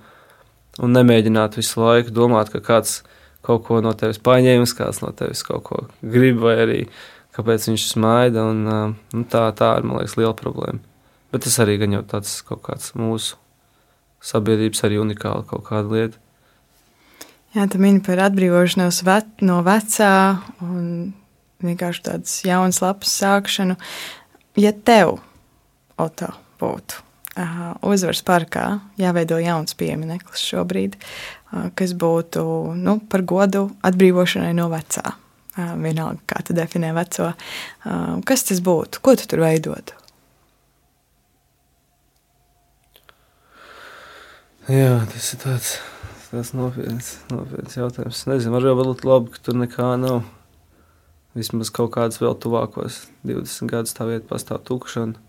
un 0.84 0.94
nemēģināt 1.00 1.58
visu 1.58 1.82
laiku 1.82 2.14
domāt, 2.14 2.52
ka 2.54 2.62
kāds 2.62 3.00
kaut 3.46 3.64
ko 3.66 3.80
no 3.82 3.94
tevis 3.98 4.22
paņēmis, 4.22 4.76
kāds 4.78 5.02
no 5.02 5.10
tevis 5.18 5.42
kaut 5.48 5.64
ko 5.66 5.82
grib, 6.04 6.44
vai 6.44 6.60
arī 6.62 6.80
kāpēc 7.36 7.72
viņš 7.72 7.88
smaida. 7.96 8.46
Un, 8.52 8.66
nu, 8.68 9.24
tā, 9.32 9.48
tā 9.58 9.74
ir, 9.80 9.88
man 9.88 10.02
liekas, 10.02 10.18
liela 10.20 10.36
problēma. 10.38 10.84
Bet 11.32 11.48
tas 11.48 11.58
arī 11.64 11.80
gan 11.82 11.96
jau 11.96 12.04
tāds 12.06 12.42
kaut 12.46 12.62
kāds 12.68 12.92
mūsu 13.00 13.40
sabiedrības 14.22 14.84
arī 14.86 15.00
unikāla 15.02 15.48
kaut 15.48 15.66
kāda 15.70 15.96
lieta. 15.96 16.22
Jā, 17.52 17.66
tu 17.68 17.82
mini 17.84 18.00
par 18.00 18.22
atbrīvošanos 18.30 19.02
vet, 19.04 19.32
no 19.44 19.60
vecā 19.66 20.14
un 20.64 20.86
vienkārši 21.62 22.06
tādas 22.06 22.38
jaunas 22.48 22.80
lapas 22.84 23.12
sākšanu. 23.20 23.76
Ja 24.60 24.72
tev, 24.72 25.18
Oto, 26.02 26.32
būtu 26.58 27.02
uh, 27.38 27.74
uzvaras 27.86 28.24
parkā 28.26 28.66
jāveido 28.98 29.38
jauns 29.44 29.76
piemineklis 29.78 30.42
šobrīd, 30.48 30.96
uh, 30.96 31.68
kas 31.78 31.94
būtu 31.94 32.44
nu, 32.80 32.98
par 33.12 33.26
godu 33.28 33.68
atbrīvošanai 33.86 34.54
no 34.58 34.70
vecā, 34.72 35.18
vienalga, 35.58 36.22
kā 36.32 36.42
tu 36.48 36.56
definē 36.56 36.94
veco. 36.96 37.34
Kas 38.28 38.46
tas 38.48 38.62
būtu? 38.64 39.02
Ko 39.04 39.16
tu 39.20 39.28
tur 39.28 39.44
veidotu? 39.44 39.98
Jā, 44.72 45.02
tas 45.12 45.34
ir 45.36 45.42
tāds, 45.42 45.74
tāds 46.32 46.54
nopietns, 46.58 47.16
nopietns 47.32 47.78
jautājums. 47.78 48.22
Es 48.24 48.30
nezinu, 48.30 48.56
varbūt 48.58 49.04
labi, 49.08 49.34
ka 49.34 49.44
tur 49.46 49.60
nekā 49.62 49.90
nav. 50.02 50.24
Vismaz 51.38 51.70
kaut 51.72 51.94
kādas 51.94 52.20
vēl 52.20 52.34
tuvākos 52.44 53.06
20 53.28 53.70
gadus 53.72 53.96
tā 53.96 54.08
vieta 54.10 54.28
pastāv 54.28 54.64
tukšana. 54.68 55.20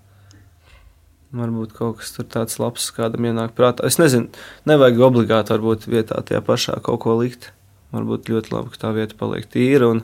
Varbūt 1.33 1.77
kaut 1.77 2.01
kas 2.01 2.17
tāds 2.19 2.59
labs, 2.61 2.89
kādam 2.93 3.29
ienāk 3.29 3.55
prātā. 3.57 3.87
Es 3.89 4.01
nezinu, 4.03 4.33
nevajag 4.69 4.99
obligāti 5.07 5.55
varbūt 5.55 5.87
vietā 5.89 6.19
tajā 6.27 6.43
pašā 6.45 6.81
kaut 6.85 7.05
ko 7.05 7.15
likt. 7.21 7.53
Varbūt 7.95 8.33
ļoti 8.33 8.53
labi, 8.55 8.73
ka 8.73 8.83
tā 8.87 8.91
vieta 8.97 9.17
paliek 9.21 9.47
tīra 9.53 9.93
un 9.93 10.03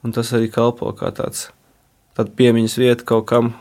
Un 0.00 0.14
tas 0.16 0.30
arī 0.32 0.48
kalpo 0.48 0.88
kā 0.96 1.10
tāds 1.12 1.50
piemiņas 2.16 2.76
vieta 2.80 3.04
kaut 3.04 3.26
kam, 3.28 3.52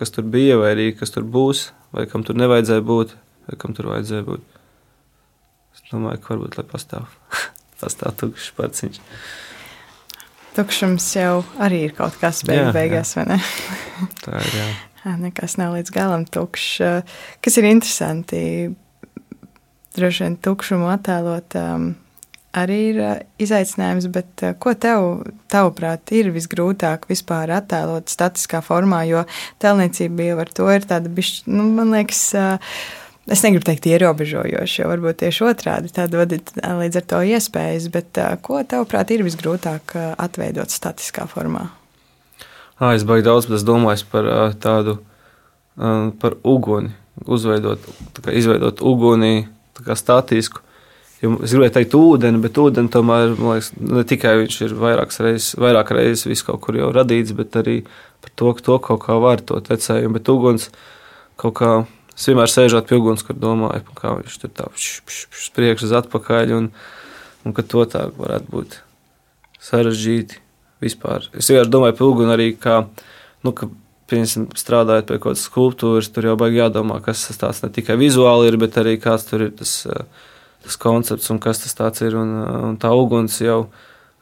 kas 0.00 0.12
tur 0.14 0.24
bija, 0.24 0.56
vai 0.60 0.70
arī 0.72 0.86
kas 0.96 1.12
tur 1.12 1.26
būs, 1.28 1.66
vai 1.92 2.06
kam 2.08 2.24
tur 2.24 2.38
nevajadzēja 2.40 2.84
būt, 2.88 3.12
vai 3.48 3.58
kam 3.60 3.76
tur 3.76 3.90
vajadzēja 3.92 4.24
būt. 4.24 4.53
Es 5.84 5.92
domāju, 5.92 6.20
ka 6.22 6.34
varbūt 6.34 6.58
lai 6.58 6.66
pastāv, 6.68 7.08
pastāv 7.82 8.14
tukšs 8.20 8.52
parciņš. 8.58 9.02
Tukšums 10.54 11.08
jau 11.16 11.42
arī 11.62 11.84
ir 11.88 11.96
kaut 11.96 12.16
kas 12.20 12.44
beig 12.46 12.70
beigās, 12.74 13.16
jā. 13.16 13.24
vai 13.24 13.34
ne? 13.34 13.40
Tā 14.24 14.38
ir, 14.38 14.58
jā. 14.60 14.68
Nekas 15.20 15.58
nav 15.60 15.74
līdz 15.74 15.92
galam 15.92 16.24
tukšs. 16.24 16.78
Kas 17.44 17.58
ir 17.60 17.66
interesanti, 17.68 18.40
droši 19.98 20.24
vien 20.24 20.38
tukšumu 20.40 20.88
attēlot 20.94 21.58
um, 21.60 21.90
arī 22.54 22.78
ir 22.92 23.00
izaicinājums, 23.42 24.08
bet 24.14 24.44
ko 24.62 24.74
tev, 24.78 25.24
tavuprāt, 25.52 26.12
ir 26.14 26.30
visgrūtāk 26.34 27.08
vispār 27.10 27.52
attēlot 27.58 28.12
statiskā 28.12 28.62
formā, 28.64 29.02
jo 29.10 29.24
tēlniecība 29.62 30.30
jau 30.30 30.38
ar 30.44 30.52
to 30.60 30.68
ir 30.72 30.86
tāda 30.88 31.12
bišķi, 31.12 31.48
nu, 31.52 31.66
man 31.76 31.92
liekas, 31.94 32.22
es 33.30 33.44
negribu 33.44 33.66
teikt 33.68 33.88
ierobežojoši, 33.90 34.82
jo 34.82 34.90
varbūt 34.90 35.22
tieši 35.22 35.46
otrādi 35.48 35.92
tāda 35.94 36.20
vadīt 36.22 36.52
līdz 36.58 37.00
ar 37.00 37.06
to 37.12 37.22
iespējas, 37.34 37.88
bet 37.94 38.20
ko 38.44 38.60
tavuprāt 38.68 39.14
ir 39.14 39.24
visgrūtāk 39.26 39.96
atveidot 40.18 40.74
statiskā 40.74 41.28
formā? 41.30 41.68
À, 42.80 42.92
es 42.92 43.06
baigi 43.06 43.28
daudz, 43.28 43.48
domāju 43.64 44.10
par 44.10 44.28
tādu, 44.60 44.98
par 46.20 46.38
uguni, 46.42 46.92
uzveidot, 47.24 47.82
kā 48.18 48.34
izveidot 48.34 48.82
uguni, 48.82 49.46
kā 49.84 49.96
statisku, 49.98 50.64
Jo 51.24 51.38
es 51.40 51.54
gribēju 51.54 51.72
teikt, 51.72 51.94
ūdeni, 51.96 52.40
bet 52.42 52.58
ūdeni 52.60 52.90
tomēr 52.92 53.30
liekas, 53.38 53.70
ne 53.80 54.02
tikai 54.08 54.34
viņš 54.42 54.56
ir 54.66 54.74
vairākas 54.76 55.22
reizes, 55.24 55.54
vairāk 55.62 55.92
reizes 55.96 56.26
viss 56.28 56.44
kaut 56.44 56.60
kur 56.64 56.76
jau 56.76 56.90
radīts, 56.92 57.32
bet 57.38 57.54
arī 57.56 57.78
par 58.24 58.32
to, 58.34 58.50
ka 58.56 58.64
to 58.66 58.76
kaut 58.88 59.04
kā 59.06 59.16
var 59.22 59.40
to 59.46 59.60
tecējumu. 59.64 60.18
Bet 60.18 60.28
uguns 60.32 60.68
kaut 61.40 61.54
kā, 61.60 61.70
es 62.14 62.26
vienmēr 62.30 62.50
sēžot 62.50 62.88
pie 62.88 62.98
uguns, 63.00 63.24
kur 63.26 63.38
domāju, 63.38 63.84
kā 63.98 64.16
viņš 64.18 64.40
tur 64.42 64.52
tā 64.54 64.68
priekš 65.56 65.86
uz 65.88 65.94
atpakaļ, 66.00 66.56
un, 66.58 66.68
un 67.44 67.56
ka 67.56 67.66
to 67.66 67.86
tā 67.90 68.06
varētu 68.16 68.50
būt 68.52 68.78
sarežģīti 69.64 70.42
vispār. 70.84 71.30
Es 71.32 71.48
vienkārši 71.50 71.72
domāju 71.72 71.98
par 71.98 72.10
uguni 72.10 72.34
arī 72.34 72.50
kā, 72.60 72.82
nu, 73.46 73.54
ka, 73.56 73.70
piemēram, 74.10 74.50
strādājot 74.58 75.08
pie 75.08 75.18
kaut 75.18 75.32
kādas 75.32 75.48
skulptūras, 75.48 76.12
tur 76.12 76.28
jau 76.28 76.36
baigi 76.40 76.60
jādomā, 76.60 77.00
kas 77.04 77.26
tas 77.28 77.40
tāds 77.40 77.64
ne 77.64 77.72
tikai 77.72 77.96
vizuāli 78.00 78.50
ir, 78.50 78.60
bet 78.60 78.76
arī 78.82 78.98
kāds 79.00 79.26
tur 79.30 79.48
ir 79.48 79.54
tas. 79.58 79.82
Uh, 79.88 80.30
tas 80.64 80.76
koncepts 80.80 81.30
un 81.30 81.38
kas 81.38 81.60
tas 81.60 82.00
ir. 82.02 82.16
Un, 82.16 82.32
un 82.70 82.78
tā 82.80 82.92
uguns 82.96 83.36
jau 83.42 83.66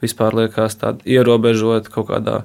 vispār 0.03 0.34
liekas 0.34 0.78
tāda 0.80 1.05
ierobežota 1.07 1.93
kaut 1.93 2.11
kādā 2.11 2.43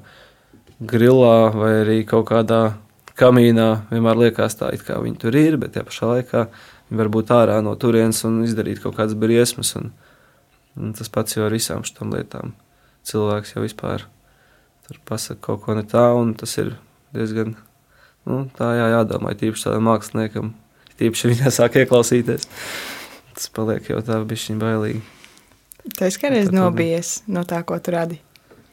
grilā 0.77 1.49
vai 1.55 1.71
arī 1.81 1.97
kaut 2.05 2.27
kādā 2.29 2.77
kamīnā. 3.17 3.67
Vienmēr 3.91 4.21
liekas 4.23 4.57
tā, 4.59 4.71
it 4.75 4.83
kā 4.87 4.99
viņi 5.03 5.21
tur 5.21 5.37
ir, 5.37 5.57
bet 5.61 5.75
tajā 5.75 5.87
pašā 5.87 6.11
laikā 6.11 6.43
viņi 6.89 7.01
var 7.01 7.11
būt 7.13 7.33
ārā 7.35 7.61
no 7.65 7.75
turienes 7.79 8.23
un 8.27 8.41
izdarīt 8.45 8.81
kaut 8.83 8.97
kādas 8.99 9.17
briesmas. 9.19 9.73
Un, 9.79 9.91
un 10.77 10.93
tas 10.97 11.11
pats 11.13 11.37
jau 11.37 11.45
ar 11.47 11.55
visām 11.55 11.85
šīm 11.87 12.13
lietām. 12.15 12.53
Cilvēks 13.07 13.55
jau 13.55 13.63
vispār 13.63 14.05
tur 14.87 15.01
pasaka 15.07 15.41
kaut 15.49 15.65
ko 15.65 15.75
ne 15.77 15.85
tā, 15.87 16.09
un 16.15 16.35
tas 16.37 16.53
ir 16.61 16.75
diezgan 17.15 17.55
nu, 18.27 18.45
tā 18.57 18.73
jā, 18.77 18.91
jādomā. 18.97 19.33
Tīpaši 19.39 19.69
tādam 19.69 19.89
māksliniekam, 19.89 20.53
tīpaši 20.99 21.33
viņā 21.33 21.51
sāk 21.55 21.81
ieklausīties 21.83 22.47
tas 23.37 23.51
paliek 23.53 23.85
jau 23.91 23.99
tā 24.05 24.17
bišķiņ 24.25 24.61
bailīgi. 24.61 25.03
Tu 25.87 26.07
esi 26.07 26.19
kādreiz 26.19 26.49
nobijies 26.51 27.21
no 27.31 27.43
tā, 27.47 27.61
ko 27.67 27.77
tu 27.79 27.93
radi? 27.93 28.17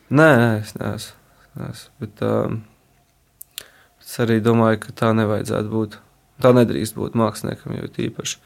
Nē, 0.08 0.28
nē 0.40 0.48
es 0.62 0.72
neesmu. 0.78 1.18
neesmu. 1.60 1.92
Bet, 2.02 2.22
um, 2.24 2.62
es 4.14 4.20
arī 4.22 4.38
domāju, 4.38 4.78
ka 4.86 4.94
tā 4.94 5.10
nevajadzētu 5.18 5.70
būt. 5.72 5.98
Tā 6.42 6.54
nedrīkst 6.54 6.94
būt 6.94 7.16
māksliniekam, 7.18 7.74
jo 7.80 7.90
tīpaši. 7.90 8.38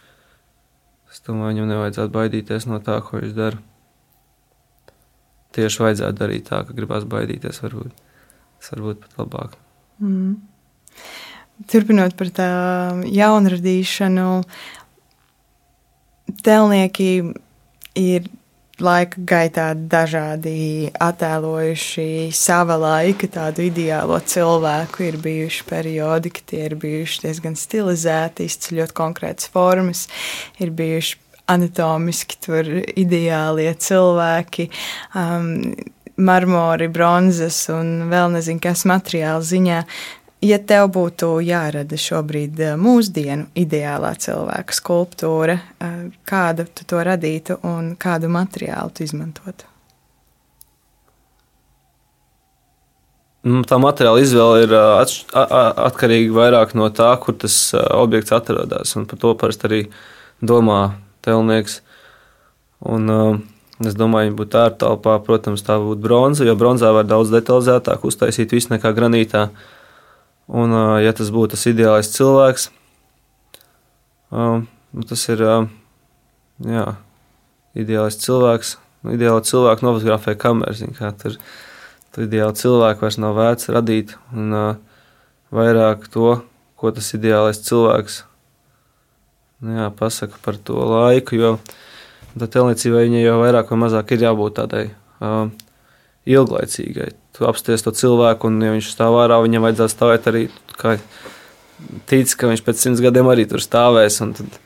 Es 1.12 1.20
domāju, 1.24 1.58
viņam 1.58 1.68
nevajadzētu 1.74 2.14
baidīties 2.14 2.66
no 2.72 2.80
tā, 2.84 2.96
ko 3.04 3.20
viņš 3.20 3.34
dara. 3.36 3.60
Tieši 5.56 5.84
vajadzētu 5.84 6.16
darīt 6.16 6.48
tā, 6.48 6.62
ka 6.64 6.76
gribās 6.76 7.04
baidīties. 7.08 7.60
Varbūt 7.64 7.92
tas 8.58 8.72
varbūt 8.72 9.04
pat 9.04 9.20
labāk. 9.20 9.56
Mm. 10.00 10.38
Turpinot 11.68 12.16
par 12.16 12.32
tā 12.32 12.48
jaunradīšanu, 13.12 14.28
telnieki 16.46 17.10
ir 17.98 18.28
laika 18.84 19.22
gaitā 19.28 19.68
dažādi 19.74 20.90
attēlojuši 21.02 22.30
sava 22.36 22.78
laika 22.80 23.28
tādu 23.32 23.66
ideālo 23.68 24.18
cilvēku. 24.20 25.04
Ir 25.08 25.18
bijuši 25.22 25.66
periodi, 25.68 26.32
kad 26.34 26.50
tie 26.52 26.64
ir 26.68 26.76
bijuši 26.80 27.24
diezgan 27.26 27.58
stilizēti, 27.58 28.48
izceļot 28.48 28.94
konkrētas 28.96 29.50
formas, 29.54 30.06
ir 30.62 30.74
bijuši 30.76 31.18
anatomiski 31.48 32.40
tur 32.44 32.66
ideālie 32.92 33.70
cilvēki. 33.74 34.68
Um, 35.16 35.72
Marmori, 36.18 36.88
bronzas 36.90 37.60
un 37.70 38.08
vēl 38.10 38.32
nezinu, 38.34 38.58
kas 38.62 38.82
materiāla 38.90 39.44
ziņā. 39.46 39.82
Ja 40.38 40.60
tev 40.62 40.92
būtu 40.94 41.40
jārada 41.42 41.96
šobrīd 41.98 42.60
eh, 42.62 42.76
mūsdienu 42.78 43.48
ideālā 43.58 44.12
cilvēka 44.22 44.76
skulptūra, 44.76 45.56
eh, 45.58 45.96
kādu 46.28 46.68
tu 46.70 46.86
to 46.86 47.02
radītu 47.02 47.58
un 47.66 47.96
kādu 47.98 48.30
materiālu 48.30 48.94
tu 48.94 49.02
izmantotu? 49.02 49.66
Nu, 53.48 53.64
tā 53.66 53.78
materiāla 53.82 54.22
izvēle 54.22 54.64
ir 54.66 54.72
atkarīga 54.74 56.34
vairāk 56.36 56.74
no 56.78 56.88
tā, 56.94 57.10
kur 57.22 57.36
tas 57.38 57.54
objekts 57.74 58.34
atrodas. 58.34 58.94
Par 58.94 59.20
to 59.22 59.32
parasti 59.38 59.68
arī 59.68 59.78
domā 60.42 60.98
telnieks. 61.24 61.78
Un, 62.82 63.08
es 63.86 63.94
domāju, 63.98 64.32
ja 64.32 64.36
būtu 64.42 64.58
ārtelpā, 64.58 65.16
protams, 65.24 65.62
tā 65.64 65.78
būtu 65.80 66.02
bronza, 66.02 66.44
jo 66.44 66.56
bronzā 66.58 66.90
var 66.94 67.06
daudz 67.08 67.30
detalizētāk 67.32 68.04
uztaisīt 68.10 68.52
visu 68.58 68.74
nekā 68.74 68.92
granītā. 68.98 69.46
Un, 70.48 70.72
ja 71.04 71.12
tas 71.12 71.28
būtu 71.34 71.52
tas 71.56 71.66
ideālais 71.68 72.08
cilvēks, 72.14 72.70
nu, 74.32 75.04
tas 75.08 75.24
ir 75.28 75.42
jā, 75.44 76.84
ideālais 77.76 78.16
cilvēks. 78.22 78.76
Nu, 79.04 79.12
ideāli 79.14 79.44
cilvēku 79.46 79.84
novfotografē 79.84 80.34
kameras. 80.40 80.80
Tur, 81.20 81.36
tur 82.14 82.24
ideāli 82.24 82.56
cilvēku 82.58 83.04
vairs 83.04 83.20
nav 83.20 83.36
vērts 83.36 83.68
radīt. 83.76 84.16
Un, 84.32 84.78
vairāk 85.54 86.08
to, 86.12 86.40
ko 86.78 86.92
tas 86.94 87.12
ideālais 87.16 87.60
cilvēks 87.64 88.22
nu, 89.64 89.76
jā, 89.80 89.88
pasaka 89.94 90.40
par 90.44 90.58
to 90.60 90.78
laiku. 90.78 91.38
Jo 91.38 91.54
tā 92.38 92.48
telnicībai 92.58 93.06
viņai 93.08 93.24
jau 93.24 93.38
vairāk 93.40 93.72
vai 93.72 93.80
mazāk 93.84 94.14
ir 94.14 94.26
jābūt 94.28 94.58
tādai 94.60 94.84
uh, 95.24 95.48
ilglaicīgai 96.28 97.10
apsties 97.46 97.84
to 97.84 97.92
cilvēku, 97.94 98.50
un, 98.50 98.58
ja 98.64 98.74
viņš 98.74 98.90
stāv 98.92 99.18
ārā, 99.20 99.38
viņam 99.44 99.66
vajadzētu 99.68 99.94
stāvēt 99.94 100.30
arī. 100.30 100.46
Tic, 102.10 102.32
ka 102.34 102.50
viņš 102.50 102.64
pēc 102.66 102.80
simts 102.82 103.02
gadiem 103.04 103.28
arī 103.30 103.44
tur 103.50 103.62
stāvēs. 103.62 104.18
Un 104.24 104.34
tad, 104.34 104.58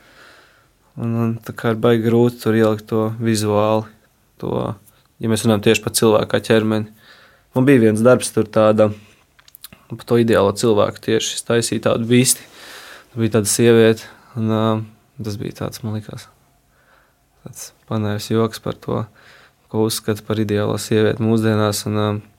un, 0.97 1.13
un, 1.25 1.35
tā 1.45 1.53
kā 1.57 1.73
ir 1.73 1.81
baigi 1.81 2.07
grūti 2.07 2.41
tur 2.41 2.57
ielikt 2.57 2.87
to 2.89 3.11
vizuāli. 3.21 3.85
To, 4.41 4.73
ja 5.21 5.29
mēs 5.31 5.45
runājam 5.45 5.67
tieši 5.69 5.85
par 5.85 5.95
cilvēku 5.99 6.41
ķermeni. 6.49 6.89
Man 7.53 7.69
bija 7.69 7.83
viens 7.85 8.01
darbs, 8.01 8.31
tur 8.33 8.49
tāda, 8.49 8.89
par 9.91 10.07
to 10.09 10.17
ideālo 10.17 10.55
cilvēku 10.57 11.03
tieši 11.05 11.37
taisīja 11.45 11.91
tādu 11.91 12.09
bīsti. 12.09 12.49
Tā 13.13 13.21
bija 13.21 13.35
tāda 13.37 13.51
sieviete, 13.51 14.09
un 14.39 14.49
uh, 14.49 14.81
tas 15.21 15.37
bija 15.37 15.59
tāds, 15.61 15.83
man 15.85 15.99
liekas, 15.99 16.25
tāds 17.45 17.67
panērs 17.85 18.31
joks 18.31 18.63
par 18.63 18.79
to, 18.81 19.03
ko 19.69 19.85
uzskata 19.85 20.25
par 20.25 20.41
ideālo 20.41 20.79
sievieti 20.81 21.21
mūsdienās. 21.21 21.85
Un, 21.91 21.99
uh, 22.01 22.32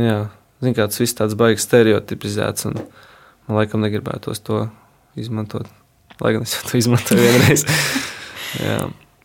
jā, 0.00 0.18
zin, 0.64 0.74
kā, 0.74 0.88
tas 0.88 1.00
viss 1.02 1.16
tāds 1.18 1.36
baigs 1.38 1.66
stereotipizēts, 1.66 2.68
un 2.70 2.80
man 3.46 3.60
laikam 3.60 3.84
negribētos 3.84 4.42
to 4.44 4.66
izmantot. 5.18 5.70
Lai 6.22 6.34
gan 6.36 6.44
es 6.46 6.54
to 6.62 6.78
izmantoju 6.78 7.22
vienreiz. 7.22 7.66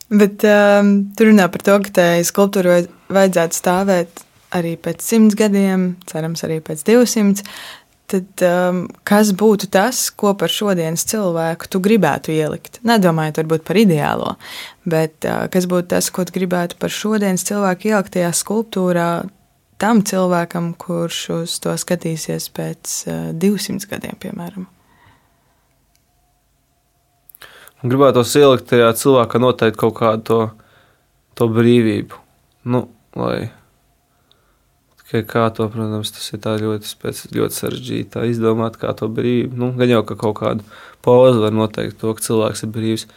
Bet 0.09 0.41
um, 0.47 0.93
tur 1.13 1.29
runā 1.29 1.45
par 1.53 1.61
to, 1.61 1.75
ka 1.85 1.93
tai 1.99 2.13
skulptūrai 2.25 2.81
vajadzētu 3.13 3.57
stāvēt 3.59 4.23
arī 4.57 4.73
pēc 4.81 5.03
simts 5.05 5.37
gadiem, 5.37 5.91
cerams, 6.09 6.41
arī 6.47 6.57
pēc 6.65 6.81
divsimts. 6.87 7.45
Tad, 8.09 8.41
um, 8.41 8.87
kas 9.05 9.29
būtu 9.37 9.67
tas, 9.69 10.07
ko 10.17 10.31
par 10.33 10.49
šodienas 10.49 11.03
cilvēku 11.11 11.69
tu 11.69 11.77
gribētu 11.85 12.33
ielikt? 12.33 12.79
Nedomājot 12.89 13.37
varbūt 13.43 13.67
par 13.67 13.77
ideālo, 13.77 14.31
bet 14.89 15.27
uh, 15.29 15.43
kas 15.53 15.69
būtu 15.69 15.91
tas, 15.93 16.09
ko 16.09 16.25
tu 16.25 16.33
gribētu 16.39 16.79
par 16.81 16.89
šodienas 16.89 17.45
cilvēku 17.45 17.91
ielikt 17.91 18.15
tajā 18.15 18.31
skulptūrā, 18.33 19.11
tam 19.79 20.01
cilvēkam, 20.05 20.73
kurš 20.79 21.19
uz 21.37 21.55
to 21.63 21.75
skatīsies 21.79 22.49
pēc 22.55 22.95
uh, 23.07 23.13
eh, 23.29 23.31
200 23.33 23.89
gadiem, 23.89 24.17
piemēram? 24.19 24.67
Gribētu 27.79 28.25
ielikt 28.35 28.67
tajā 28.67 28.89
cilvēkā 28.99 29.39
noteikti 29.39 29.79
kaut 29.79 29.95
kādu 30.01 30.25
to, 30.27 30.39
to 31.39 31.47
brīvību. 31.55 32.17
Nu, 32.67 32.89
lai 33.15 33.47
tikai 34.99 35.21
kā 35.23 35.45
to, 35.55 35.69
protams, 35.71 36.11
tas 36.11 36.27
ir 36.35 36.43
ļoti, 36.65 36.89
spēc, 36.91 37.21
ļoti 37.31 37.55
sarežģīti 37.55 38.25
izdomāt, 38.33 38.75
kā 38.81 38.91
to 38.99 39.07
brīvību. 39.07 39.55
Nu, 39.55 39.71
gan 39.79 39.95
jau 39.95 40.03
ka 40.03 40.19
kaut 40.19 40.35
kādu 40.41 40.67
pozu 41.05 41.45
var 41.45 41.55
noteikt 41.55 42.01
to, 42.03 42.11
ka 42.13 42.25
cilvēks 42.27 42.65
ir 42.67 42.73
brīvs. 42.75 43.07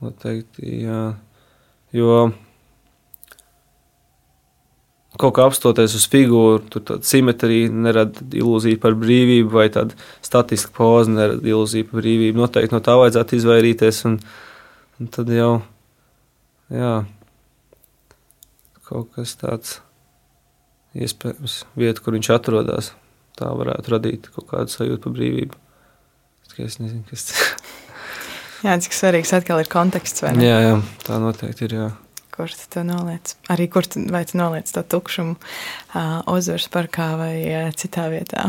Noteikti, 0.00 0.80
jā. 0.88 1.02
Jo 1.94 2.32
kaut 5.20 5.34
kā 5.36 5.46
apstoties 5.46 5.94
uz 5.94 6.06
figūru, 6.10 6.62
tur 6.72 6.82
tāda 6.88 7.06
simetrija 7.06 7.70
nerada 7.70 8.24
ilūziju 8.34 8.80
par 8.82 8.96
brīvību, 8.98 9.50
vai 9.52 9.68
tāda 9.74 9.94
statiska 10.24 10.74
poza 10.74 11.12
nerada 11.12 11.46
ilūziju 11.46 11.88
par 11.90 12.02
brīvību. 12.02 12.40
Noteikti 12.40 12.74
no 12.74 12.82
tā 12.84 12.96
vajadzētu 12.98 13.38
izvairīties. 13.38 14.02
Un, 14.10 14.18
un 14.98 15.10
tad 15.14 15.30
jau 15.34 15.52
jā, 16.74 16.92
kaut 18.88 19.14
kas 19.14 19.36
tāds 19.40 19.78
iespējams, 20.94 21.62
vieta, 21.78 22.02
kur 22.02 22.18
viņš 22.18 22.30
atrodas, 22.34 22.92
tā 23.38 23.50
varētu 23.54 23.94
radīt 23.94 24.30
kaut 24.34 24.50
kādu 24.50 24.74
sajūtu 24.74 25.02
par 25.06 25.16
brīvību. 25.16 25.60
Es 26.54 26.78
nezinu, 26.78 27.02
kas 27.08 27.26
tas 27.26 27.40
ir. 27.42 27.74
jā, 28.68 28.78
cik 28.86 28.94
svarīgs 28.94 29.34
atkal 29.34 29.62
ir 29.62 29.70
konteksts. 29.70 30.22
Jā, 30.22 30.58
jā, 30.62 30.78
tā 31.06 31.18
noteikti 31.22 31.66
ir. 31.66 31.78
Jā 31.80 31.90
kur 32.34 32.50
tu 32.50 32.66
to 32.70 32.82
noliec. 32.86 33.36
Arī 33.52 33.68
kur 33.70 33.86
tu, 33.86 34.02
vai 34.10 34.24
tu 34.26 34.38
noliec 34.40 34.70
to 34.74 34.82
tukšumu 34.82 35.36
uh, 35.36 36.24
Ozvaras 36.30 36.66
parkā 36.72 37.12
vai 37.20 37.36
uh, 37.46 37.68
citā 37.78 38.08
vietā. 38.12 38.48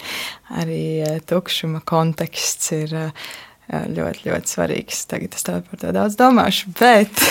Arī 0.60 0.82
uh, 1.04 1.20
tukšuma 1.22 1.84
konteksts 1.86 2.72
ir 2.74 2.96
uh, 2.98 3.30
ļoti, 3.70 4.26
ļoti 4.26 4.50
svarīgs. 4.50 5.04
Tagad 5.10 5.36
es 5.36 5.46
par 5.46 5.80
to 5.82 5.92
daudz 5.94 6.16
domāšu, 6.18 6.72
bet 6.78 7.22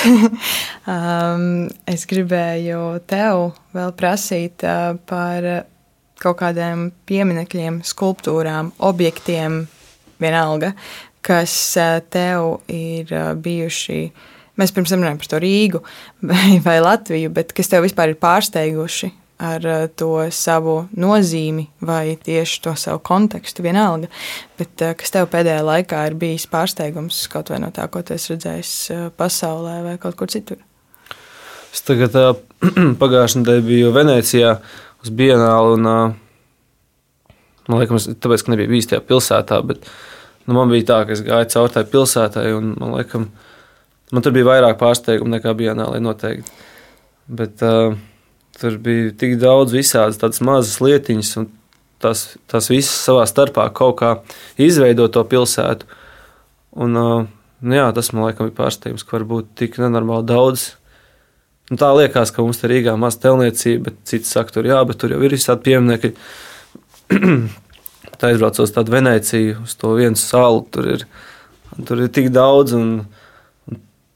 um, 0.96 1.68
es 1.90 2.08
gribēju 2.10 3.02
tev 3.10 3.52
vēl 3.76 3.94
prasīt 4.00 4.64
uh, 4.64 4.96
par 5.10 5.50
kaut 6.20 6.40
kādiem 6.42 6.90
pieminekļiem, 7.08 7.82
skulptūrām, 7.88 8.74
objektiem, 8.88 9.62
vienalga, 10.20 10.74
kas 11.26 11.54
uh, 11.80 12.00
tev 12.12 12.60
ir 12.72 13.12
uh, 13.12 13.32
bijuši 13.36 14.02
Mēs 14.60 14.76
pirms 14.76 14.92
tam 14.92 15.02
runājām 15.04 15.22
par 15.22 15.32
to 15.32 15.40
Rīgu 15.44 15.82
vai, 16.32 16.60
vai 16.66 16.78
Latviju, 16.84 17.32
bet 17.36 17.56
kas 17.58 17.72
tev 17.72 17.88
vispār 17.88 18.14
ir 18.14 18.22
pārsteiguši 18.22 19.14
ar 19.40 19.66
eh, 19.66 19.88
to 19.96 20.12
savu 20.36 20.76
nozīmi 21.00 21.66
vai 21.88 22.18
tieši 22.24 22.62
to 22.66 22.74
savu 22.80 23.00
kontekstu, 23.06 23.64
vienalga. 23.64 24.10
Bet 24.60 24.84
eh, 24.84 24.94
kas 25.00 25.16
tev 25.16 25.30
pēdējā 25.32 25.64
laikā 25.66 26.04
ir 26.10 26.18
bijis 26.20 26.48
pārsteigums 26.52 27.22
kaut 27.32 27.52
vai 27.54 27.62
no 27.64 27.72
tā, 27.76 27.88
ko 27.92 28.04
tu 28.04 28.16
esi 28.18 28.34
redzējis 28.34 28.74
eh, 28.92 29.06
pasaulē 29.16 29.80
vai 29.86 29.96
kaut 30.02 30.20
kur 30.20 30.32
citur? 30.32 30.60
Es 31.72 31.86
tagad 31.88 32.16
pagājušajā 33.02 33.44
nedēļā 33.44 33.66
biju 33.66 33.96
Venecijā 33.96 34.56
uz 35.00 35.16
Bienālu. 35.16 35.78
Un, 35.78 35.90
man 37.70 37.84
liekas, 37.84 38.10
tāpēc, 38.20 38.44
ka 38.44 38.56
nebija 38.56 38.74
bijis 38.74 38.90
tajā 38.92 39.06
pilsētā, 39.08 39.62
bet 39.70 39.86
nu, 40.48 40.58
man 40.58 40.74
bija 40.74 40.90
tā, 40.90 41.04
ka 41.06 41.16
es 41.16 41.22
gāju 41.24 41.52
cauri 41.54 41.78
tai 41.78 41.86
pilsētai 41.94 42.50
un 42.58 42.74
man 42.82 42.98
liekas, 42.98 43.30
Man 44.10 44.26
tur 44.26 44.34
bija 44.34 44.48
vairāk 44.48 44.80
pārsteigumu 44.80 45.36
nekā 45.36 45.54
Bienālē 45.58 46.00
noteikti. 46.02 46.54
Bet 47.30 47.62
uh, 47.66 47.94
tur 48.58 48.78
bija 48.82 49.14
tik 49.20 49.38
daudz 49.42 49.76
visādas 49.76 50.18
tādas 50.22 50.42
mazas 50.46 50.80
lietiņas, 50.82 51.32
un 51.42 51.50
tās, 52.02 52.26
tās 52.50 52.72
visas 52.72 52.96
savā 53.06 53.28
starpā 53.30 53.68
kaut 53.76 54.00
kā 54.02 54.16
izveido 54.58 55.06
to 55.14 55.24
pilsētu. 55.30 55.86
Un, 56.82 56.98
uh, 56.98 57.30
nu 57.62 57.78
jā, 57.78 57.86
tas 57.94 58.10
man 58.16 58.30
liekas, 58.30 58.50
ir 58.50 58.58
pārsteigums, 58.58 59.06
ka 59.06 59.20
var 59.20 59.28
būt 59.30 59.54
tik 59.62 59.78
nenormāli 59.82 60.26
daudz. 60.30 60.72
Nu, 61.70 61.78
tā 61.78 61.92
liekas, 61.94 62.34
ka 62.34 62.42
mums 62.42 62.64
Rīgā 62.66 62.96
ir 62.96 63.02
maz 63.02 63.20
telniecība, 63.22 63.92
bet 63.92 64.02
cits 64.10 64.34
saka, 64.34 64.56
tur 64.56 64.66
jā, 64.66 64.82
bet 64.90 64.98
tur 65.02 65.14
jau 65.14 65.22
ir 65.22 65.38
visādi 65.38 65.68
pieminekļi. 65.70 66.16
Tā 68.20 68.34
aizbraucot 68.34 68.66
uz 68.66 68.72
tādu 68.76 68.92
Venēciju, 68.92 69.62
uz 69.64 69.78
to 69.80 69.94
vienu 69.96 70.18
salu, 70.20 70.66
tur 70.74 70.90
ir 70.98 71.06
tur 71.86 72.02
ir 72.04 72.10
tik 72.12 72.32
daudz. 72.36 72.74
Un, 72.76 72.90
un 73.06 73.19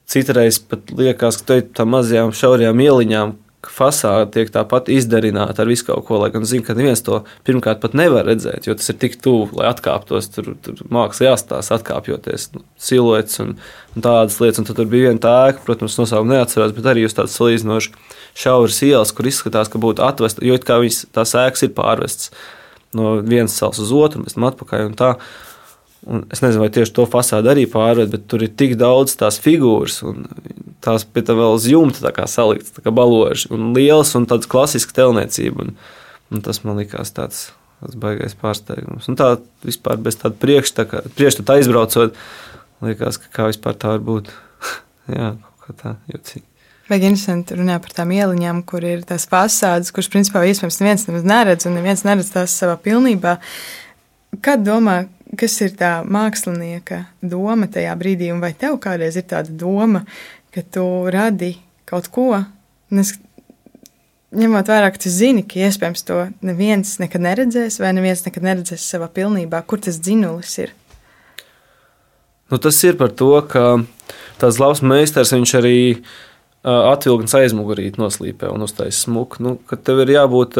citreiz 0.09 0.59
pat 0.59 0.91
liekas, 0.93 1.39
ka 1.43 1.61
tam 1.75 1.93
mazajām 1.95 2.33
šaurajām 2.35 2.83
ieliņām 2.83 3.37
fasāde 3.69 4.27
tiek 4.33 4.49
tāpat 4.51 4.89
izdarināta 4.91 5.63
ar 5.63 5.69
visu 5.69 5.87
kaut 5.87 6.03
ko, 6.07 6.17
lai 6.21 6.29
gan 6.33 6.45
zinu, 6.47 6.65
ka 6.67 6.75
neviens 6.77 7.03
to 7.05 7.21
pirmkārt 7.47 7.81
pat 7.83 7.95
nevar 7.97 8.25
redzēt, 8.27 8.67
jo 8.67 8.75
tas 8.77 8.89
ir 8.91 8.97
tik 8.99 9.15
tuvu, 9.23 9.49
lai 9.59 9.69
atkāptos. 9.69 10.29
Tur, 10.33 10.53
tur 10.63 10.81
mākslā 10.93 11.29
jāstāsta, 11.31 11.77
atkāpjoties 11.77 12.49
nu, 12.55 12.63
siluets 12.79 13.39
un, 13.43 13.55
un 13.95 14.05
tādas 14.05 14.39
lietas. 14.43 14.63
Un 14.63 14.67
tur 14.67 14.89
bija 14.89 15.11
viena 15.11 15.23
tā 15.23 15.35
ēka, 15.51 15.63
protams, 15.67 15.97
nosaukumu 16.01 16.35
neatcerās, 16.35 16.75
bet 16.75 16.91
arī 16.91 17.05
uz 17.07 17.15
tādas 17.17 17.37
salīdzinoši 17.39 17.95
šauras 18.43 18.81
ielas, 18.85 19.15
kur 19.15 19.29
izskatās, 19.29 19.71
ka 19.71 19.81
būtu 19.81 20.03
atvesta, 20.05 20.43
jo 20.45 20.59
kā 20.59 20.81
viņas 20.83 21.05
tās 21.15 21.35
ēkas 21.45 21.67
ir 21.67 21.73
pārvestas 21.77 22.33
no 22.97 23.17
vienas 23.25 23.55
salas 23.57 23.81
uz 23.81 23.93
otru, 23.95 24.23
mēs 24.23 24.37
tam 24.37 24.49
atpakaļ 24.51 24.87
un 24.91 24.97
tā. 24.99 25.15
Un 26.09 26.25
es 26.33 26.41
nezinu, 26.43 26.65
vai 26.65 26.71
tieši 26.73 26.93
to 26.97 27.05
fasādi 27.07 27.51
arī 27.51 27.63
pārved, 27.71 28.11
bet 28.11 28.25
tur 28.31 28.43
ir 28.43 28.51
tik 28.59 28.75
daudz 28.79 29.15
tās 29.19 29.39
figūras, 29.43 30.01
un 30.07 30.25
tās 30.83 31.05
pie 31.07 31.23
tā 31.23 31.35
vēl 31.37 31.55
uz 31.55 31.67
jumta 31.69 32.11
saliktas, 32.27 32.75
kā 32.83 32.91
baloži, 32.91 33.49
un 33.55 33.71
liels 33.77 34.13
un 34.19 34.27
tāds 34.27 34.49
klasisks 34.49 34.95
telniecība. 34.95 35.67
Un, 35.67 35.75
un 36.33 36.43
tas 36.43 36.63
man 36.65 36.79
likās 36.81 37.13
tāds, 37.15 37.45
tāds 37.79 37.99
baigais 37.99 38.35
pārsteigums. 38.39 39.07
Un 39.11 39.19
tā 39.19 39.35
vispār 39.63 40.01
bez 40.03 40.19
tāda 40.19 40.35
priekšstata, 40.43 41.05
priekšstata 41.15 41.59
aizbraucot, 41.59 42.17
likās, 42.83 43.21
ka 43.21 43.31
kā 43.37 43.51
vispār 43.51 43.77
tā 43.79 43.95
var 43.95 44.03
būt. 44.03 44.33
Jā, 45.15 45.35
kaut 45.37 45.69
kā 45.69 45.79
tā 45.79 45.95
jocīgi. 46.11 46.47
Vajag 46.89 47.05
interesanti 47.07 47.55
runāt 47.55 47.85
par 47.85 47.93
tām 47.95 48.11
ieliņām, 48.11 48.59
kur 48.67 48.83
ir 48.83 49.05
tās 49.07 49.23
fasādes, 49.31 49.93
kuras 49.95 50.09
principā 50.11 50.41
iespējams 50.49 50.81
neviens 50.81 51.29
neredz, 51.31 51.67
un 51.69 51.77
neviens 51.77 52.03
neredz 52.03 52.33
tās 52.33 52.55
savā 52.59 52.75
pilnībā. 52.83 53.37
Kad 54.43 54.65
domā, 54.67 55.05
kas 55.39 55.55
ir 55.65 55.75
tā 55.77 55.91
mākslinieka 56.05 57.03
doma 57.21 57.69
tajā 57.71 57.93
brīdī, 57.99 58.31
un 58.33 58.41
vai 58.43 58.53
tev 58.57 58.79
kādreiz 58.83 59.17
ir 59.19 59.27
tāda 59.29 59.53
doma, 59.63 60.03
ka 60.53 60.61
tu 60.61 60.85
radi 61.13 61.55
kaut 61.89 62.09
ko, 62.13 62.29
nes, 62.93 63.13
ņemot 64.33 64.69
vērā, 64.69 64.91
ka 64.93 65.01
tu 65.03 65.11
zini, 65.13 65.45
ka 65.45 65.61
iespējams 65.67 66.05
to 66.07 66.19
neviens 66.45 66.97
nekad 67.01 67.25
neredzēs, 67.25 67.79
vai 67.81 67.93
neviens 67.97 68.25
nekad 68.25 68.45
neredzēs 68.45 68.85
savā 68.95 69.09
pilnībā, 69.13 69.61
kur 69.67 69.81
tas 69.83 69.99
dzinulis 70.01 70.57
ir. 70.63 70.73
Nu, 72.51 72.59
tas 72.61 72.77
ir 72.85 72.97
par 72.99 73.13
to, 73.17 73.33
ka 73.49 73.79
tās 74.41 74.59
labs 74.61 74.83
meistars 74.85 75.33
viņš 75.33 75.53
arī 75.57 75.77
atvilknes 76.63 77.33
aizmugurīt 77.39 77.97
noslīpē 77.99 78.51
un 78.53 78.65
uztaisīs 78.67 79.07
smuku. 79.07 79.41
Nu, 79.43 79.55
kad 79.67 79.81
tev 79.83 80.03
ir 80.03 80.13
jābūt 80.13 80.59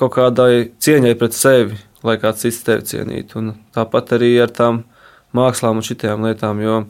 kaut 0.00 0.14
kādai 0.16 0.72
cieņai 0.82 1.14
pret 1.20 1.36
sevi, 1.36 1.78
lai 2.04 2.18
kāds 2.20 2.44
cits 2.44 2.62
tevi 2.66 2.86
cienītu. 2.88 3.40
Un 3.40 3.54
tāpat 3.74 4.14
arī 4.18 4.34
ar 4.42 4.52
tām 4.54 4.82
mākslām 5.36 5.80
un 5.80 5.86
šitām 5.86 6.24
lietām. 6.26 6.60
Jo, 6.62 6.82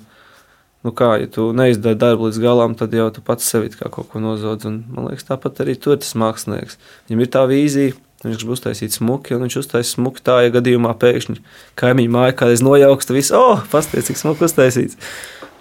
nu 0.84 0.94
kā, 0.96 1.14
ja 1.22 1.30
tu 1.30 1.50
neizdari 1.56 1.98
darbu 2.00 2.28
līdz 2.28 2.40
galam, 2.42 2.74
tad 2.78 2.94
jau 2.96 3.08
tu 3.14 3.24
pats 3.24 3.46
sevi 3.48 3.72
kā 3.74 3.90
kaut 3.92 4.10
ko 4.12 4.22
nozodz. 4.22 4.66
Un, 4.70 4.82
man 4.90 5.10
liekas, 5.10 5.28
tāpat 5.30 5.62
arī 5.64 5.76
tur 5.80 6.00
tas 6.00 6.16
mākslinieks. 6.18 6.80
Viņam 7.08 7.24
ir 7.24 7.30
tā 7.36 7.44
vīzija, 7.50 7.94
viņš 8.24 8.40
grib 8.40 8.54
uztaisīt 8.56 8.96
smuki, 8.96 9.36
un 9.36 9.44
viņš 9.46 9.60
uztaisīs 9.60 9.94
smuki 9.98 10.24
tā, 10.24 10.40
ja 10.46 10.52
gadījumā 10.54 10.94
pēkšņi 11.00 11.40
kaimiņu 11.80 12.14
māja 12.14 12.36
kādreiz 12.40 12.64
nojauks, 12.64 13.08
tad 13.08 13.18
viss, 13.18 13.34
oh, 13.36 13.62
pasties, 13.72 14.08
cik 14.08 14.20
smuki 14.20 14.46
uztaisīts. 14.48 14.98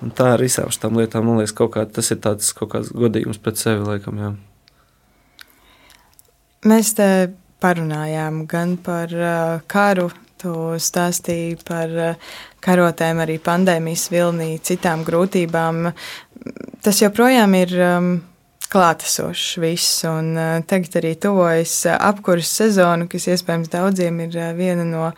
Un 0.04 0.12
tā 0.16 0.34
ar 0.36 0.41
visām 0.43 0.72
šīm 0.74 0.97
lietām, 0.99 1.28
man 1.28 1.39
liekas, 1.39 1.56
kā, 1.56 1.86
tas 1.88 2.12
ir 2.12 2.20
tāds 2.24 2.49
kaut 2.56 2.74
kāds 2.74 2.91
godīgums 2.91 3.39
pret 3.43 3.60
sevi, 3.60 3.86
laikam. 3.88 4.20
Jā. 4.20 4.34
Mēs 6.68 6.93
te 6.95 7.08
parunājām 7.64 8.43
gan 8.49 8.76
par 8.84 9.16
uh, 9.16 9.61
karu, 9.72 10.09
tu 10.43 10.53
stāstīji 10.82 11.61
par 11.64 11.95
uh, 11.95 12.36
karotēm, 12.64 13.24
arī 13.24 13.39
pandēmijas 13.43 14.09
vilnī, 14.14 14.57
citām 14.64 15.05
grūtībām. 15.07 15.88
Tas 16.84 16.99
joprojām 16.99 17.55
ir 17.59 17.74
um, 17.80 18.14
klātesošs 18.74 19.57
viss, 19.61 20.03
un 20.09 20.34
uh, 20.36 20.59
tagad 20.68 20.99
arī 21.01 21.16
tuvojas 21.22 21.78
uh, 21.88 21.97
apkuras 22.09 22.51
sezonu, 22.51 23.07
kas 23.11 23.30
iespējams 23.32 23.72
daudziem 23.74 24.24
ir 24.26 24.38
uh, 24.39 24.51
viena 24.57 24.86
no 24.88 25.11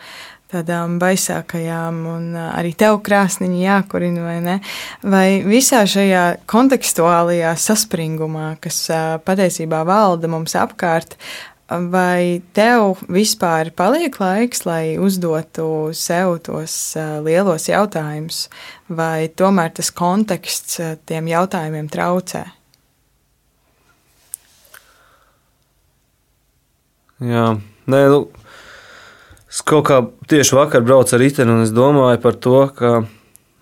tādām 0.52 1.00
baisākajām, 1.02 2.04
un 2.12 2.28
uh, 2.36 2.52
arī 2.60 2.76
tev 2.78 3.00
krāsniņi 3.06 3.64
jākurina, 3.64 4.26
vai 4.28 4.38
ne? 4.46 4.60
Vai 5.02 5.28
visā 5.48 5.82
šajā 5.90 6.26
kontekstuālajā 6.52 7.56
saspringumā, 7.60 8.54
kas 8.64 8.86
patiesībā 9.26 9.82
valda 9.88 10.30
mums 10.32 10.56
apkārt, 10.60 11.18
Vai 11.66 12.44
tev 12.54 13.00
vispār 13.10 13.72
paliek 13.74 14.20
laiks, 14.22 14.68
lai 14.68 15.00
uzdotu 15.02 15.90
sev 15.98 16.36
tos 16.46 16.76
lielos 17.26 17.66
jautājumus, 17.72 18.44
vai 18.86 19.32
tomēr 19.34 19.74
tas 19.74 19.90
konteksts 19.90 20.78
tiem 21.10 21.32
jautājumiem 21.32 21.90
traucē? 21.90 22.44
Jā, 27.26 27.48
nē, 27.90 28.02
nu, 28.14 28.22
es 29.50 29.64
kaut 29.66 29.88
kā 29.90 30.02
tieši 30.30 30.60
vakar 30.60 30.86
braucu 30.86 31.18
ar 31.18 31.22
riteni, 31.24 31.50
un 31.50 31.66
es 31.66 31.74
domāju 31.74 32.22
par 32.22 32.38
to, 32.46 32.58
ka 32.78 32.92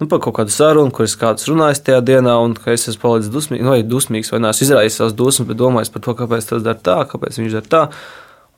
nu, 0.03 0.09
par 0.11 0.19
kaut 0.23 0.35
kādu 0.37 0.51
sarunu, 0.53 0.91
kuras 0.93 1.15
kāds 1.19 1.47
runājis 1.47 1.83
tajā 1.87 2.01
dienā, 2.05 2.35
un 2.43 2.55
ka 2.57 2.73
es 2.75 2.89
esmu 2.91 3.01
palicis 3.01 3.31
dusmīgs, 3.31 3.69
vai 3.69 3.79
dusmīgs, 3.87 4.33
vai 4.33 4.41
neesmu 4.43 4.67
izraisījis 4.67 4.99
savas 4.99 5.15
dusmas, 5.17 5.47
bet 5.49 5.59
domājis 5.59 5.93
par 5.93 6.03
to, 6.03 6.15
kāpēc 6.19 6.49
tas 6.49 6.65
dara 6.65 6.83
tā, 6.89 6.97
kāpēc 7.09 7.39
viņš 7.39 7.55
dara 7.57 7.71
tā. 7.71 7.83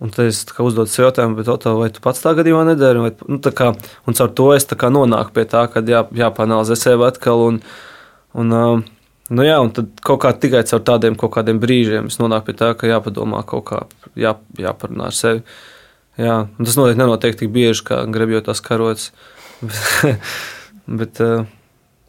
Un 0.04 0.12
tad 0.12 0.28
es 0.28 0.42
uzdodu 0.60 0.92
sev 0.92 1.06
jautājumu, 1.06 1.46
Oto, 1.54 1.78
vai 1.80 1.88
tu 1.94 2.02
pats 2.04 2.20
tā 2.20 2.34
gadījumā 2.36 2.66
nedari? 2.68 3.00
Vai, 3.00 3.12
nu, 3.32 3.40
kā, 3.40 3.70
un 4.04 4.18
caur 4.18 4.34
to 4.36 4.50
es 4.56 4.68
nonāku 4.68 5.32
pie 5.38 5.46
tā, 5.48 5.68
ka 5.72 5.80
jā, 5.88 6.04
jāpanalizē 6.12 6.76
sevi 6.76 7.06
atkal. 7.08 7.46
Un, 7.46 7.62
un, 8.36 8.52
nu, 9.30 9.46
jā, 9.46 9.62
un 9.64 9.72
tad 9.72 9.94
kaut 10.04 10.20
kā 10.26 10.34
tikai 10.36 10.66
caur 10.68 10.84
tādiem 10.84 11.16
kādiem 11.16 11.62
brīžiem 11.64 12.12
es 12.12 12.20
nonāku 12.20 12.52
pie 12.52 12.58
tā, 12.60 12.74
ka 12.76 12.92
jāpadomā 12.92 13.46
kaut 13.48 13.64
kā, 13.70 13.86
jā, 14.20 14.36
jāparunā 14.60 15.08
ar 15.14 15.16
sevi. 15.16 15.46
Jā, 16.20 16.42
tas 16.60 16.76
noteikti 16.80 17.00
nenotiek 17.00 17.40
tik 17.40 17.56
bieži, 17.56 17.88
kā 17.88 18.04
grebjot 18.12 18.52
tās 18.52 18.64
karotes. 18.64 19.14
Bet 20.86 21.20
uh, 21.24 21.46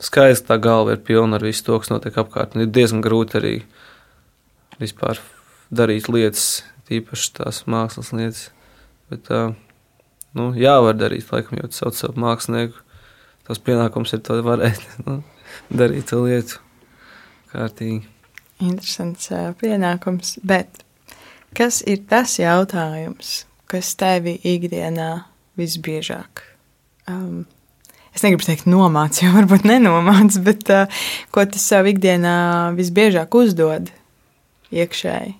skaidrs, 0.03 0.43
ka 0.45 0.55
tā 0.55 0.59
galva 0.62 0.97
ir 0.97 1.05
pilna 1.05 1.39
ar 1.39 1.45
visu 1.45 1.64
to, 1.66 1.79
kas 1.81 1.93
notiek 1.93 2.16
apkārt. 2.20 2.57
Ir 2.59 2.68
diezgan 2.72 3.05
grūti 3.05 3.39
arī 3.41 3.55
vispār 4.81 5.20
darīt 5.72 6.11
lietas, 6.12 6.64
tīpaši 6.89 7.33
tās 7.39 7.62
mākslas 7.70 8.12
lietas. 8.12 8.43
Bet 9.11 9.31
uh, 9.33 9.55
nu, 10.37 10.51
jā, 10.59 10.77
var 10.85 10.99
darīt, 10.99 11.31
laikam, 11.33 11.61
jo 11.61 11.70
tas 11.70 11.81
sauc 11.83 11.97
savu 11.99 12.20
mākslinieku. 12.27 12.85
Tas 13.47 13.62
pienākums 13.62 14.12
ir 14.16 14.22
to 14.27 14.41
varēt 14.45 14.83
nu, 15.07 15.20
darīt 15.70 16.11
to 16.11 16.24
lietu 16.27 16.61
kārtīgi. 17.53 18.05
Interesants 18.61 19.31
uh, 19.33 19.51
pienākums, 19.61 20.37
bet 20.45 20.83
kas 21.57 21.83
ir 21.89 22.05
tas 22.09 22.39
jautājums, 22.41 23.45
kas 23.70 23.93
tevi 24.01 24.37
ikdienā 24.45 25.11
visbiežāk 25.57 26.43
um, 27.09 27.45
es 28.18 28.26
negribu 28.26 28.46
teikt, 28.46 28.68
nomācis, 28.70 29.22
jo 29.24 29.32
varbūt 29.36 29.66
nenomācis, 29.68 30.40
bet 30.46 30.68
uh, 30.72 31.02
ko 31.34 31.44
tas 31.48 31.64
savu 31.72 31.92
ikdienā 31.92 32.36
visbiežāk 32.76 33.34
uzdod 33.36 33.92
iekšēji? 34.74 35.36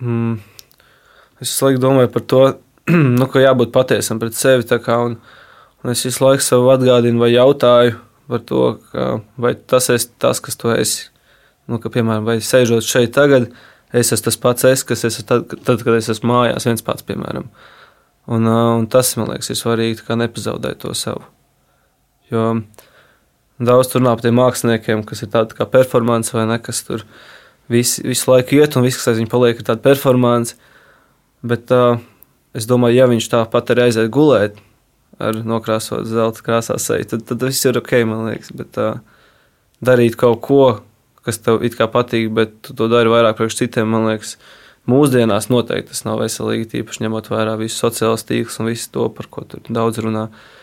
Mm. 0.00 0.38
Es 1.40 1.48
visu 1.48 1.66
laiku 1.66 1.80
domāju 1.80 2.12
par 2.12 2.24
to, 2.32 2.42
nu, 3.20 3.28
ka 3.30 3.42
jābūt 3.42 3.72
patiesam 3.74 4.20
pret 4.20 4.36
sevi. 4.36 4.66
Kā, 4.84 4.98
un, 5.06 5.16
un 5.84 5.92
es 5.92 6.04
visu 6.04 6.24
laiku 6.24 6.44
sev 6.44 6.68
atgādinu 6.72 7.22
vai 7.22 7.32
jautāju 7.32 7.96
par 8.30 8.44
to, 8.46 8.64
ka, 8.92 9.08
vai 9.40 9.54
tas 9.54 9.90
ir 9.90 10.04
tas, 10.22 10.42
kas 10.42 10.58
tu 10.60 10.70
esi. 10.74 11.08
Nu, 11.70 11.78
ka, 11.82 11.90
piemēram, 11.92 12.26
vai 12.26 12.38
sēžot 12.42 12.86
šeit 12.86 13.12
tagad, 13.14 13.50
es 13.94 14.10
esmu 14.10 14.26
tas 14.26 14.38
pats, 14.42 14.66
es, 14.68 14.84
kas 14.86 15.04
esmu 15.06 15.26
tad, 15.26 15.52
tad, 15.66 15.84
kad 15.86 15.96
es 15.96 16.10
esmu 16.12 16.32
mājās, 16.32 16.66
viens 16.66 16.84
pats, 16.86 17.06
piemēram. 17.06 17.46
Un, 18.30 18.46
un 18.46 18.86
tas, 18.90 19.12
man 19.18 19.30
liekas, 19.32 19.50
ir 19.50 19.58
svarīgi, 19.58 20.04
kā 20.06 20.18
nepazaudēt 20.18 20.82
to 20.82 20.94
savu. 20.98 21.24
Jo 22.30 22.46
daudz 23.60 23.92
tur 23.92 24.04
nav 24.04 24.18
par 24.18 24.24
tiem 24.24 24.38
māksliniekiem, 24.40 25.04
kas 25.06 25.22
ir 25.24 25.30
tādi 25.32 25.56
kā 25.58 25.66
performance 25.68 26.32
vai 26.34 26.46
ne, 26.48 26.56
kas 26.62 26.82
tur 26.86 27.04
visu, 27.70 28.02
visu 28.06 28.30
laiku 28.30 28.56
iet 28.56 28.76
un 28.76 28.86
viss, 28.86 28.98
kas 28.98 29.12
aiz 29.12 29.20
viņa 29.20 29.32
paliek, 29.32 29.60
ir 29.60 29.68
tāda 29.68 29.84
performance. 29.84 30.56
Bet 31.44 31.72
uh, 31.76 32.00
es 32.56 32.68
domāju, 32.68 33.00
ja 33.00 33.08
viņš 33.10 33.30
tāpat 33.32 33.74
arī 33.74 33.88
aiziet 33.88 34.12
gulēt 34.12 34.58
ar 35.20 35.36
nokrāsot 35.44 36.08
zelta 36.08 36.44
krāsā 36.44 36.78
seju, 36.80 37.10
tad, 37.12 37.26
tad 37.28 37.42
viss 37.44 37.66
ir 37.68 37.76
ok, 37.80 37.92
man 38.08 38.30
liekas. 38.30 38.54
Bet 38.56 38.80
uh, 38.80 39.02
darīt 39.84 40.16
kaut 40.20 40.40
ko, 40.46 40.62
kas 41.26 41.42
tev 41.44 41.60
it 41.66 41.76
kā 41.76 41.88
patīk, 41.92 42.30
bet 42.36 42.56
tu 42.64 42.76
to 42.76 42.88
dari 42.92 43.12
vairāk 43.12 43.36
priekš 43.36 43.58
citiem, 43.60 43.90
man 43.92 44.08
liekas, 44.08 44.38
mūsdienās 44.88 45.50
noteikti 45.52 45.92
tas 45.92 46.06
nav 46.06 46.22
veselīgi, 46.22 46.70
tīpaši 46.72 47.04
ņemot 47.04 47.28
vērā 47.28 47.58
visu 47.60 47.76
sociālos 47.82 48.24
tīklus 48.24 48.56
un 48.62 48.70
visu 48.72 48.88
to, 48.94 49.10
par 49.12 49.28
ko 49.28 49.44
tur 49.44 49.60
daudz 49.68 50.00
runā. 50.00 50.30
Uh, 50.30 50.59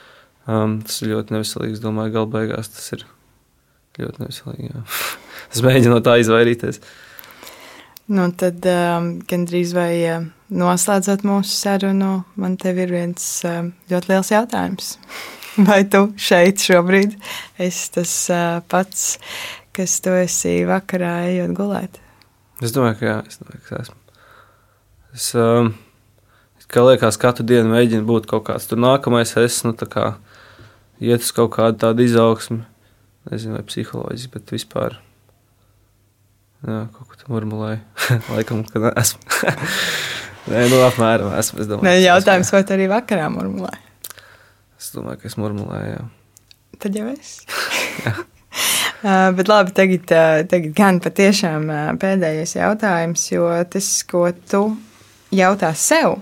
Um, 0.48 0.80
tas 0.86 1.02
ir 1.04 1.12
ļoti 1.12 1.36
neveselīgi. 1.36 1.78
Es 1.78 1.84
domāju, 1.84 2.16
gala 2.16 2.32
beigās 2.38 2.72
tas 2.72 2.88
ir 2.96 3.06
ļoti 4.00 4.26
neveselīgi. 4.26 4.74
Es 5.48 5.62
mēģinu 5.64 5.94
no 5.94 6.02
tā 6.04 6.18
izvairīties. 6.20 6.82
Nu, 8.12 8.26
tad 8.36 8.66
um, 8.68 9.06
gandrīz 9.30 9.72
vai 9.76 9.92
uh, 10.12 10.26
noslēdzot 10.52 11.24
mūsu 11.28 11.54
sarunu, 11.56 12.12
man 12.36 12.58
te 12.60 12.74
ir 12.76 12.92
viens 12.92 13.30
uh, 13.48 13.70
ļoti 13.88 14.12
liels 14.12 14.32
jautājums. 14.34 14.90
vai 15.70 15.82
tu 15.90 16.08
šeit 16.22 16.62
šobrīd 16.62 17.16
esi 17.62 17.90
tas 17.96 18.14
uh, 18.34 18.60
pats, 18.70 19.18
kas 19.76 19.98
tu 20.04 20.14
esi 20.18 20.60
vakarā 20.70 21.14
ejot 21.32 21.56
gulēt? 21.58 22.00
Es 22.62 22.74
domāju, 22.74 23.00
ka 23.02 23.10
jā, 23.10 23.18
es 23.30 23.42
domāju, 23.42 23.64
ka 23.68 23.82
esmu. 23.82 23.98
Es, 25.18 25.28
um, 25.38 25.72
kā 26.70 26.84
liekas, 26.86 27.20
katru 27.22 27.46
dienu 27.48 27.74
mēģinu 27.74 28.06
būt 28.08 28.30
kaut 28.30 28.48
kāds 28.50 28.70
tur 28.70 28.82
nākamais. 28.82 29.36
Es 29.42 29.62
nu, 29.66 29.74
kā, 29.78 30.12
iet 31.04 31.26
uz 31.26 31.34
kaut 31.36 31.54
kādu 31.56 31.80
tādu 31.82 32.06
izaugsmu, 32.06 32.62
nezinu, 33.32 33.58
vai 33.58 33.66
psiholoģiski, 33.68 34.32
bet 34.34 34.54
vispār. 34.56 34.98
Jā, 36.66 36.86
kaut 36.94 37.12
ko 37.12 37.20
tādu 37.20 37.34
murmulēju. 37.36 37.82
Laikam, 38.34 38.64
ka 38.72 38.94
esmu. 38.98 39.22
Nē, 40.52 40.64
nu, 40.72 40.80
apmēram 40.86 41.34
esmu. 41.38 41.62
Es 41.64 41.70
domāju, 41.70 41.90
Nē, 41.90 41.98
jautājums, 42.06 42.54
vai 42.56 42.64
tu 42.64 42.76
arī 42.78 42.88
vakarā 42.92 43.28
murmulēji? 43.34 43.84
Es 44.78 44.90
domāju, 44.96 45.22
ka 45.22 45.30
es 45.30 45.38
murmulēju. 45.42 45.94
Jā. 45.98 46.08
Tad 46.82 46.98
jau 46.98 47.08
es. 47.12 47.38
Bet 49.38 49.50
labi, 49.50 49.74
tagad, 49.78 50.10
tagad 50.50 50.72
gan 50.78 50.98
patiešām 51.04 51.68
pēdējais 52.02 52.56
jautājums, 52.58 53.28
jo 53.30 53.50
tas, 53.70 53.90
ko 54.10 54.24
tu 54.50 54.64
jautā 55.36 55.70
sev, 55.78 56.18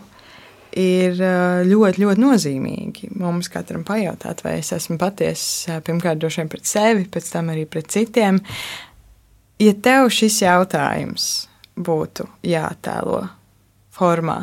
ir 0.76 1.20
ļoti, 1.66 2.04
ļoti 2.04 2.22
nozīmīgi. 2.22 3.12
Mums 3.20 3.50
katram 3.52 3.86
pajautāt, 3.88 4.44
vai 4.46 4.58
es 4.60 4.74
esmu 4.76 5.00
patiesa 5.02 5.80
pirmkārt 5.86 6.20
droši 6.22 6.44
vien 6.44 6.52
pret 6.52 6.70
sevi, 6.70 7.08
pēc 7.12 7.32
tam 7.34 7.52
arī 7.54 7.66
pret 7.70 7.90
citiem. 7.94 8.42
Ja 9.62 9.72
tev 9.80 10.10
šis 10.12 10.42
jautājums 10.44 11.30
būtu 11.80 12.28
jātēlo 12.44 13.24
formā, 13.96 14.42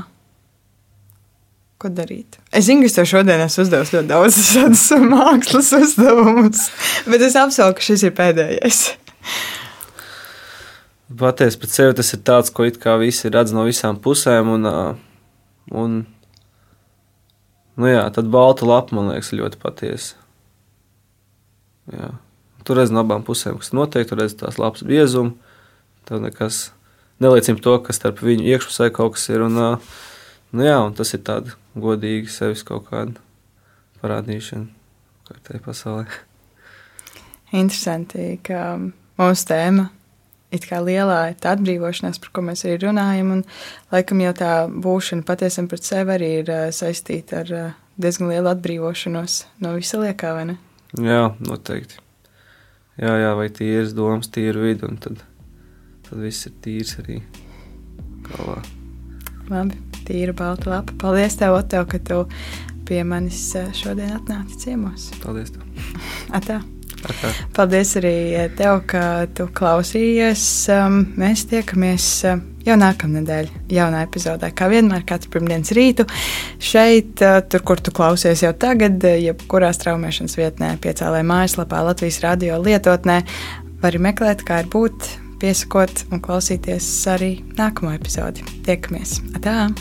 ko 1.82 1.90
darīt? 1.92 2.38
Es 2.54 2.68
zinu, 2.68 2.86
ka 2.86 3.00
tev 3.00 3.08
šodien 3.10 3.44
esmu 3.44 3.66
uzdevis 3.66 3.92
ļoti 3.92 4.08
daudz 4.08 4.40
tādas 4.54 4.86
mākslas 5.12 5.72
uzdevumus, 5.80 6.68
bet 7.08 7.26
es 7.28 7.36
apsolu, 7.36 7.76
ka 7.76 7.84
šis 7.84 8.06
ir 8.08 8.16
pēdējais. 8.16 8.82
Patiesi 11.18 11.58
pret 11.60 11.74
sevi 11.74 11.96
tas 11.98 12.12
ir 12.16 12.22
tāds, 12.24 12.52
ko 12.54 12.64
it 12.64 12.78
kā 12.80 12.96
visi 13.00 13.28
redz 13.32 13.52
no 13.52 13.66
visām 13.66 13.98
pusēm. 14.00 14.48
Un, 14.54 14.68
un, 15.82 15.98
nu 17.80 17.88
jā, 17.88 18.02
tad 18.14 18.28
balta 18.32 18.68
lapa 18.68 18.96
man 18.96 19.12
liekas 19.12 19.32
ļoti 19.36 19.60
patiesa. 19.62 20.18
Jā. 21.92 22.12
Tur 22.62 22.78
redz 22.78 22.92
no 22.94 23.02
abām 23.02 23.24
pusēm, 23.26 23.58
kas 23.58 23.72
notiek, 23.74 24.06
tur 24.06 24.20
redz 24.22 24.36
tās 24.38 24.60
lapas 24.60 24.84
biezumu. 24.86 25.34
Tev 26.06 26.22
nekas 26.22 26.68
neliecina 27.22 27.62
to, 27.62 27.76
ka 27.82 27.94
starp 27.94 28.22
viņu 28.22 28.46
iekšpusē 28.52 28.90
kaut 28.94 29.16
kas 29.16 29.28
ir. 29.32 29.42
Un, 29.46 29.58
nu 30.52 30.66
jā, 30.66 30.76
un 30.82 30.94
tas 30.98 31.10
ir 31.14 31.24
tāds 31.26 31.56
godīgi 31.78 32.30
sevis 32.30 32.62
kaut 32.66 32.86
kāda 32.90 33.18
parādīšana 34.02 34.68
kārtēji 35.28 35.64
pasaulē. 35.64 36.06
Interesanti, 37.52 38.36
ka 38.46 38.78
mūsu 39.20 39.48
tēma 39.50 39.90
it 40.52 40.66
kā 40.68 40.80
lielā 40.84 41.20
tā 41.40 41.54
atbrīvošanās, 41.56 42.20
par 42.22 42.32
ko 42.34 42.44
mēs 42.46 42.64
arī 42.66 42.78
runājam. 42.84 43.32
Un, 43.38 43.44
laikam 43.94 44.22
jau 44.24 44.34
tā 44.38 44.52
būšana 44.68 45.26
patiesam 45.28 45.68
pret 45.70 45.88
sevi 45.88 46.16
arī 46.16 46.30
ir 46.42 46.52
uh, 46.52 46.66
saistīta 46.74 47.42
ar 47.42 47.52
uh, 47.56 47.78
diezgan 48.00 48.32
lielu 48.32 48.52
atbrīvošanos 48.52 49.38
no 49.64 49.74
visa 49.78 50.00
liekā, 50.02 50.34
vai 50.36 50.48
ne? 50.52 50.58
Jā, 51.00 51.30
noteikti. 51.40 52.00
Jā, 53.00 53.14
jā 53.22 53.32
vai 53.38 53.48
tīras 53.52 53.94
domas, 53.96 54.28
tīra 54.32 54.60
vidi, 54.60 54.84
un 54.88 54.98
tad, 55.00 55.22
tad 56.08 56.20
viss 56.20 56.48
ir 56.48 56.56
tīrs 56.64 56.98
arī 57.00 57.22
galvā. 58.28 58.60
Labi, 59.48 59.80
tīra 60.06 60.36
balta 60.36 60.70
lapa. 60.70 60.94
Paldies 61.00 61.38
tev, 61.40 61.56
Oto, 61.56 61.80
ka 61.88 61.98
tu 62.04 62.22
pie 62.88 63.00
manis 63.08 63.40
šodien 63.78 64.12
atnāci 64.18 64.60
ciemos. 64.66 65.08
Paldies 65.24 65.54
tev. 65.56 65.64
Atā. 66.36 66.60
Paldies 67.56 67.94
arī 68.00 68.16
tev, 68.58 68.82
ka 68.90 69.04
tu 69.36 69.48
klausījies. 69.54 70.44
Mēs 71.20 71.44
tiekamies 71.50 72.08
uh, 72.28 72.42
jau 72.66 72.76
nākamnedēļ, 72.80 73.50
jaunā 73.72 74.04
epizodē, 74.06 74.52
kā 74.56 74.68
vienmēr, 74.72 75.06
katru 75.08 75.34
pirmdienas 75.36 75.74
rītu. 75.76 76.06
Šeit, 76.62 77.22
uh, 77.24 77.40
tur, 77.46 77.64
kur 77.68 77.82
tu 77.82 77.94
klausies 77.94 78.44
jau 78.44 78.52
tagad, 78.54 79.02
jebkurā 79.02 79.72
straumēšanas 79.76 80.38
vietnē, 80.40 80.74
piecēlē 80.82 81.22
mājaslapā, 81.26 81.84
Latvijas 81.90 82.22
radio 82.24 82.60
lietotnē, 82.62 83.22
vari 83.82 84.02
meklēt, 84.02 84.46
kā 84.48 84.62
ir 84.64 84.72
būt, 84.72 85.14
piesakot 85.42 86.06
un 86.12 86.22
klausīties 86.22 86.90
arī 87.10 87.34
nākamo 87.58 87.94
epizodi. 87.96 88.46
Tiekamies! 88.66 89.18
Atā! 89.38 89.72